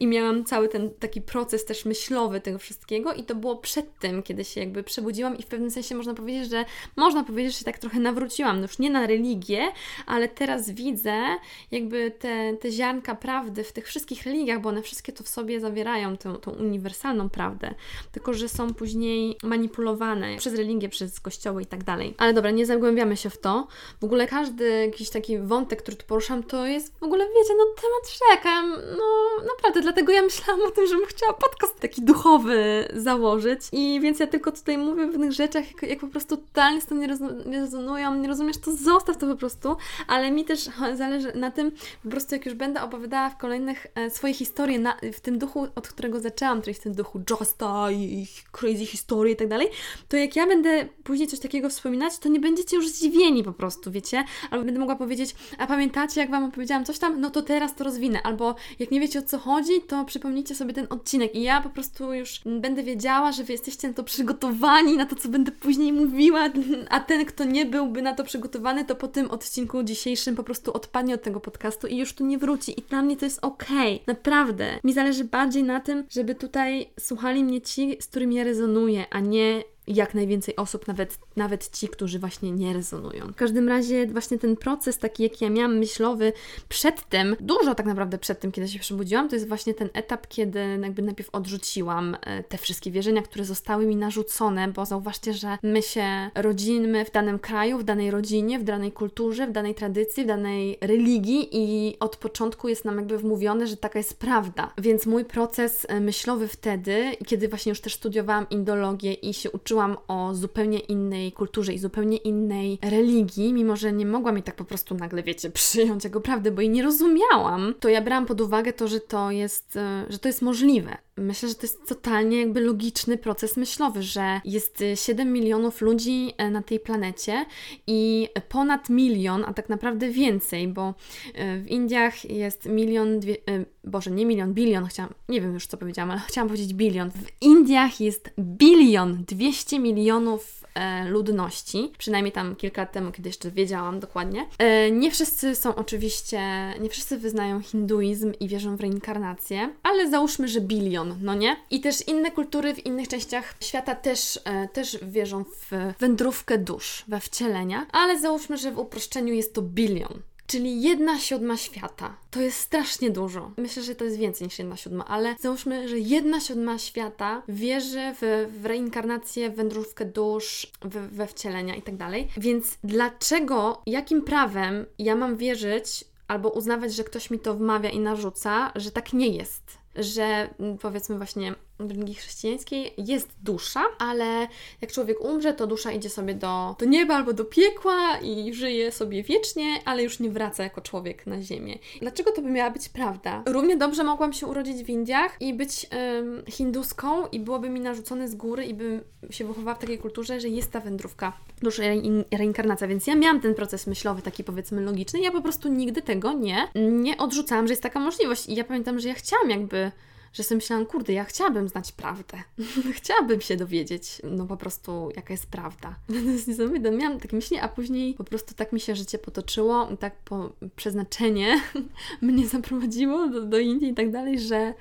i 0.00 0.06
miałam 0.06 0.44
cały 0.44 0.68
ten 0.68 0.90
taki 0.90 1.20
proces 1.20 1.64
też 1.64 1.84
myślowy 1.84 2.40
tego 2.40 2.58
wszystkiego 2.58 3.12
i 3.12 3.24
to 3.24 3.34
było 3.34 3.49
przed 3.56 3.98
tym, 3.98 4.22
kiedy 4.22 4.44
się 4.44 4.60
jakby 4.60 4.82
przebudziłam 4.82 5.38
i 5.38 5.42
w 5.42 5.46
pewnym 5.46 5.70
sensie 5.70 5.94
można 5.94 6.14
powiedzieć, 6.14 6.50
że 6.50 6.64
można 6.96 7.24
powiedzieć, 7.24 7.52
że 7.52 7.58
się 7.58 7.64
tak 7.64 7.78
trochę 7.78 8.00
nawróciłam, 8.00 8.56
no 8.56 8.62
już 8.62 8.78
nie 8.78 8.90
na 8.90 9.06
religię, 9.06 9.72
ale 10.06 10.28
teraz 10.28 10.70
widzę 10.70 11.22
jakby 11.70 12.10
te, 12.10 12.56
te 12.56 12.70
ziarnka 12.70 13.14
prawdy 13.14 13.64
w 13.64 13.72
tych 13.72 13.86
wszystkich 13.86 14.22
religiach, 14.22 14.60
bo 14.60 14.68
one 14.68 14.82
wszystkie 14.82 15.12
to 15.12 15.24
w 15.24 15.28
sobie 15.28 15.60
zawierają, 15.60 16.16
tą, 16.16 16.36
tą 16.36 16.50
uniwersalną 16.50 17.30
prawdę, 17.30 17.74
tylko 18.12 18.34
że 18.34 18.48
są 18.48 18.74
później 18.74 19.36
manipulowane 19.42 20.36
przez 20.36 20.54
religię, 20.54 20.88
przez 20.88 21.20
kościoły 21.20 21.62
i 21.62 21.66
tak 21.66 21.84
dalej. 21.84 22.14
Ale 22.18 22.34
dobra, 22.34 22.50
nie 22.50 22.66
zagłębiamy 22.66 23.16
się 23.16 23.30
w 23.30 23.38
to. 23.38 23.66
W 24.00 24.04
ogóle 24.04 24.26
każdy 24.26 24.70
jakiś 24.86 25.10
taki 25.10 25.38
wątek, 25.38 25.82
który 25.82 25.96
tu 25.96 26.06
poruszam, 26.06 26.42
to 26.42 26.66
jest 26.66 26.98
w 26.98 27.02
ogóle, 27.02 27.24
wiecie, 27.24 27.54
no 27.58 27.64
temat 27.64 28.18
rzeka. 28.30 28.62
No 28.96 29.06
naprawdę, 29.54 29.80
dlatego 29.80 30.12
ja 30.12 30.22
myślałam 30.22 30.62
o 30.62 30.70
tym, 30.70 30.86
żebym 30.86 31.06
chciała 31.06 31.32
podcast 31.32 31.80
taki 31.80 32.02
duchowy 32.02 32.88
założyć, 32.94 33.29
i 33.72 34.00
więc 34.00 34.20
ja 34.20 34.26
tylko 34.26 34.52
tutaj 34.52 34.78
mówię 34.78 35.06
w 35.06 35.10
pewnych 35.10 35.32
rzeczach, 35.32 35.64
jak, 35.66 35.90
jak 35.90 36.00
po 36.00 36.08
prostu 36.08 36.36
totalnie 36.36 36.80
z 36.80 36.86
tym 36.86 37.00
nie, 37.00 37.06
nie 37.46 37.60
rezonują, 37.60 38.14
nie 38.14 38.28
rozumiesz, 38.28 38.58
to 38.58 38.72
zostaw 38.76 39.16
to 39.16 39.26
po 39.26 39.36
prostu, 39.36 39.76
ale 40.06 40.30
mi 40.30 40.44
też 40.44 40.68
zależy 40.94 41.32
na 41.34 41.50
tym, 41.50 41.72
po 42.02 42.10
prostu 42.10 42.34
jak 42.34 42.46
już 42.46 42.54
będę 42.54 42.82
opowiadała 42.82 43.30
w 43.30 43.36
kolejnych 43.36 43.86
e, 43.94 44.10
swoje 44.10 44.34
historie 44.34 44.78
na, 44.78 44.96
w 45.12 45.20
tym 45.20 45.38
duchu, 45.38 45.66
od 45.74 45.88
którego 45.88 46.20
zaczęłam, 46.20 46.62
czyli 46.62 46.74
w 46.74 46.80
tym 46.80 46.94
duchu 46.94 47.20
Justa 47.30 47.90
i 47.90 48.26
crazy 48.52 48.86
historii 48.86 49.34
i 49.34 49.36
tak 49.36 49.48
dalej, 49.48 49.68
to 50.08 50.16
jak 50.16 50.36
ja 50.36 50.46
będę 50.46 50.88
później 51.04 51.28
coś 51.28 51.40
takiego 51.40 51.68
wspominać, 51.68 52.18
to 52.18 52.28
nie 52.28 52.40
będziecie 52.40 52.76
już 52.76 52.88
zdziwieni 52.88 53.44
po 53.44 53.52
prostu, 53.52 53.90
wiecie? 53.90 54.24
Albo 54.50 54.64
będę 54.64 54.80
mogła 54.80 54.96
powiedzieć, 54.96 55.34
a 55.58 55.66
pamiętacie, 55.66 56.20
jak 56.20 56.30
Wam 56.30 56.44
opowiedziałam 56.44 56.84
coś 56.84 56.98
tam? 56.98 57.20
No 57.20 57.30
to 57.30 57.42
teraz 57.42 57.74
to 57.74 57.84
rozwinę. 57.84 58.22
Albo 58.22 58.54
jak 58.78 58.90
nie 58.90 59.00
wiecie 59.00 59.18
o 59.18 59.22
co 59.22 59.38
chodzi, 59.38 59.80
to 59.80 60.04
przypomnijcie 60.04 60.54
sobie 60.54 60.72
ten 60.72 60.86
odcinek 60.90 61.34
i 61.34 61.42
ja 61.42 61.60
po 61.60 61.70
prostu 61.70 62.14
już 62.14 62.40
będę 62.44 62.82
wiedziała, 62.82 63.19
że 63.28 63.40
że 63.40 63.44
Wy 63.44 63.52
jesteście 63.52 63.88
na 63.88 63.94
to 63.94 64.04
przygotowani, 64.04 64.96
na 64.96 65.06
to, 65.06 65.16
co 65.16 65.28
będę 65.28 65.52
później 65.52 65.92
mówiła, 65.92 66.48
a 66.90 67.00
ten, 67.00 67.24
kto 67.24 67.44
nie 67.44 67.66
byłby 67.66 68.02
na 68.02 68.14
to 68.14 68.24
przygotowany, 68.24 68.84
to 68.84 68.96
po 68.96 69.08
tym 69.08 69.30
odcinku 69.30 69.82
dzisiejszym 69.82 70.36
po 70.36 70.42
prostu 70.42 70.72
odpadnie 70.72 71.14
od 71.14 71.22
tego 71.22 71.40
podcastu 71.40 71.86
i 71.86 71.96
już 71.96 72.12
tu 72.12 72.26
nie 72.26 72.38
wróci. 72.38 72.80
I 72.80 72.82
dla 72.82 73.02
mnie 73.02 73.16
to 73.16 73.24
jest 73.24 73.44
okej. 73.44 73.94
Okay. 73.94 74.14
Naprawdę. 74.14 74.78
Mi 74.84 74.92
zależy 74.92 75.24
bardziej 75.24 75.62
na 75.62 75.80
tym, 75.80 76.04
żeby 76.10 76.34
tutaj 76.34 76.90
słuchali 77.00 77.44
mnie 77.44 77.60
ci, 77.60 77.96
z 78.00 78.06
którymi 78.06 78.34
ja 78.34 78.44
rezonuję, 78.44 79.04
a 79.10 79.20
nie 79.20 79.62
jak 79.94 80.14
najwięcej 80.14 80.56
osób, 80.56 80.88
nawet, 80.88 81.18
nawet 81.36 81.70
ci, 81.78 81.88
którzy 81.88 82.18
właśnie 82.18 82.52
nie 82.52 82.72
rezonują. 82.72 83.26
W 83.32 83.34
każdym 83.34 83.68
razie 83.68 84.06
właśnie 84.06 84.38
ten 84.38 84.56
proces 84.56 84.98
taki, 84.98 85.22
jaki 85.22 85.44
ja 85.44 85.50
miałam 85.50 85.78
myślowy 85.78 86.32
przed 86.68 87.08
tym, 87.08 87.36
dużo 87.40 87.74
tak 87.74 87.86
naprawdę 87.86 88.18
przed 88.18 88.40
tym, 88.40 88.52
kiedy 88.52 88.68
się 88.68 88.78
przebudziłam, 88.78 89.28
to 89.28 89.36
jest 89.36 89.48
właśnie 89.48 89.74
ten 89.74 89.88
etap, 89.92 90.26
kiedy 90.28 90.60
jakby 90.82 91.02
najpierw 91.02 91.30
odrzuciłam 91.32 92.16
e, 92.20 92.42
te 92.42 92.58
wszystkie 92.58 92.90
wierzenia, 92.90 93.22
które 93.22 93.44
zostały 93.44 93.86
mi 93.86 93.96
narzucone, 93.96 94.68
bo 94.68 94.86
zauważcie, 94.86 95.34
że 95.34 95.58
my 95.62 95.82
się 95.82 96.30
rodzimy 96.34 97.04
w 97.04 97.10
danym 97.10 97.38
kraju, 97.38 97.78
w 97.78 97.84
danej 97.84 98.10
rodzinie, 98.10 98.58
w 98.58 98.64
danej 98.64 98.92
kulturze, 98.92 99.46
w 99.46 99.52
danej 99.52 99.74
tradycji, 99.74 100.24
w 100.24 100.26
danej 100.26 100.78
religii 100.80 101.48
i 101.52 101.96
od 102.00 102.16
początku 102.16 102.68
jest 102.68 102.84
nam 102.84 102.96
jakby 102.96 103.18
wmówione, 103.18 103.66
że 103.66 103.76
taka 103.76 103.98
jest 103.98 104.18
prawda. 104.18 104.72
Więc 104.78 105.06
mój 105.06 105.24
proces 105.24 105.86
e, 105.88 106.00
myślowy 106.00 106.48
wtedy, 106.48 107.16
kiedy 107.26 107.48
właśnie 107.48 107.70
już 107.70 107.80
też 107.80 107.94
studiowałam 107.94 108.46
indologię 108.50 109.12
i 109.12 109.34
się 109.34 109.50
uczyłam 109.50 109.79
uczyłam 109.80 109.96
o 110.08 110.34
zupełnie 110.34 110.78
innej 110.78 111.32
kulturze 111.32 111.72
i 111.72 111.78
zupełnie 111.78 112.16
innej 112.16 112.78
religii, 112.82 113.52
mimo 113.52 113.76
że 113.76 113.92
nie 113.92 114.06
mogłam 114.06 114.36
jej 114.36 114.42
tak 114.42 114.56
po 114.56 114.64
prostu 114.64 114.94
nagle, 114.94 115.22
wiecie, 115.22 115.50
przyjąć 115.60 116.04
jako 116.04 116.20
prawdę, 116.20 116.50
bo 116.50 116.60
jej 116.60 116.70
nie 116.70 116.82
rozumiałam, 116.82 117.74
to 117.80 117.88
ja 117.88 118.02
brałam 118.02 118.26
pod 118.26 118.40
uwagę 118.40 118.72
to, 118.72 118.88
że 118.88 119.00
to 119.00 119.30
jest, 119.30 119.76
e, 119.76 120.06
że 120.08 120.18
to 120.18 120.28
jest 120.28 120.42
możliwe. 120.42 120.96
Myślę, 121.20 121.48
że 121.48 121.54
to 121.54 121.62
jest 121.62 121.88
totalnie 121.88 122.40
jakby 122.40 122.60
logiczny 122.60 123.18
proces 123.18 123.56
myślowy, 123.56 124.02
że 124.02 124.40
jest 124.44 124.84
7 124.94 125.32
milionów 125.32 125.80
ludzi 125.80 126.32
e, 126.36 126.50
na 126.50 126.62
tej 126.62 126.80
planecie 126.80 127.46
i 127.86 128.28
ponad 128.48 128.90
milion, 128.90 129.44
a 129.46 129.52
tak 129.52 129.68
naprawdę 129.68 130.08
więcej, 130.08 130.68
bo 130.68 130.94
e, 131.34 131.58
w 131.58 131.68
Indiach 131.68 132.24
jest 132.24 132.66
milion, 132.66 133.20
dwie, 133.20 133.36
Boże, 133.84 134.10
nie 134.10 134.26
milion, 134.26 134.54
bilion, 134.54 134.86
chciałam, 134.86 135.14
nie 135.28 135.40
wiem 135.40 135.54
już 135.54 135.66
co 135.66 135.76
powiedziałam, 135.76 136.10
ale 136.10 136.20
chciałam 136.20 136.48
powiedzieć 136.48 136.74
bilion. 136.74 137.10
W 137.10 137.42
Indiach 137.42 138.00
jest 138.00 138.30
bilion 138.38 139.24
200 139.24 139.78
milionów 139.78 140.59
e, 140.59 140.59
ludności, 141.08 141.92
przynajmniej 141.98 142.32
tam 142.32 142.56
kilka 142.56 142.82
lat 142.82 142.92
temu, 142.92 143.12
kiedy 143.12 143.28
jeszcze 143.28 143.50
wiedziałam 143.50 144.00
dokładnie. 144.00 144.46
E, 144.58 144.90
nie 144.90 145.10
wszyscy 145.10 145.54
są 145.54 145.74
oczywiście, 145.74 146.40
nie 146.80 146.88
wszyscy 146.88 147.18
wyznają 147.18 147.62
hinduizm 147.62 148.32
i 148.40 148.48
wierzą 148.48 148.76
w 148.76 148.80
reinkarnację, 148.80 149.72
ale 149.82 150.10
załóżmy, 150.10 150.48
że 150.48 150.60
bilion, 150.60 151.18
no 151.22 151.34
nie? 151.34 151.56
I 151.70 151.80
też 151.80 152.08
inne 152.08 152.30
kultury 152.30 152.74
w 152.74 152.86
innych 152.86 153.08
częściach 153.08 153.54
świata 153.60 153.94
też, 153.94 154.40
e, 154.44 154.68
też 154.68 154.98
wierzą 155.02 155.44
w 155.44 155.70
wędrówkę 155.98 156.58
dusz, 156.58 157.04
we 157.08 157.20
wcielenia, 157.20 157.86
ale 157.92 158.20
załóżmy, 158.20 158.58
że 158.58 158.72
w 158.72 158.78
uproszczeniu 158.78 159.34
jest 159.34 159.54
to 159.54 159.62
bilion. 159.62 160.22
Czyli 160.50 160.82
jedna 160.82 161.18
siódma 161.18 161.56
świata. 161.56 162.16
To 162.30 162.40
jest 162.40 162.58
strasznie 162.58 163.10
dużo. 163.10 163.50
Myślę, 163.56 163.82
że 163.82 163.94
to 163.94 164.04
jest 164.04 164.16
więcej 164.16 164.46
niż 164.46 164.58
jedna 164.58 164.76
siódma, 164.76 165.04
ale 165.04 165.36
załóżmy, 165.40 165.88
że 165.88 165.98
jedna 165.98 166.40
siódma 166.40 166.78
świata 166.78 167.42
wierzy 167.48 168.14
w, 168.20 168.48
w 168.60 168.66
reinkarnację, 168.66 169.50
w 169.50 169.54
wędrówkę 169.54 170.04
dusz, 170.04 170.66
w, 170.82 171.16
we 171.16 171.26
wcielenia 171.26 171.74
i 171.74 171.82
tak 171.82 171.96
dalej. 171.96 172.28
Więc 172.36 172.78
dlaczego, 172.84 173.82
jakim 173.86 174.22
prawem 174.22 174.86
ja 174.98 175.16
mam 175.16 175.36
wierzyć 175.36 176.04
albo 176.28 176.48
uznawać, 176.48 176.94
że 176.94 177.04
ktoś 177.04 177.30
mi 177.30 177.38
to 177.38 177.54
wmawia 177.54 177.90
i 177.90 177.98
narzuca, 177.98 178.72
że 178.74 178.90
tak 178.90 179.12
nie 179.12 179.28
jest? 179.28 179.80
że 179.96 180.48
mm, 180.60 180.78
powiedzmy 180.78 181.16
właśnie 181.16 181.54
religii 181.88 182.14
chrześcijańskiej 182.14 182.94
jest 182.98 183.28
dusza, 183.42 183.82
ale 183.98 184.48
jak 184.80 184.92
człowiek 184.92 185.20
umrze, 185.20 185.52
to 185.52 185.66
dusza 185.66 185.92
idzie 185.92 186.10
sobie 186.10 186.34
do, 186.34 186.76
do 186.78 186.86
nieba 186.86 187.14
albo 187.14 187.32
do 187.32 187.44
piekła 187.44 188.18
i 188.18 188.54
żyje 188.54 188.92
sobie 188.92 189.22
wiecznie, 189.22 189.80
ale 189.84 190.02
już 190.02 190.20
nie 190.20 190.30
wraca 190.30 190.62
jako 190.62 190.80
człowiek 190.80 191.26
na 191.26 191.42
ziemię. 191.42 191.78
Dlaczego 192.00 192.32
to 192.32 192.42
by 192.42 192.50
miała 192.50 192.70
być 192.70 192.88
prawda? 192.88 193.42
Równie 193.46 193.76
dobrze 193.76 194.04
mogłam 194.04 194.32
się 194.32 194.46
urodzić 194.46 194.84
w 194.84 194.88
Indiach 194.88 195.36
i 195.40 195.54
być 195.54 195.86
um, 195.92 196.42
hinduską 196.48 197.26
i 197.26 197.40
byłoby 197.40 197.70
mi 197.70 197.80
narzucone 197.80 198.28
z 198.28 198.34
góry 198.34 198.64
i 198.64 198.74
bym 198.74 199.00
się 199.30 199.44
wychowała 199.44 199.74
w 199.74 199.78
takiej 199.78 199.98
kulturze, 199.98 200.40
że 200.40 200.48
jest 200.48 200.72
ta 200.72 200.80
wędrówka 200.80 201.32
dusza 201.62 201.84
i 201.94 202.24
reinkarnacja, 202.32 202.86
więc 202.86 203.06
ja 203.06 203.14
miałam 203.14 203.40
ten 203.40 203.54
proces 203.54 203.86
myślowy 203.86 204.22
taki 204.22 204.44
powiedzmy 204.44 204.80
logiczny, 204.80 205.20
ja 205.20 205.30
po 205.30 205.42
prostu 205.42 205.68
nigdy 205.68 206.02
tego 206.02 206.32
nie, 206.32 206.68
nie 206.74 207.16
odrzucałam, 207.16 207.66
że 207.66 207.72
jest 207.72 207.82
taka 207.82 208.00
możliwość 208.00 208.48
i 208.48 208.54
ja 208.54 208.64
pamiętam, 208.64 209.00
że 209.00 209.08
ja 209.08 209.14
chciałam 209.14 209.50
jakby 209.50 209.90
że 210.32 210.42
sobie 210.42 210.56
myślałam, 210.56 210.86
kurde, 210.86 211.12
ja 211.12 211.24
chciałabym 211.24 211.68
znać 211.68 211.92
prawdę. 211.92 212.38
chciałabym 212.92 213.40
się 213.40 213.56
dowiedzieć, 213.56 214.22
no 214.24 214.46
po 214.46 214.56
prostu, 214.56 215.10
jaka 215.16 215.34
jest 215.34 215.46
prawda. 215.46 215.94
to 216.06 216.14
jest 216.14 216.48
niesamowite. 216.48 216.90
Miałam 216.90 217.20
takie 217.20 217.36
myśli, 217.36 217.58
a 217.58 217.68
później 217.68 218.14
po 218.14 218.24
prostu 218.24 218.54
tak 218.54 218.72
mi 218.72 218.80
się 218.80 218.96
życie 218.96 219.18
potoczyło, 219.18 219.88
tak 219.96 220.16
po 220.16 220.52
przeznaczenie 220.76 221.60
mnie 222.22 222.48
zaprowadziło 222.48 223.28
do, 223.28 223.42
do 223.42 223.58
Indii 223.58 223.88
i 223.88 223.94
tak 223.94 224.10
dalej, 224.10 224.40
że 224.40 224.74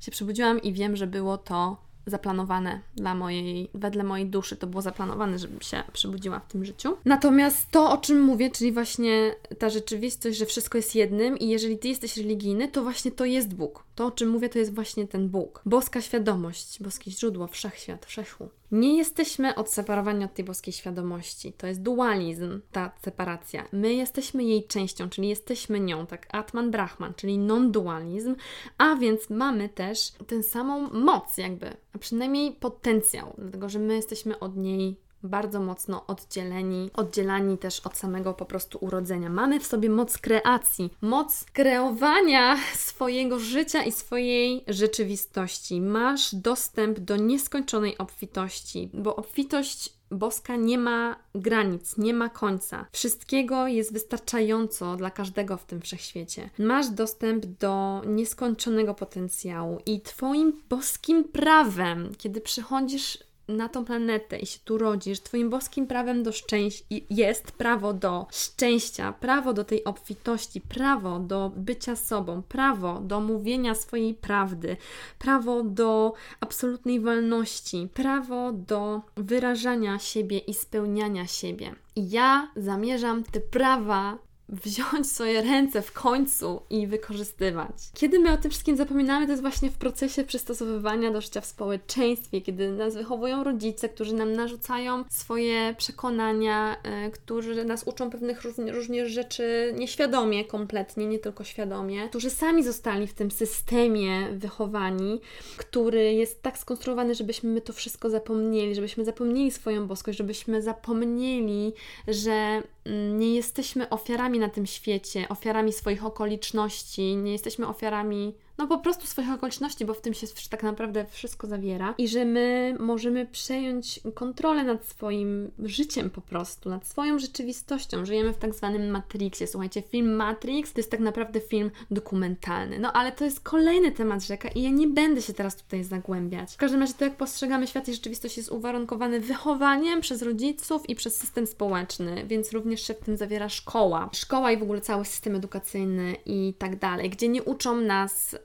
się 0.00 0.10
przebudziłam 0.10 0.62
i 0.62 0.72
wiem, 0.72 0.96
że 0.96 1.06
było 1.06 1.38
to 1.38 1.83
zaplanowane 2.06 2.80
dla 2.96 3.14
mojej, 3.14 3.70
wedle 3.74 4.04
mojej 4.04 4.26
duszy 4.26 4.56
to 4.56 4.66
było 4.66 4.82
zaplanowane, 4.82 5.38
żebym 5.38 5.60
się 5.60 5.82
przebudziła 5.92 6.40
w 6.40 6.52
tym 6.52 6.64
życiu. 6.64 6.96
Natomiast 7.04 7.70
to, 7.70 7.90
o 7.90 7.96
czym 7.96 8.22
mówię, 8.22 8.50
czyli 8.50 8.72
właśnie 8.72 9.34
ta 9.58 9.70
rzeczywistość, 9.70 10.38
że 10.38 10.46
wszystko 10.46 10.78
jest 10.78 10.94
jednym 10.94 11.38
i 11.38 11.48
jeżeli 11.48 11.78
ty 11.78 11.88
jesteś 11.88 12.16
religijny, 12.16 12.68
to 12.68 12.82
właśnie 12.82 13.10
to 13.10 13.24
jest 13.24 13.54
Bóg. 13.54 13.84
To, 13.94 14.06
o 14.06 14.10
czym 14.10 14.28
mówię, 14.28 14.48
to 14.48 14.58
jest 14.58 14.74
właśnie 14.74 15.08
ten 15.08 15.28
Bóg. 15.28 15.62
Boska 15.66 16.00
świadomość, 16.00 16.82
boskie 16.82 17.10
źródło, 17.10 17.46
wszechświat, 17.46 18.06
wszechchu. 18.06 18.48
Nie 18.74 18.96
jesteśmy 18.96 19.54
odseparowani 19.54 20.24
od 20.24 20.34
tej 20.34 20.44
boskiej 20.44 20.72
świadomości. 20.72 21.52
To 21.52 21.66
jest 21.66 21.82
dualizm, 21.82 22.60
ta 22.72 22.92
separacja. 23.02 23.64
My 23.72 23.94
jesteśmy 23.94 24.44
jej 24.44 24.66
częścią, 24.66 25.08
czyli 25.08 25.28
jesteśmy 25.28 25.80
nią, 25.80 26.06
tak 26.06 26.26
Atman 26.32 26.70
Brahman, 26.70 27.14
czyli 27.14 27.38
non-dualizm, 27.38 28.36
a 28.78 28.96
więc 28.96 29.30
mamy 29.30 29.68
też 29.68 30.12
tę 30.26 30.42
samą 30.42 30.90
moc, 30.90 31.36
jakby, 31.36 31.76
a 31.92 31.98
przynajmniej 31.98 32.52
potencjał, 32.52 33.34
dlatego 33.38 33.68
że 33.68 33.78
my 33.78 33.94
jesteśmy 33.94 34.38
od 34.38 34.56
niej 34.56 35.03
bardzo 35.24 35.60
mocno 35.60 36.06
oddzieleni, 36.06 36.90
oddzielani 36.94 37.58
też 37.58 37.80
od 37.80 37.96
samego 37.96 38.34
po 38.34 38.44
prostu 38.44 38.78
urodzenia. 38.80 39.30
Mamy 39.30 39.60
w 39.60 39.66
sobie 39.66 39.90
moc 39.90 40.18
kreacji, 40.18 40.90
moc 41.00 41.44
kreowania 41.52 42.56
swojego 42.88 43.38
życia 43.38 43.82
i 43.82 43.92
swojej 43.92 44.64
rzeczywistości. 44.68 45.80
Masz 45.80 46.34
dostęp 46.34 46.98
do 46.98 47.16
nieskończonej 47.16 47.98
obfitości, 47.98 48.90
bo 48.94 49.16
obfitość 49.16 49.94
boska 50.10 50.56
nie 50.56 50.78
ma 50.78 51.16
granic, 51.34 51.98
nie 51.98 52.14
ma 52.14 52.28
końca. 52.28 52.86
Wszystkiego 52.92 53.66
jest 53.66 53.92
wystarczająco 53.92 54.96
dla 54.96 55.10
każdego 55.10 55.56
w 55.56 55.64
tym 55.64 55.80
wszechświecie. 55.80 56.50
Masz 56.58 56.88
dostęp 56.88 57.46
do 57.46 58.02
nieskończonego 58.06 58.94
potencjału 58.94 59.78
i 59.86 60.00
Twoim 60.00 60.62
boskim 60.68 61.24
prawem, 61.24 62.12
kiedy 62.18 62.40
przychodzisz 62.40 63.18
na 63.48 63.68
tą 63.68 63.84
planetę 63.84 64.38
i 64.38 64.46
się 64.46 64.58
tu 64.64 64.78
rodzisz, 64.78 65.20
Twoim 65.20 65.50
boskim 65.50 65.86
prawem 65.86 66.22
do 66.22 66.32
szczęścia 66.32 66.84
jest 67.10 67.52
prawo 67.52 67.92
do 67.92 68.26
szczęścia, 68.30 69.12
prawo 69.12 69.52
do 69.52 69.64
tej 69.64 69.84
obfitości, 69.84 70.60
prawo 70.60 71.18
do 71.18 71.52
bycia 71.56 71.96
sobą, 71.96 72.42
prawo 72.42 73.00
do 73.00 73.20
mówienia 73.20 73.74
swojej 73.74 74.14
prawdy, 74.14 74.76
prawo 75.18 75.62
do 75.62 76.12
absolutnej 76.40 77.00
wolności, 77.00 77.88
prawo 77.94 78.52
do 78.52 79.00
wyrażania 79.16 79.98
siebie 79.98 80.38
i 80.38 80.54
spełniania 80.54 81.26
siebie. 81.26 81.74
I 81.96 82.10
ja 82.10 82.48
zamierzam 82.56 83.24
te 83.24 83.40
prawa 83.40 84.18
wziąć 84.48 85.10
swoje 85.10 85.42
ręce 85.42 85.82
w 85.82 85.92
końcu 85.92 86.62
i 86.70 86.86
wykorzystywać. 86.86 87.70
Kiedy 87.94 88.18
my 88.18 88.32
o 88.32 88.36
tym 88.36 88.50
wszystkim 88.50 88.76
zapominamy, 88.76 89.26
to 89.26 89.32
jest 89.32 89.42
właśnie 89.42 89.70
w 89.70 89.76
procesie 89.76 90.24
przystosowywania 90.24 91.10
do 91.10 91.20
życia 91.20 91.40
w 91.40 91.46
społeczeństwie, 91.46 92.40
kiedy 92.40 92.72
nas 92.72 92.94
wychowują 92.94 93.44
rodzice, 93.44 93.88
którzy 93.88 94.14
nam 94.14 94.32
narzucają 94.32 95.04
swoje 95.10 95.74
przekonania, 95.78 96.76
y, 97.06 97.10
którzy 97.10 97.64
nas 97.64 97.84
uczą 97.84 98.10
pewnych 98.10 98.42
różnych 98.72 99.08
rzeczy 99.08 99.74
nieświadomie, 99.76 100.44
kompletnie, 100.44 101.06
nie 101.06 101.18
tylko 101.18 101.44
świadomie, 101.44 102.08
którzy 102.08 102.30
sami 102.30 102.64
zostali 102.64 103.06
w 103.06 103.14
tym 103.14 103.30
systemie 103.30 104.28
wychowani, 104.32 105.20
który 105.56 106.12
jest 106.12 106.42
tak 106.42 106.58
skonstruowany, 106.58 107.14
żebyśmy 107.14 107.50
my 107.50 107.60
to 107.60 107.72
wszystko 107.72 108.10
zapomnieli, 108.10 108.74
żebyśmy 108.74 109.04
zapomnieli 109.04 109.50
swoją 109.50 109.86
boskość, 109.86 110.18
żebyśmy 110.18 110.62
zapomnieli, 110.62 111.72
że 112.08 112.62
mm, 112.84 113.18
nie 113.18 113.34
jesteśmy 113.34 113.88
ofiarami 113.88 114.33
na 114.38 114.48
tym 114.48 114.66
świecie, 114.66 115.28
ofiarami 115.28 115.72
swoich 115.72 116.04
okoliczności, 116.04 117.16
nie 117.16 117.32
jesteśmy 117.32 117.68
ofiarami 117.68 118.34
no 118.58 118.66
po 118.66 118.78
prostu 118.78 119.06
swoich 119.06 119.30
okoliczności, 119.30 119.84
bo 119.84 119.94
w 119.94 120.00
tym 120.00 120.14
się 120.14 120.26
tak 120.50 120.62
naprawdę 120.62 121.04
wszystko 121.10 121.46
zawiera 121.46 121.94
i 121.98 122.08
że 122.08 122.24
my 122.24 122.76
możemy 122.80 123.26
przejąć 123.26 124.00
kontrolę 124.14 124.64
nad 124.64 124.86
swoim 124.86 125.50
życiem 125.58 126.10
po 126.10 126.20
prostu, 126.20 126.70
nad 126.70 126.86
swoją 126.86 127.18
rzeczywistością. 127.18 128.04
Żyjemy 128.04 128.32
w 128.32 128.38
tak 128.38 128.54
zwanym 128.54 128.90
Matrixie. 128.90 129.46
Słuchajcie, 129.46 129.82
film 129.82 130.16
Matrix 130.16 130.72
to 130.72 130.78
jest 130.78 130.90
tak 130.90 131.00
naprawdę 131.00 131.40
film 131.40 131.70
dokumentalny. 131.90 132.78
No 132.78 132.92
ale 132.92 133.12
to 133.12 133.24
jest 133.24 133.40
kolejny 133.40 133.92
temat 133.92 134.24
rzeka 134.24 134.48
i 134.48 134.62
ja 134.62 134.70
nie 134.70 134.88
będę 134.88 135.22
się 135.22 135.32
teraz 135.32 135.56
tutaj 135.56 135.84
zagłębiać. 135.84 136.54
W 136.54 136.56
każdym 136.56 136.80
razie 136.80 136.94
to, 136.94 137.04
jak 137.04 137.16
postrzegamy 137.16 137.66
świat 137.66 137.88
i 137.88 137.94
rzeczywistość 137.94 138.36
jest 138.36 138.52
uwarunkowany 138.52 139.20
wychowaniem 139.20 140.00
przez 140.00 140.22
rodziców 140.22 140.88
i 140.88 140.94
przez 140.94 141.16
system 141.16 141.46
społeczny, 141.46 142.24
więc 142.26 142.52
również 142.52 142.86
się 142.86 142.94
w 142.94 142.98
tym 142.98 143.16
zawiera 143.16 143.48
szkoła. 143.48 144.10
Szkoła 144.12 144.52
i 144.52 144.56
w 144.56 144.62
ogóle 144.62 144.80
cały 144.80 145.04
system 145.04 145.34
edukacyjny 145.34 146.16
i 146.26 146.54
tak 146.58 146.78
dalej, 146.78 147.10
gdzie 147.10 147.28
nie 147.28 147.42
uczą 147.42 147.76
nas 147.76 148.36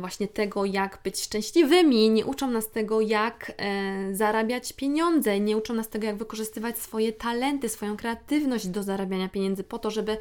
właśnie 0.00 0.28
tego, 0.28 0.64
jak 0.64 0.98
być 1.04 1.20
szczęśliwymi, 1.20 2.10
nie 2.10 2.26
uczą 2.26 2.50
nas 2.50 2.70
tego, 2.70 3.00
jak 3.00 3.52
e, 3.56 4.14
zarabiać 4.14 4.72
pieniądze, 4.72 5.40
nie 5.40 5.56
uczą 5.56 5.74
nas 5.74 5.88
tego, 5.88 6.06
jak 6.06 6.16
wykorzystywać 6.16 6.78
swoje 6.78 7.12
talenty, 7.12 7.68
swoją 7.68 7.96
kreatywność 7.96 8.68
do 8.68 8.82
zarabiania 8.82 9.28
pieniędzy, 9.28 9.64
po 9.64 9.78
to, 9.78 9.90
żeby 9.90 10.16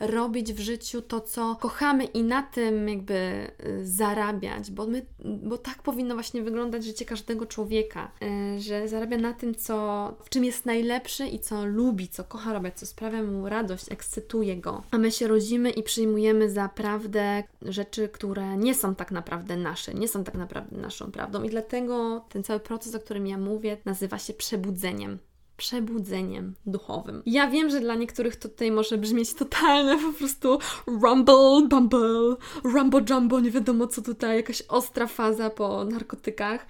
robić 0.00 0.52
w 0.52 0.60
życiu 0.60 1.02
to, 1.02 1.20
co 1.20 1.56
kochamy 1.60 2.04
i 2.04 2.22
na 2.22 2.42
tym 2.42 2.88
jakby 2.88 3.14
e, 3.14 3.50
zarabiać, 3.82 4.70
bo, 4.70 4.86
my, 4.86 5.06
bo 5.24 5.58
tak 5.58 5.82
powinno 5.82 6.14
właśnie 6.14 6.42
wyglądać 6.42 6.84
życie 6.84 7.04
każdego 7.04 7.46
człowieka, 7.46 8.10
że 8.58 8.88
zarabia 8.88 9.18
na 9.18 9.32
tym, 9.32 9.54
co, 9.54 10.14
w 10.24 10.28
czym 10.28 10.44
jest 10.44 10.66
najlepszy 10.66 11.26
i 11.26 11.38
co 11.38 11.64
lubi, 11.64 12.08
co 12.08 12.24
kocha 12.24 12.52
robić, 12.52 12.74
co 12.74 12.86
sprawia 12.86 13.22
mu 13.22 13.48
radość, 13.48 13.92
ekscytuje 13.92 14.56
go. 14.56 14.82
A 14.90 14.98
my 14.98 15.10
się 15.10 15.28
rodzimy 15.28 15.70
i 15.70 15.82
przyjmujemy 15.82 16.50
za 16.50 16.68
prawdę 16.68 17.42
rzeczy, 17.62 18.08
które 18.08 18.56
nie 18.56 18.74
są 18.78 18.94
tak 18.94 19.10
naprawdę 19.10 19.56
nasze, 19.56 19.94
nie 19.94 20.08
są 20.08 20.24
tak 20.24 20.34
naprawdę 20.34 20.76
naszą 20.76 21.12
prawdą. 21.12 21.42
I 21.42 21.50
dlatego 21.50 22.24
ten 22.28 22.44
cały 22.44 22.60
proces, 22.60 22.94
o 22.94 23.00
którym 23.00 23.26
ja 23.26 23.38
mówię, 23.38 23.76
nazywa 23.84 24.18
się 24.18 24.34
przebudzeniem 24.34 25.18
przebudzeniem 25.58 26.54
duchowym. 26.66 27.22
Ja 27.26 27.50
wiem, 27.50 27.70
że 27.70 27.80
dla 27.80 27.94
niektórych 27.94 28.36
tutaj 28.36 28.72
może 28.72 28.98
brzmieć 28.98 29.34
totalne 29.34 29.98
po 29.98 30.12
prostu 30.12 30.58
rumble, 30.86 31.66
bumble, 31.68 32.36
rumbo 32.64 33.00
jumbo, 33.10 33.40
nie 33.40 33.50
wiadomo 33.50 33.86
co 33.86 34.02
tutaj, 34.02 34.36
jakaś 34.36 34.62
ostra 34.62 35.06
faza 35.06 35.50
po 35.50 35.84
narkotykach. 35.84 36.66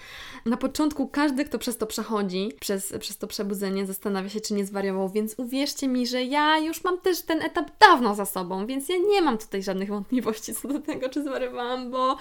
Na 0.47 0.57
początku 0.57 1.09
każdy, 1.09 1.45
kto 1.45 1.59
przez 1.59 1.77
to 1.77 1.87
przechodzi, 1.87 2.53
przez, 2.61 2.95
przez 3.01 3.19
to 3.19 3.27
przebudzenie, 3.27 3.87
zastanawia 3.87 4.29
się, 4.29 4.41
czy 4.41 4.55
nie 4.55 4.67
zwariował, 4.67 5.09
więc 5.09 5.35
uwierzcie 5.37 5.89
mi, 5.89 6.07
że 6.07 6.23
ja 6.23 6.59
już 6.59 6.85
mam 6.85 6.99
też 6.99 7.23
ten 7.23 7.43
etap 7.43 7.71
dawno 7.81 8.15
za 8.15 8.27
sobą, 8.27 8.67
więc 8.67 8.89
ja 8.89 8.97
nie 9.11 9.23
mam 9.23 9.39
tutaj 9.39 9.63
żadnych 9.63 9.89
wątpliwości 9.89 10.55
co 10.55 10.69
do 10.69 10.81
tego, 10.81 11.09
czy 11.09 11.23
zwariowałam, 11.23 11.91
bo, 11.91 12.17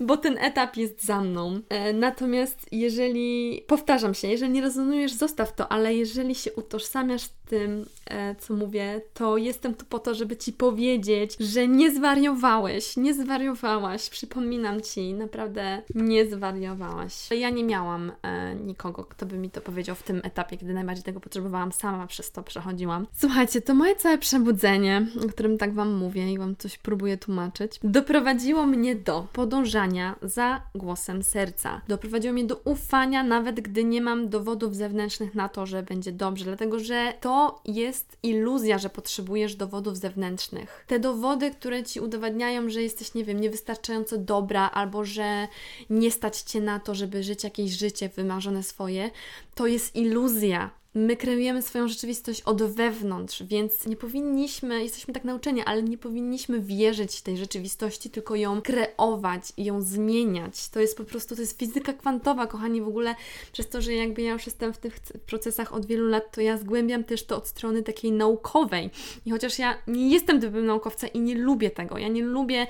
bo 0.00 0.16
ten 0.16 0.38
etap 0.38 0.76
jest 0.76 1.04
za 1.04 1.20
mną. 1.20 1.60
E, 1.68 1.92
natomiast 1.92 2.66
jeżeli, 2.72 3.62
powtarzam 3.66 4.14
się, 4.14 4.28
jeżeli 4.28 4.52
nie 4.52 4.60
rezonujesz, 4.60 5.12
zostaw 5.12 5.54
to, 5.54 5.72
ale 5.72 5.94
jeżeli 5.94 6.11
jeżeli 6.12 6.34
się 6.34 6.52
utożsamiasz 6.52 7.22
z 7.22 7.30
tym, 7.52 7.86
e, 8.06 8.34
co 8.34 8.54
mówię, 8.54 9.00
to 9.14 9.36
jestem 9.36 9.74
tu 9.74 9.84
po 9.84 9.98
to, 9.98 10.14
żeby 10.14 10.36
Ci 10.36 10.52
powiedzieć, 10.52 11.36
że 11.40 11.68
nie 11.68 11.90
zwariowałeś, 11.90 12.96
nie 12.96 13.14
zwariowałaś. 13.14 14.10
Przypominam 14.10 14.80
Ci, 14.80 15.14
naprawdę 15.14 15.82
nie 15.94 16.26
zwariowałaś. 16.26 17.30
Ja 17.30 17.50
nie 17.50 17.64
miałam 17.64 18.12
e, 18.22 18.54
nikogo, 18.54 19.04
kto 19.04 19.26
by 19.26 19.38
mi 19.38 19.50
to 19.50 19.60
powiedział 19.60 19.96
w 19.96 20.02
tym 20.02 20.20
etapie, 20.24 20.56
kiedy 20.56 20.74
najbardziej 20.74 21.04
tego 21.04 21.20
potrzebowałam, 21.20 21.72
sama 21.72 22.06
przez 22.06 22.32
to 22.32 22.42
przechodziłam. 22.42 23.06
Słuchajcie, 23.12 23.62
to 23.62 23.74
moje 23.74 23.96
całe 23.96 24.18
przebudzenie, 24.18 25.06
o 25.24 25.28
którym 25.28 25.58
tak 25.58 25.74
Wam 25.74 25.94
mówię 25.94 26.32
i 26.32 26.38
Wam 26.38 26.56
coś 26.56 26.78
próbuję 26.78 27.16
tłumaczyć, 27.16 27.80
doprowadziło 27.84 28.66
mnie 28.66 28.96
do 28.96 29.26
podążania 29.32 30.16
za 30.22 30.62
głosem 30.74 31.22
serca. 31.22 31.80
Doprowadziło 31.88 32.34
mnie 32.34 32.44
do 32.44 32.56
ufania, 32.56 33.22
nawet 33.22 33.60
gdy 33.60 33.84
nie 33.84 34.00
mam 34.00 34.28
dowodów 34.28 34.76
zewnętrznych 34.76 35.34
na 35.34 35.48
to, 35.48 35.66
że 35.66 35.82
będzie 35.82 36.01
dobrze, 36.10 36.44
dlatego 36.44 36.80
że 36.80 37.14
to 37.20 37.60
jest 37.64 38.16
iluzja, 38.22 38.78
że 38.78 38.90
potrzebujesz 38.90 39.54
dowodów 39.54 39.96
zewnętrznych. 39.96 40.84
Te 40.86 41.00
dowody, 41.00 41.50
które 41.50 41.82
ci 41.82 42.00
udowadniają, 42.00 42.70
że 42.70 42.82
jesteś, 42.82 43.14
nie 43.14 43.24
wiem, 43.24 43.40
niewystarczająco 43.40 44.18
dobra, 44.18 44.70
albo 44.70 45.04
że 45.04 45.48
nie 45.90 46.10
stać 46.10 46.40
cię 46.40 46.60
na 46.60 46.80
to, 46.80 46.94
żeby 46.94 47.22
żyć 47.22 47.44
jakieś 47.44 47.70
życie 47.70 48.08
wymarzone 48.08 48.62
swoje, 48.62 49.10
to 49.54 49.66
jest 49.66 49.96
iluzja. 49.96 50.82
My 50.94 51.16
kreujemy 51.16 51.62
swoją 51.62 51.88
rzeczywistość 51.88 52.42
od 52.42 52.62
wewnątrz, 52.62 53.42
więc 53.42 53.86
nie 53.86 53.96
powinniśmy, 53.96 54.82
jesteśmy 54.82 55.14
tak 55.14 55.24
nauczeni, 55.24 55.62
ale 55.62 55.82
nie 55.82 55.98
powinniśmy 55.98 56.60
wierzyć 56.60 57.20
tej 57.20 57.36
rzeczywistości, 57.36 58.10
tylko 58.10 58.36
ją 58.36 58.62
kreować 58.62 59.52
i 59.56 59.64
ją 59.64 59.82
zmieniać. 59.82 60.68
To 60.68 60.80
jest 60.80 60.96
po 60.96 61.04
prostu, 61.04 61.34
to 61.34 61.40
jest 61.40 61.58
fizyka 61.58 61.92
kwantowa, 61.92 62.46
kochani, 62.46 62.82
w 62.82 62.88
ogóle 62.88 63.14
przez 63.52 63.68
to, 63.68 63.82
że 63.82 63.94
jakby 63.94 64.22
ja 64.22 64.32
już 64.32 64.46
jestem 64.46 64.72
w 64.72 64.78
tych 64.78 65.00
procesach 65.26 65.74
od 65.74 65.86
wielu 65.86 66.08
lat, 66.08 66.32
to 66.34 66.40
ja 66.40 66.58
zgłębiam 66.58 67.04
też 67.04 67.26
to 67.26 67.36
od 67.36 67.48
strony 67.48 67.82
takiej 67.82 68.12
naukowej. 68.12 68.90
I 69.26 69.30
chociaż 69.30 69.58
ja 69.58 69.78
nie 69.86 70.10
jestem 70.10 70.40
typem 70.40 70.66
naukowca 70.66 71.06
i 71.06 71.20
nie 71.20 71.34
lubię 71.34 71.70
tego, 71.70 71.98
ja 71.98 72.08
nie 72.08 72.22
lubię 72.22 72.66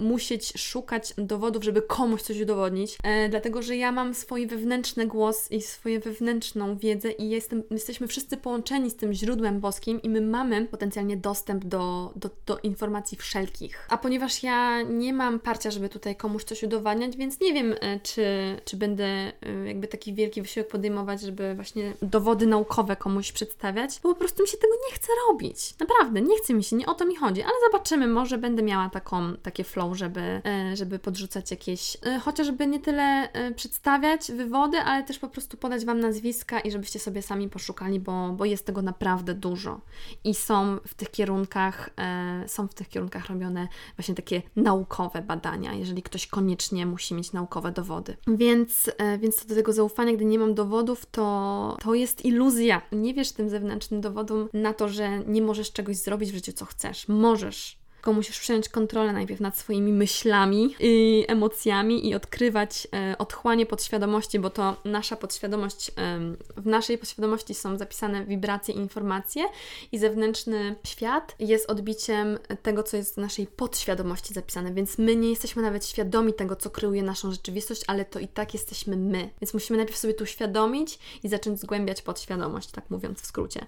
musieć 0.00 0.52
szukać 0.60 1.14
dowodów, 1.16 1.64
żeby 1.64 1.82
komuś 1.82 2.22
coś 2.22 2.40
udowodnić, 2.40 2.98
e, 3.02 3.28
dlatego 3.28 3.62
że 3.62 3.76
ja 3.76 3.92
mam 3.92 4.14
swój 4.14 4.46
wewnętrzny 4.46 5.06
głos 5.06 5.52
i 5.52 5.62
swoją 5.62 6.00
wewnętrzną 6.08 6.78
wiedzę 6.78 7.10
i 7.10 7.28
jest 7.30 7.48
jestem, 7.48 7.62
jesteśmy 7.70 8.06
wszyscy 8.06 8.36
połączeni 8.36 8.90
z 8.90 8.96
tym 8.96 9.12
źródłem 9.12 9.60
boskim 9.60 10.02
i 10.02 10.08
my 10.08 10.20
mamy 10.20 10.66
potencjalnie 10.66 11.16
dostęp 11.16 11.64
do, 11.64 12.12
do, 12.16 12.30
do 12.46 12.58
informacji 12.58 13.18
wszelkich. 13.18 13.86
A 13.90 13.98
ponieważ 13.98 14.42
ja 14.42 14.82
nie 14.82 15.12
mam 15.12 15.40
parcia, 15.40 15.70
żeby 15.70 15.88
tutaj 15.88 16.16
komuś 16.16 16.44
coś 16.44 16.62
udowadniać, 16.62 17.16
więc 17.16 17.40
nie 17.40 17.52
wiem, 17.52 17.74
e, 17.80 18.00
czy, 18.00 18.26
czy 18.64 18.76
będę 18.76 19.04
e, 19.04 19.32
jakby 19.66 19.88
taki 19.88 20.14
wielki 20.14 20.42
wysiłek 20.42 20.68
podejmować, 20.68 21.20
żeby 21.20 21.54
właśnie 21.54 21.92
dowody 22.02 22.46
naukowe 22.46 22.96
komuś 22.96 23.32
przedstawiać, 23.32 24.00
bo 24.02 24.08
po 24.08 24.18
prostu 24.18 24.42
mi 24.42 24.48
się 24.48 24.58
tego 24.58 24.74
nie 24.88 24.94
chce 24.94 25.12
robić. 25.28 25.74
Naprawdę, 25.80 26.20
nie 26.20 26.38
chce 26.38 26.54
mi 26.54 26.64
się, 26.64 26.76
nie 26.76 26.86
o 26.86 26.94
to 26.94 27.06
mi 27.06 27.16
chodzi, 27.16 27.42
ale 27.42 27.52
zobaczymy, 27.66 28.06
może 28.06 28.38
będę 28.38 28.62
miała 28.62 28.90
taką, 28.90 29.36
takie 29.42 29.64
flow, 29.64 29.96
żeby, 29.96 30.20
e, 30.20 30.76
żeby 30.76 30.98
podrzucać 30.98 31.50
jakieś, 31.50 31.96
chociażby 32.20 32.66
nie 32.66 32.80
tyle 32.80 33.28
przedstawiać 33.56 34.32
wywody, 34.32 34.78
ale 34.78 35.04
też 35.04 35.18
po 35.18 35.28
prostu 35.28 35.56
podać 35.56 35.84
Wam 35.84 35.97
nazwiska 35.98 36.60
i 36.60 36.70
żebyście 36.70 36.98
sobie 36.98 37.22
sami 37.22 37.48
poszukali, 37.48 38.00
bo, 38.00 38.32
bo 38.32 38.44
jest 38.44 38.66
tego 38.66 38.82
naprawdę 38.82 39.34
dużo. 39.34 39.80
I 40.24 40.34
są 40.34 40.78
w 40.86 40.94
tych 40.94 41.10
kierunkach, 41.10 41.90
e, 41.98 42.44
są 42.48 42.68
w 42.68 42.74
tych 42.74 42.88
kierunkach 42.88 43.26
robione 43.26 43.68
właśnie 43.96 44.14
takie 44.14 44.42
naukowe 44.56 45.22
badania, 45.22 45.74
jeżeli 45.74 46.02
ktoś 46.02 46.26
koniecznie 46.26 46.86
musi 46.86 47.14
mieć 47.14 47.32
naukowe 47.32 47.72
dowody. 47.72 48.16
Więc, 48.26 48.90
e, 48.98 49.18
więc 49.18 49.36
co 49.36 49.48
do 49.48 49.54
tego 49.54 49.72
zaufania, 49.72 50.12
gdy 50.12 50.24
nie 50.24 50.38
mam 50.38 50.54
dowodów, 50.54 51.06
to, 51.06 51.76
to 51.80 51.94
jest 51.94 52.24
iluzja. 52.24 52.82
Nie 52.92 53.14
wiesz 53.14 53.32
tym 53.32 53.48
zewnętrznym 53.48 54.00
dowodom 54.00 54.48
na 54.52 54.74
to, 54.74 54.88
że 54.88 55.18
nie 55.18 55.42
możesz 55.42 55.72
czegoś 55.72 55.96
zrobić 55.96 56.30
w 56.30 56.34
życiu, 56.34 56.52
co 56.52 56.64
chcesz. 56.64 57.08
Możesz 57.08 57.78
tylko 57.98 58.12
musisz 58.12 58.40
przejąć 58.40 58.68
kontrolę 58.68 59.12
najpierw 59.12 59.40
nad 59.40 59.58
swoimi 59.58 59.92
myślami 59.92 60.74
i 60.80 61.24
emocjami 61.28 62.08
i 62.08 62.14
odkrywać 62.14 62.88
e, 62.94 63.18
otchłanie 63.18 63.66
podświadomości, 63.66 64.38
bo 64.38 64.50
to 64.50 64.76
nasza 64.84 65.16
podświadomość, 65.16 65.90
e, 65.90 66.18
w 66.56 66.66
naszej 66.66 66.98
podświadomości 66.98 67.54
są 67.54 67.78
zapisane 67.78 68.26
wibracje 68.26 68.74
i 68.74 68.78
informacje 68.78 69.44
i 69.92 69.98
zewnętrzny 69.98 70.76
świat 70.84 71.34
jest 71.38 71.70
odbiciem 71.70 72.38
tego, 72.62 72.82
co 72.82 72.96
jest 72.96 73.14
w 73.14 73.16
naszej 73.16 73.46
podświadomości 73.46 74.34
zapisane, 74.34 74.72
więc 74.74 74.98
my 74.98 75.16
nie 75.16 75.30
jesteśmy 75.30 75.62
nawet 75.62 75.86
świadomi 75.86 76.32
tego, 76.32 76.56
co 76.56 76.70
kryuje 76.70 77.02
naszą 77.02 77.32
rzeczywistość, 77.32 77.82
ale 77.86 78.04
to 78.04 78.18
i 78.18 78.28
tak 78.28 78.54
jesteśmy 78.54 78.96
my. 78.96 79.30
Więc 79.40 79.54
musimy 79.54 79.76
najpierw 79.76 79.98
sobie 79.98 80.14
to 80.14 80.24
uświadomić 80.24 80.98
i 81.22 81.28
zacząć 81.28 81.60
zgłębiać 81.60 82.02
podświadomość, 82.02 82.70
tak 82.70 82.90
mówiąc 82.90 83.22
w 83.22 83.26
skrócie. 83.26 83.66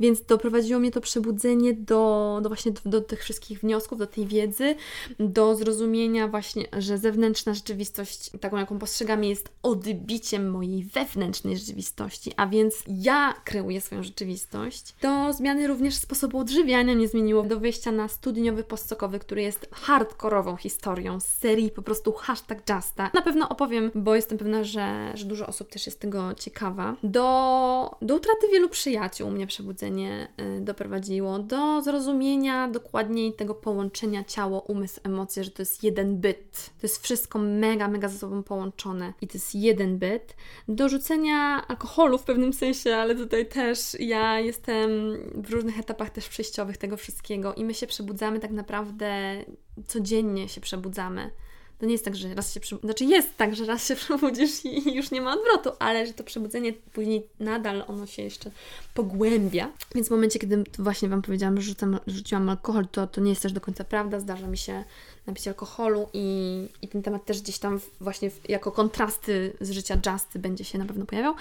Więc 0.00 0.22
doprowadziło 0.22 0.80
mnie 0.80 0.90
to 0.90 1.00
przebudzenie 1.00 1.74
do, 1.74 2.38
do 2.42 2.48
właśnie 2.48 2.72
do, 2.72 2.80
do 2.90 3.00
tych 3.00 3.22
wszystkich 3.22 3.60
wniosków, 3.68 3.77
do 3.96 4.06
tej 4.06 4.26
wiedzy, 4.26 4.74
do 5.18 5.56
zrozumienia 5.56 6.28
właśnie, 6.28 6.66
że 6.78 6.98
zewnętrzna 6.98 7.54
rzeczywistość, 7.54 8.30
taką 8.40 8.56
jaką 8.56 8.78
postrzegamy, 8.78 9.26
jest 9.26 9.48
odbiciem 9.62 10.50
mojej 10.50 10.84
wewnętrznej 10.84 11.58
rzeczywistości, 11.58 12.32
a 12.36 12.46
więc 12.46 12.74
ja 12.86 13.34
kreuję 13.44 13.80
swoją 13.80 14.02
rzeczywistość. 14.02 14.94
Do 15.02 15.32
zmiany 15.32 15.66
również 15.66 15.94
sposobu 15.94 16.38
odżywiania 16.38 16.94
nie 16.94 17.08
zmieniło, 17.08 17.42
do 17.42 17.60
wyjścia 17.60 17.92
na 17.92 18.08
studniowy 18.08 18.64
postsokowy, 18.64 19.18
który 19.18 19.42
jest 19.42 19.68
hardkorową 19.72 20.56
historią 20.56 21.20
z 21.20 21.26
serii 21.26 21.70
po 21.70 21.82
prostu 21.82 22.12
hashtag 22.12 22.58
Justa. 22.70 23.10
Na 23.14 23.22
pewno 23.22 23.48
opowiem, 23.48 23.90
bo 23.94 24.14
jestem 24.14 24.38
pewna, 24.38 24.64
że, 24.64 25.12
że 25.14 25.24
dużo 25.24 25.46
osób 25.46 25.68
też 25.70 25.86
jest 25.86 26.00
tego 26.00 26.34
ciekawa. 26.34 26.96
Do, 27.02 27.96
do 28.02 28.16
utraty 28.16 28.48
wielu 28.52 28.68
przyjaciół 28.68 29.30
mnie 29.30 29.46
przebudzenie 29.46 30.28
y, 30.58 30.60
doprowadziło, 30.60 31.38
do 31.38 31.82
zrozumienia 31.82 32.68
dokładniej 32.68 33.32
tego 33.32 33.54
połączenia 33.60 34.24
ciało, 34.24 34.60
umysł, 34.60 35.00
emocje, 35.04 35.44
że 35.44 35.50
to 35.50 35.62
jest 35.62 35.84
jeden 35.84 36.20
byt. 36.20 36.70
To 36.80 36.86
jest 36.86 37.02
wszystko 37.02 37.38
mega, 37.38 37.88
mega 37.88 38.08
ze 38.08 38.18
sobą 38.18 38.42
połączone 38.42 39.12
i 39.20 39.28
to 39.28 39.34
jest 39.34 39.54
jeden 39.54 39.98
byt. 39.98 40.36
Do 40.68 40.88
rzucenia 40.88 41.66
alkoholu 41.68 42.18
w 42.18 42.24
pewnym 42.24 42.52
sensie, 42.52 42.96
ale 42.96 43.14
tutaj 43.14 43.48
też 43.48 43.78
ja 44.00 44.40
jestem 44.40 44.90
w 45.34 45.50
różnych 45.50 45.78
etapach 45.78 46.10
też 46.10 46.28
przejściowych 46.28 46.76
tego 46.76 46.96
wszystkiego 46.96 47.54
i 47.54 47.64
my 47.64 47.74
się 47.74 47.86
przebudzamy 47.86 48.40
tak 48.40 48.50
naprawdę 48.50 49.44
codziennie 49.86 50.48
się 50.48 50.60
przebudzamy. 50.60 51.30
To 51.78 51.86
nie 51.86 51.92
jest 51.92 52.04
tak, 52.04 52.16
że 52.16 52.34
raz 52.34 52.54
się 52.54 52.60
przebudzisz, 52.60 52.86
znaczy 52.86 53.04
jest 53.04 53.36
tak, 53.36 53.56
że 53.56 53.66
raz 53.66 53.86
się 53.86 53.96
przebudzisz 54.06 54.64
i 54.64 54.94
już 54.94 55.10
nie 55.10 55.20
ma 55.20 55.34
odwrotu, 55.34 55.70
ale 55.78 56.06
że 56.06 56.12
to 56.12 56.24
przebudzenie 56.24 56.72
później 56.72 57.26
nadal 57.40 57.84
ono 57.86 58.06
się 58.06 58.22
jeszcze 58.22 58.50
pogłębia. 58.94 59.72
Więc 59.94 60.08
w 60.08 60.10
momencie, 60.10 60.38
kiedy 60.38 60.64
właśnie 60.78 61.08
Wam 61.08 61.22
powiedziałam, 61.22 61.56
że 61.56 61.62
rzucam, 61.62 61.98
rzuciłam 62.06 62.48
alkohol, 62.48 62.86
to, 62.92 63.06
to 63.06 63.20
nie 63.20 63.30
jest 63.30 63.42
też 63.42 63.52
do 63.52 63.60
końca 63.60 63.84
prawda. 63.84 64.20
Zdarza 64.20 64.46
mi 64.46 64.58
się 64.58 64.84
napić 65.28 65.48
alkoholu 65.48 66.08
i, 66.12 66.68
i 66.82 66.88
ten 66.88 67.02
temat 67.02 67.24
też 67.24 67.42
gdzieś 67.42 67.58
tam 67.58 67.80
właśnie 68.00 68.30
jako 68.48 68.72
kontrasty 68.72 69.56
z 69.60 69.70
życia 69.70 69.98
Justy 70.06 70.38
będzie 70.38 70.64
się 70.64 70.78
na 70.78 70.84
pewno 70.84 71.06
pojawiał. 71.06 71.34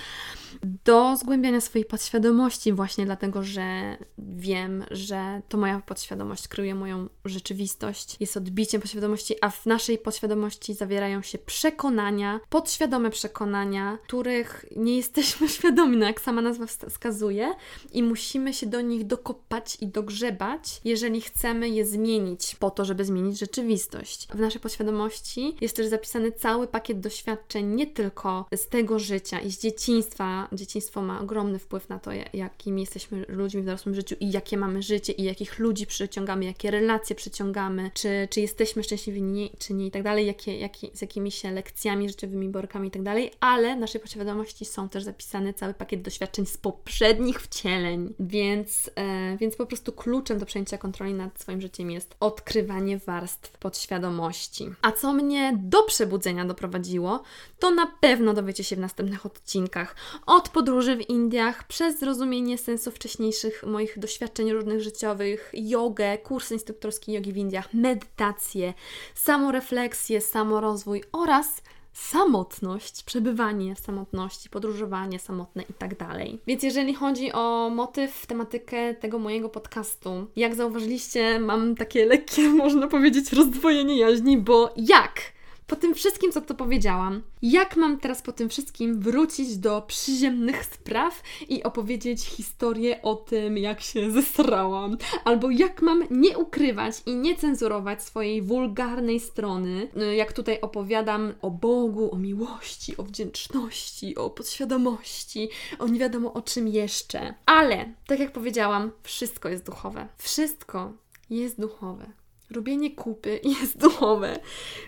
Do 0.85 1.17
zgłębiania 1.17 1.61
swojej 1.61 1.85
podświadomości 1.85 2.73
właśnie 2.73 3.05
dlatego, 3.05 3.43
że 3.43 3.97
wiem, 4.17 4.85
że 4.91 5.41
to 5.49 5.57
moja 5.57 5.81
podświadomość 5.85 6.47
kryje 6.47 6.75
moją 6.75 7.09
rzeczywistość, 7.25 8.17
jest 8.19 8.37
odbiciem 8.37 8.81
podświadomości, 8.81 9.35
a 9.41 9.49
w 9.49 9.65
naszej 9.65 9.97
podświadomości 9.97 10.73
zawierają 10.73 11.21
się 11.21 11.37
przekonania, 11.37 12.39
podświadome 12.49 13.09
przekonania, 13.09 13.97
których 14.03 14.65
nie 14.75 14.97
jesteśmy 14.97 15.49
świadomi, 15.57 15.97
no 15.97 16.05
jak 16.05 16.21
sama 16.21 16.41
nazwa 16.41 16.65
wskazuje 16.65 17.53
i 17.93 18.03
musimy 18.03 18.53
się 18.53 18.65
do 18.65 18.81
nich 18.81 19.07
dokopać 19.07 19.77
i 19.81 19.87
dogrzebać, 19.87 20.81
jeżeli 20.85 21.21
chcemy 21.21 21.69
je 21.69 21.85
zmienić 21.85 22.55
po 22.55 22.69
to, 22.69 22.85
żeby 22.85 23.05
zmienić 23.05 23.39
rzeczywistość 23.39 23.76
rzeczywistość. 23.77 24.27
W 24.27 24.39
naszej 24.39 24.61
podświadomości 24.61 25.55
jest 25.61 25.75
też 25.75 25.87
zapisany 25.87 26.31
cały 26.31 26.67
pakiet 26.67 26.99
doświadczeń, 26.99 27.75
nie 27.75 27.87
tylko 27.87 28.45
z 28.55 28.67
tego 28.67 28.99
życia 28.99 29.39
i 29.39 29.51
z 29.51 29.61
dzieciństwa. 29.61 30.47
Dzieciństwo 30.51 31.01
ma 31.01 31.21
ogromny 31.21 31.59
wpływ 31.59 31.89
na 31.89 31.99
to, 31.99 32.11
jakimi 32.33 32.81
jesteśmy 32.81 33.25
ludźmi 33.27 33.61
w 33.61 33.65
dorosłym 33.65 33.95
życiu 33.95 34.15
i 34.19 34.31
jakie 34.31 34.57
mamy 34.57 34.81
życie 34.81 35.13
i 35.13 35.23
jakich 35.23 35.59
ludzi 35.59 35.87
przyciągamy, 35.87 36.45
jakie 36.45 36.71
relacje 36.71 37.15
przyciągamy, 37.15 37.91
czy, 37.93 38.27
czy 38.29 38.41
jesteśmy 38.41 38.83
szczęśliwi 38.83 39.21
nie, 39.21 39.49
czy 39.49 39.73
nie 39.73 39.87
i 39.87 39.91
tak 39.91 40.03
dalej, 40.03 40.27
jakie, 40.27 40.57
jakie, 40.57 40.87
z 40.93 41.01
jakimi 41.01 41.31
się 41.31 41.51
lekcjami 41.51 42.09
życiowymi, 42.09 42.49
borkami 42.49 42.87
i 42.87 42.91
tak 42.91 43.03
dalej, 43.03 43.31
ale 43.39 43.75
w 43.75 43.79
naszej 43.79 44.01
podświadomości 44.01 44.65
są 44.65 44.89
też 44.89 45.03
zapisane 45.03 45.53
cały 45.53 45.73
pakiet 45.73 46.01
doświadczeń 46.01 46.45
z 46.45 46.57
poprzednich 46.57 47.41
wcieleń, 47.41 48.13
więc, 48.19 48.89
e, 48.95 49.37
więc 49.37 49.55
po 49.55 49.65
prostu 49.65 49.91
kluczem 49.91 50.39
do 50.39 50.45
przejęcia 50.45 50.77
kontroli 50.77 51.13
nad 51.13 51.41
swoim 51.41 51.61
życiem 51.61 51.91
jest 51.91 52.15
odkrywanie 52.19 52.97
warstw 52.97 53.57
podświadomości. 53.67 54.69
A 54.81 54.91
co 54.91 55.13
mnie 55.13 55.53
do 55.63 55.83
przebudzenia 55.83 56.45
doprowadziło, 56.45 57.23
to 57.59 57.71
na 57.71 57.87
pewno 57.99 58.33
dowiecie 58.33 58.63
się 58.63 58.75
w 58.75 58.79
następnych 58.79 59.25
odcinkach. 59.25 59.95
Od 60.25 60.49
podróży 60.49 60.95
w 60.95 61.09
Indiach, 61.09 61.67
przez 61.67 61.99
zrozumienie 61.99 62.57
sensu 62.57 62.91
wcześniejszych 62.91 63.63
moich 63.63 63.99
doświadczeń 63.99 64.51
różnych 64.51 64.81
życiowych, 64.81 65.51
jogę, 65.53 66.17
kursy 66.17 66.53
instruktorskie 66.53 67.13
jogi 67.13 67.33
w 67.33 67.37
Indiach, 67.37 67.73
medytację, 67.73 68.73
samorefleksję, 69.15 70.21
samorozwój 70.21 71.03
oraz 71.11 71.61
samotność, 71.97 73.03
przebywanie 73.03 73.75
w 73.75 73.79
samotności, 73.79 74.49
podróżowanie 74.49 75.19
samotne 75.19 75.63
i 75.63 75.73
tak 75.73 75.97
dalej. 75.97 76.39
Więc 76.47 76.63
jeżeli 76.63 76.93
chodzi 76.93 77.31
o 77.33 77.69
motyw, 77.75 78.25
tematykę 78.25 78.93
tego 78.93 79.19
mojego 79.19 79.49
podcastu, 79.49 80.27
jak 80.35 80.55
zauważyliście, 80.55 81.39
mam 81.39 81.75
takie 81.75 82.05
lekkie, 82.05 82.49
można 82.63 82.87
powiedzieć, 82.87 83.33
rozdwojenie 83.33 83.97
jaźni, 83.97 84.37
bo 84.37 84.73
jak? 84.77 85.21
Po 85.67 85.75
tym 85.75 85.95
wszystkim, 85.95 86.31
co 86.31 86.41
to 86.41 86.55
powiedziałam, 86.55 87.23
jak 87.41 87.75
mam 87.75 87.99
teraz 87.99 88.21
po 88.21 88.31
tym 88.31 88.49
wszystkim 88.49 88.99
wrócić 88.99 89.57
do 89.57 89.81
przyziemnych 89.81 90.65
spraw 90.65 91.23
i 91.49 91.63
opowiedzieć 91.63 92.25
historię 92.25 93.01
o 93.01 93.15
tym, 93.15 93.57
jak 93.57 93.81
się 93.81 94.11
zesrałam, 94.11 94.97
albo 95.25 95.49
jak 95.49 95.81
mam 95.81 96.03
nie 96.11 96.37
ukrywać 96.37 96.95
i 97.05 97.15
nie 97.15 97.35
cenzurować 97.35 98.03
swojej 98.03 98.41
wulgarnej 98.41 99.19
strony, 99.19 99.87
y, 100.01 100.15
jak 100.15 100.33
tutaj 100.33 100.61
opowiadam 100.61 101.33
o 101.41 101.51
Bogu, 101.51 102.13
o 102.13 102.17
miłości, 102.17 102.97
o 102.97 103.03
wdzięczności, 103.03 104.15
o 104.15 104.29
podświadomości, 104.29 105.49
o 105.79 105.87
nie 105.87 105.99
wiadomo 105.99 106.33
o 106.33 106.41
czym 106.41 106.67
jeszcze. 106.67 107.33
Ale, 107.45 107.93
tak 108.07 108.19
jak 108.19 108.31
powiedziałam, 108.31 108.91
wszystko 109.03 109.49
jest 109.49 109.65
duchowe. 109.65 110.07
Wszystko 110.17 110.93
jest 111.29 111.61
duchowe. 111.61 112.11
Robienie 112.51 112.91
kupy 112.95 113.39
jest 113.61 113.77
duchowe. 113.77 114.39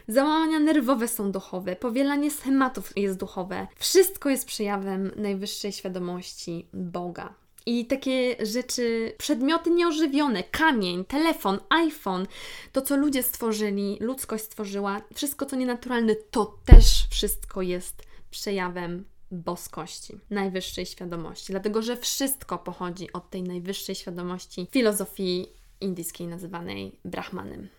Załamania 0.07 0.59
nerwowe 0.59 1.07
są 1.07 1.31
duchowe. 1.31 1.75
Powielanie 1.75 2.31
schematów 2.31 2.97
jest 2.97 3.17
duchowe. 3.17 3.67
Wszystko 3.75 4.29
jest 4.29 4.45
przejawem 4.45 5.11
najwyższej 5.15 5.71
świadomości 5.71 6.67
Boga. 6.73 7.33
I 7.65 7.85
takie 7.85 8.45
rzeczy, 8.45 9.13
przedmioty 9.17 9.69
nieożywione, 9.69 10.43
kamień, 10.43 11.05
telefon, 11.05 11.59
iPhone, 11.69 12.27
to 12.71 12.81
co 12.81 12.97
ludzie 12.97 13.23
stworzyli, 13.23 13.97
ludzkość 13.99 14.43
stworzyła, 14.43 15.01
wszystko 15.15 15.45
co 15.45 15.55
nienaturalne, 15.55 16.15
to 16.15 16.57
też 16.65 16.85
wszystko 17.11 17.61
jest 17.61 18.03
przejawem 18.31 19.05
boskości, 19.31 20.17
najwyższej 20.29 20.85
świadomości. 20.85 21.51
Dlatego, 21.51 21.81
że 21.81 21.97
wszystko 21.97 22.57
pochodzi 22.57 23.13
od 23.13 23.29
tej 23.29 23.43
najwyższej 23.43 23.95
świadomości 23.95 24.67
filozofii 24.71 25.47
indyjskiej 25.81 26.27
nazywanej 26.27 26.99
Brahmanem. 27.05 27.69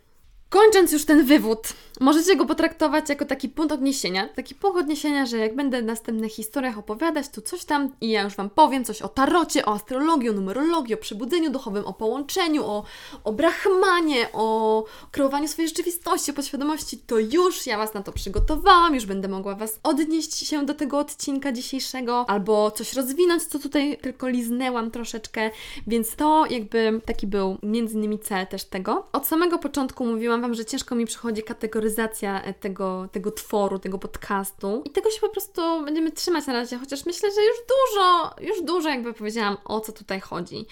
Kończąc 0.50 0.92
już 0.92 1.04
ten 1.04 1.24
wywód, 1.24 1.72
możecie 2.00 2.36
go 2.36 2.46
potraktować 2.46 3.08
jako 3.08 3.24
taki 3.24 3.48
punkt 3.48 3.72
odniesienia. 3.72 4.28
Taki 4.28 4.54
punkt 4.54 4.78
odniesienia, 4.78 5.26
że 5.26 5.38
jak 5.38 5.56
będę 5.56 5.82
w 5.82 5.84
następnych 5.84 6.32
historiach 6.32 6.78
opowiadać, 6.78 7.28
to 7.28 7.42
coś 7.42 7.64
tam 7.64 7.92
i 8.00 8.10
ja 8.10 8.22
już 8.22 8.34
Wam 8.34 8.50
powiem 8.50 8.84
coś 8.84 9.02
o 9.02 9.08
tarocie, 9.08 9.66
o 9.66 9.74
astrologii, 9.74 10.30
o 10.30 10.32
numerologii, 10.32 10.94
o 10.94 10.98
przebudzeniu 10.98 11.50
duchowym, 11.50 11.86
o 11.86 11.92
połączeniu, 11.92 12.64
o, 12.64 12.84
o 13.24 13.32
brahmanie, 13.32 14.28
o 14.32 14.84
kreowaniu 15.10 15.48
swojej 15.48 15.68
rzeczywistości, 15.68 16.30
o 16.30 16.34
podświadomości, 16.34 16.98
to 16.98 17.18
już 17.18 17.66
ja 17.66 17.78
Was 17.78 17.94
na 17.94 18.02
to 18.02 18.12
przygotowałam, 18.12 18.94
już 18.94 19.06
będę 19.06 19.28
mogła 19.28 19.54
Was 19.54 19.80
odnieść 19.82 20.46
się 20.46 20.66
do 20.66 20.74
tego 20.74 20.98
odcinka 20.98 21.52
dzisiejszego, 21.52 22.30
albo 22.30 22.70
coś 22.70 22.92
rozwinąć, 22.92 23.42
co 23.42 23.58
tutaj 23.58 23.98
tylko 24.02 24.28
liznęłam 24.28 24.90
troszeczkę, 24.90 25.50
więc 25.86 26.16
to 26.16 26.46
jakby 26.50 27.00
taki 27.04 27.26
był 27.26 27.58
między 27.62 27.94
innymi 27.94 28.18
cel 28.18 28.46
też 28.46 28.64
tego. 28.64 29.06
Od 29.12 29.26
samego 29.26 29.58
początku 29.58 30.06
mówiłam 30.06 30.39
Wam, 30.40 30.54
że 30.54 30.64
ciężko 30.64 30.94
mi 30.94 31.06
przychodzi 31.06 31.42
kategoryzacja 31.42 32.42
e, 32.42 32.54
tego, 32.54 33.08
tego 33.12 33.32
tworu, 33.32 33.78
tego 33.78 33.98
podcastu 33.98 34.82
i 34.84 34.90
tego 34.90 35.10
się 35.10 35.20
po 35.20 35.28
prostu 35.28 35.84
będziemy 35.84 36.12
trzymać 36.12 36.46
na 36.46 36.52
razie, 36.52 36.78
chociaż 36.78 37.06
myślę, 37.06 37.28
że 37.34 37.40
już 37.40 37.56
dużo, 37.68 38.34
już 38.40 38.62
dużo 38.62 38.88
jakby 38.88 39.12
powiedziałam, 39.12 39.56
o 39.64 39.80
co 39.80 39.92
tutaj 39.92 40.20
chodzi. 40.20 40.66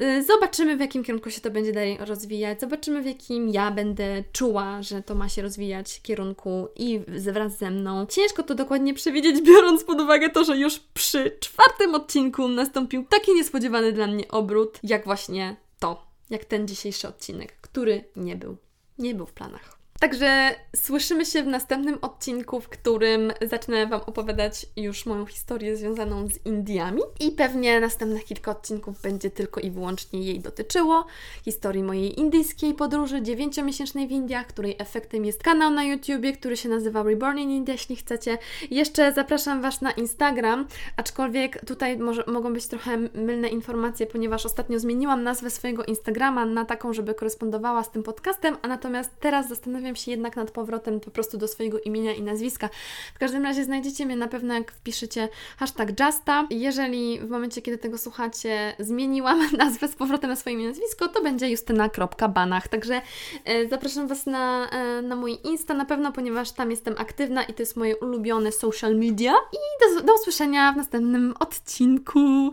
Y, 0.00 0.24
zobaczymy, 0.24 0.76
w 0.76 0.80
jakim 0.80 1.04
kierunku 1.04 1.30
się 1.30 1.40
to 1.40 1.50
będzie 1.50 1.72
dalej 1.72 1.98
rozwijać, 2.00 2.60
zobaczymy, 2.60 3.02
w 3.02 3.06
jakim 3.06 3.48
ja 3.48 3.70
będę 3.70 4.24
czuła, 4.32 4.82
że 4.82 5.02
to 5.02 5.14
ma 5.14 5.28
się 5.28 5.42
rozwijać 5.42 6.00
kierunku 6.02 6.68
i 6.76 7.00
wraz 7.08 7.58
ze 7.58 7.70
mną. 7.70 8.06
Ciężko 8.06 8.42
to 8.42 8.54
dokładnie 8.54 8.94
przewidzieć, 8.94 9.42
biorąc 9.42 9.84
pod 9.84 10.00
uwagę 10.00 10.30
to, 10.30 10.44
że 10.44 10.56
już 10.56 10.78
przy 10.78 11.36
czwartym 11.40 11.94
odcinku 11.94 12.48
nastąpił 12.48 13.04
taki 13.08 13.34
niespodziewany 13.34 13.92
dla 13.92 14.06
mnie 14.06 14.28
obrót, 14.28 14.78
jak 14.82 15.04
właśnie 15.04 15.56
to, 15.78 16.06
jak 16.30 16.44
ten 16.44 16.68
dzisiejszy 16.68 17.08
odcinek, 17.08 17.56
który 17.60 18.04
nie 18.16 18.36
był 18.36 18.56
nie 18.98 19.14
był 19.14 19.26
w 19.26 19.32
planach. 19.32 19.77
Także 20.00 20.54
słyszymy 20.76 21.26
się 21.26 21.42
w 21.42 21.46
następnym 21.46 21.98
odcinku, 22.02 22.60
w 22.60 22.68
którym 22.68 23.32
zacznę 23.42 23.86
Wam 23.86 24.00
opowiadać 24.06 24.66
już 24.76 25.06
moją 25.06 25.26
historię 25.26 25.76
związaną 25.76 26.28
z 26.28 26.46
Indiami 26.46 27.02
i 27.20 27.30
pewnie 27.30 27.80
następnych 27.80 28.24
kilka 28.24 28.50
odcinków 28.50 29.02
będzie 29.02 29.30
tylko 29.30 29.60
i 29.60 29.70
wyłącznie 29.70 30.22
jej 30.22 30.40
dotyczyło. 30.40 31.06
Historii 31.44 31.82
mojej 31.82 32.20
indyjskiej 32.20 32.74
podróży 32.74 33.22
dziewięciomiesięcznej 33.22 34.08
w 34.08 34.10
Indiach, 34.10 34.46
której 34.46 34.76
efektem 34.78 35.24
jest 35.24 35.42
kanał 35.42 35.70
na 35.70 35.84
YouTubie, 35.84 36.32
który 36.32 36.56
się 36.56 36.68
nazywa 36.68 37.02
Reborn 37.02 37.38
in 37.38 37.50
India, 37.50 37.74
jeśli 37.74 37.96
chcecie. 37.96 38.38
Jeszcze 38.70 39.12
zapraszam 39.12 39.62
Was 39.62 39.80
na 39.80 39.90
Instagram, 39.90 40.66
aczkolwiek 40.96 41.64
tutaj 41.64 41.98
może, 41.98 42.24
mogą 42.26 42.52
być 42.52 42.66
trochę 42.66 42.96
mylne 42.96 43.48
informacje, 43.48 44.06
ponieważ 44.06 44.46
ostatnio 44.46 44.78
zmieniłam 44.78 45.22
nazwę 45.22 45.50
swojego 45.50 45.84
Instagrama 45.84 46.46
na 46.46 46.64
taką, 46.64 46.92
żeby 46.92 47.14
korespondowała 47.14 47.84
z 47.84 47.90
tym 47.90 48.02
podcastem, 48.02 48.56
a 48.62 48.68
natomiast 48.68 49.10
teraz 49.20 49.48
zastanawiam 49.48 49.87
zastanawiam 49.88 49.96
się 49.96 50.10
jednak 50.10 50.36
nad 50.36 50.50
powrotem 50.50 51.00
po 51.00 51.10
prostu 51.10 51.38
do 51.38 51.48
swojego 51.48 51.80
imienia 51.80 52.14
i 52.14 52.22
nazwiska. 52.22 52.68
W 53.14 53.18
każdym 53.18 53.42
razie 53.42 53.64
znajdziecie 53.64 54.06
mnie 54.06 54.16
na 54.16 54.28
pewno, 54.28 54.54
jak 54.54 54.72
wpiszecie 54.72 55.28
hashtag 55.58 56.00
Justa. 56.00 56.46
Jeżeli 56.50 57.20
w 57.20 57.30
momencie, 57.30 57.62
kiedy 57.62 57.78
tego 57.78 57.98
słuchacie, 57.98 58.74
zmieniłam 58.78 59.40
nazwę 59.58 59.88
z 59.88 59.94
powrotem 59.94 60.30
na 60.30 60.36
swoje 60.36 60.56
imię 60.56 60.68
nazwisko, 60.68 61.08
to 61.08 61.22
będzie 61.22 61.48
justyna.banach. 61.50 62.68
Także 62.68 63.02
e, 63.44 63.68
zapraszam 63.68 64.08
Was 64.08 64.26
na, 64.26 64.70
e, 64.70 65.02
na 65.02 65.16
mój 65.16 65.38
Insta 65.44 65.74
na 65.74 65.84
pewno, 65.84 66.12
ponieważ 66.12 66.52
tam 66.52 66.70
jestem 66.70 66.94
aktywna 66.98 67.42
i 67.42 67.54
to 67.54 67.62
jest 67.62 67.76
moje 67.76 67.96
ulubione 67.96 68.52
social 68.52 68.96
media. 68.96 69.32
I 69.52 69.94
do, 69.94 70.02
do 70.02 70.14
usłyszenia 70.14 70.72
w 70.72 70.76
następnym 70.76 71.34
odcinku. 71.40 72.18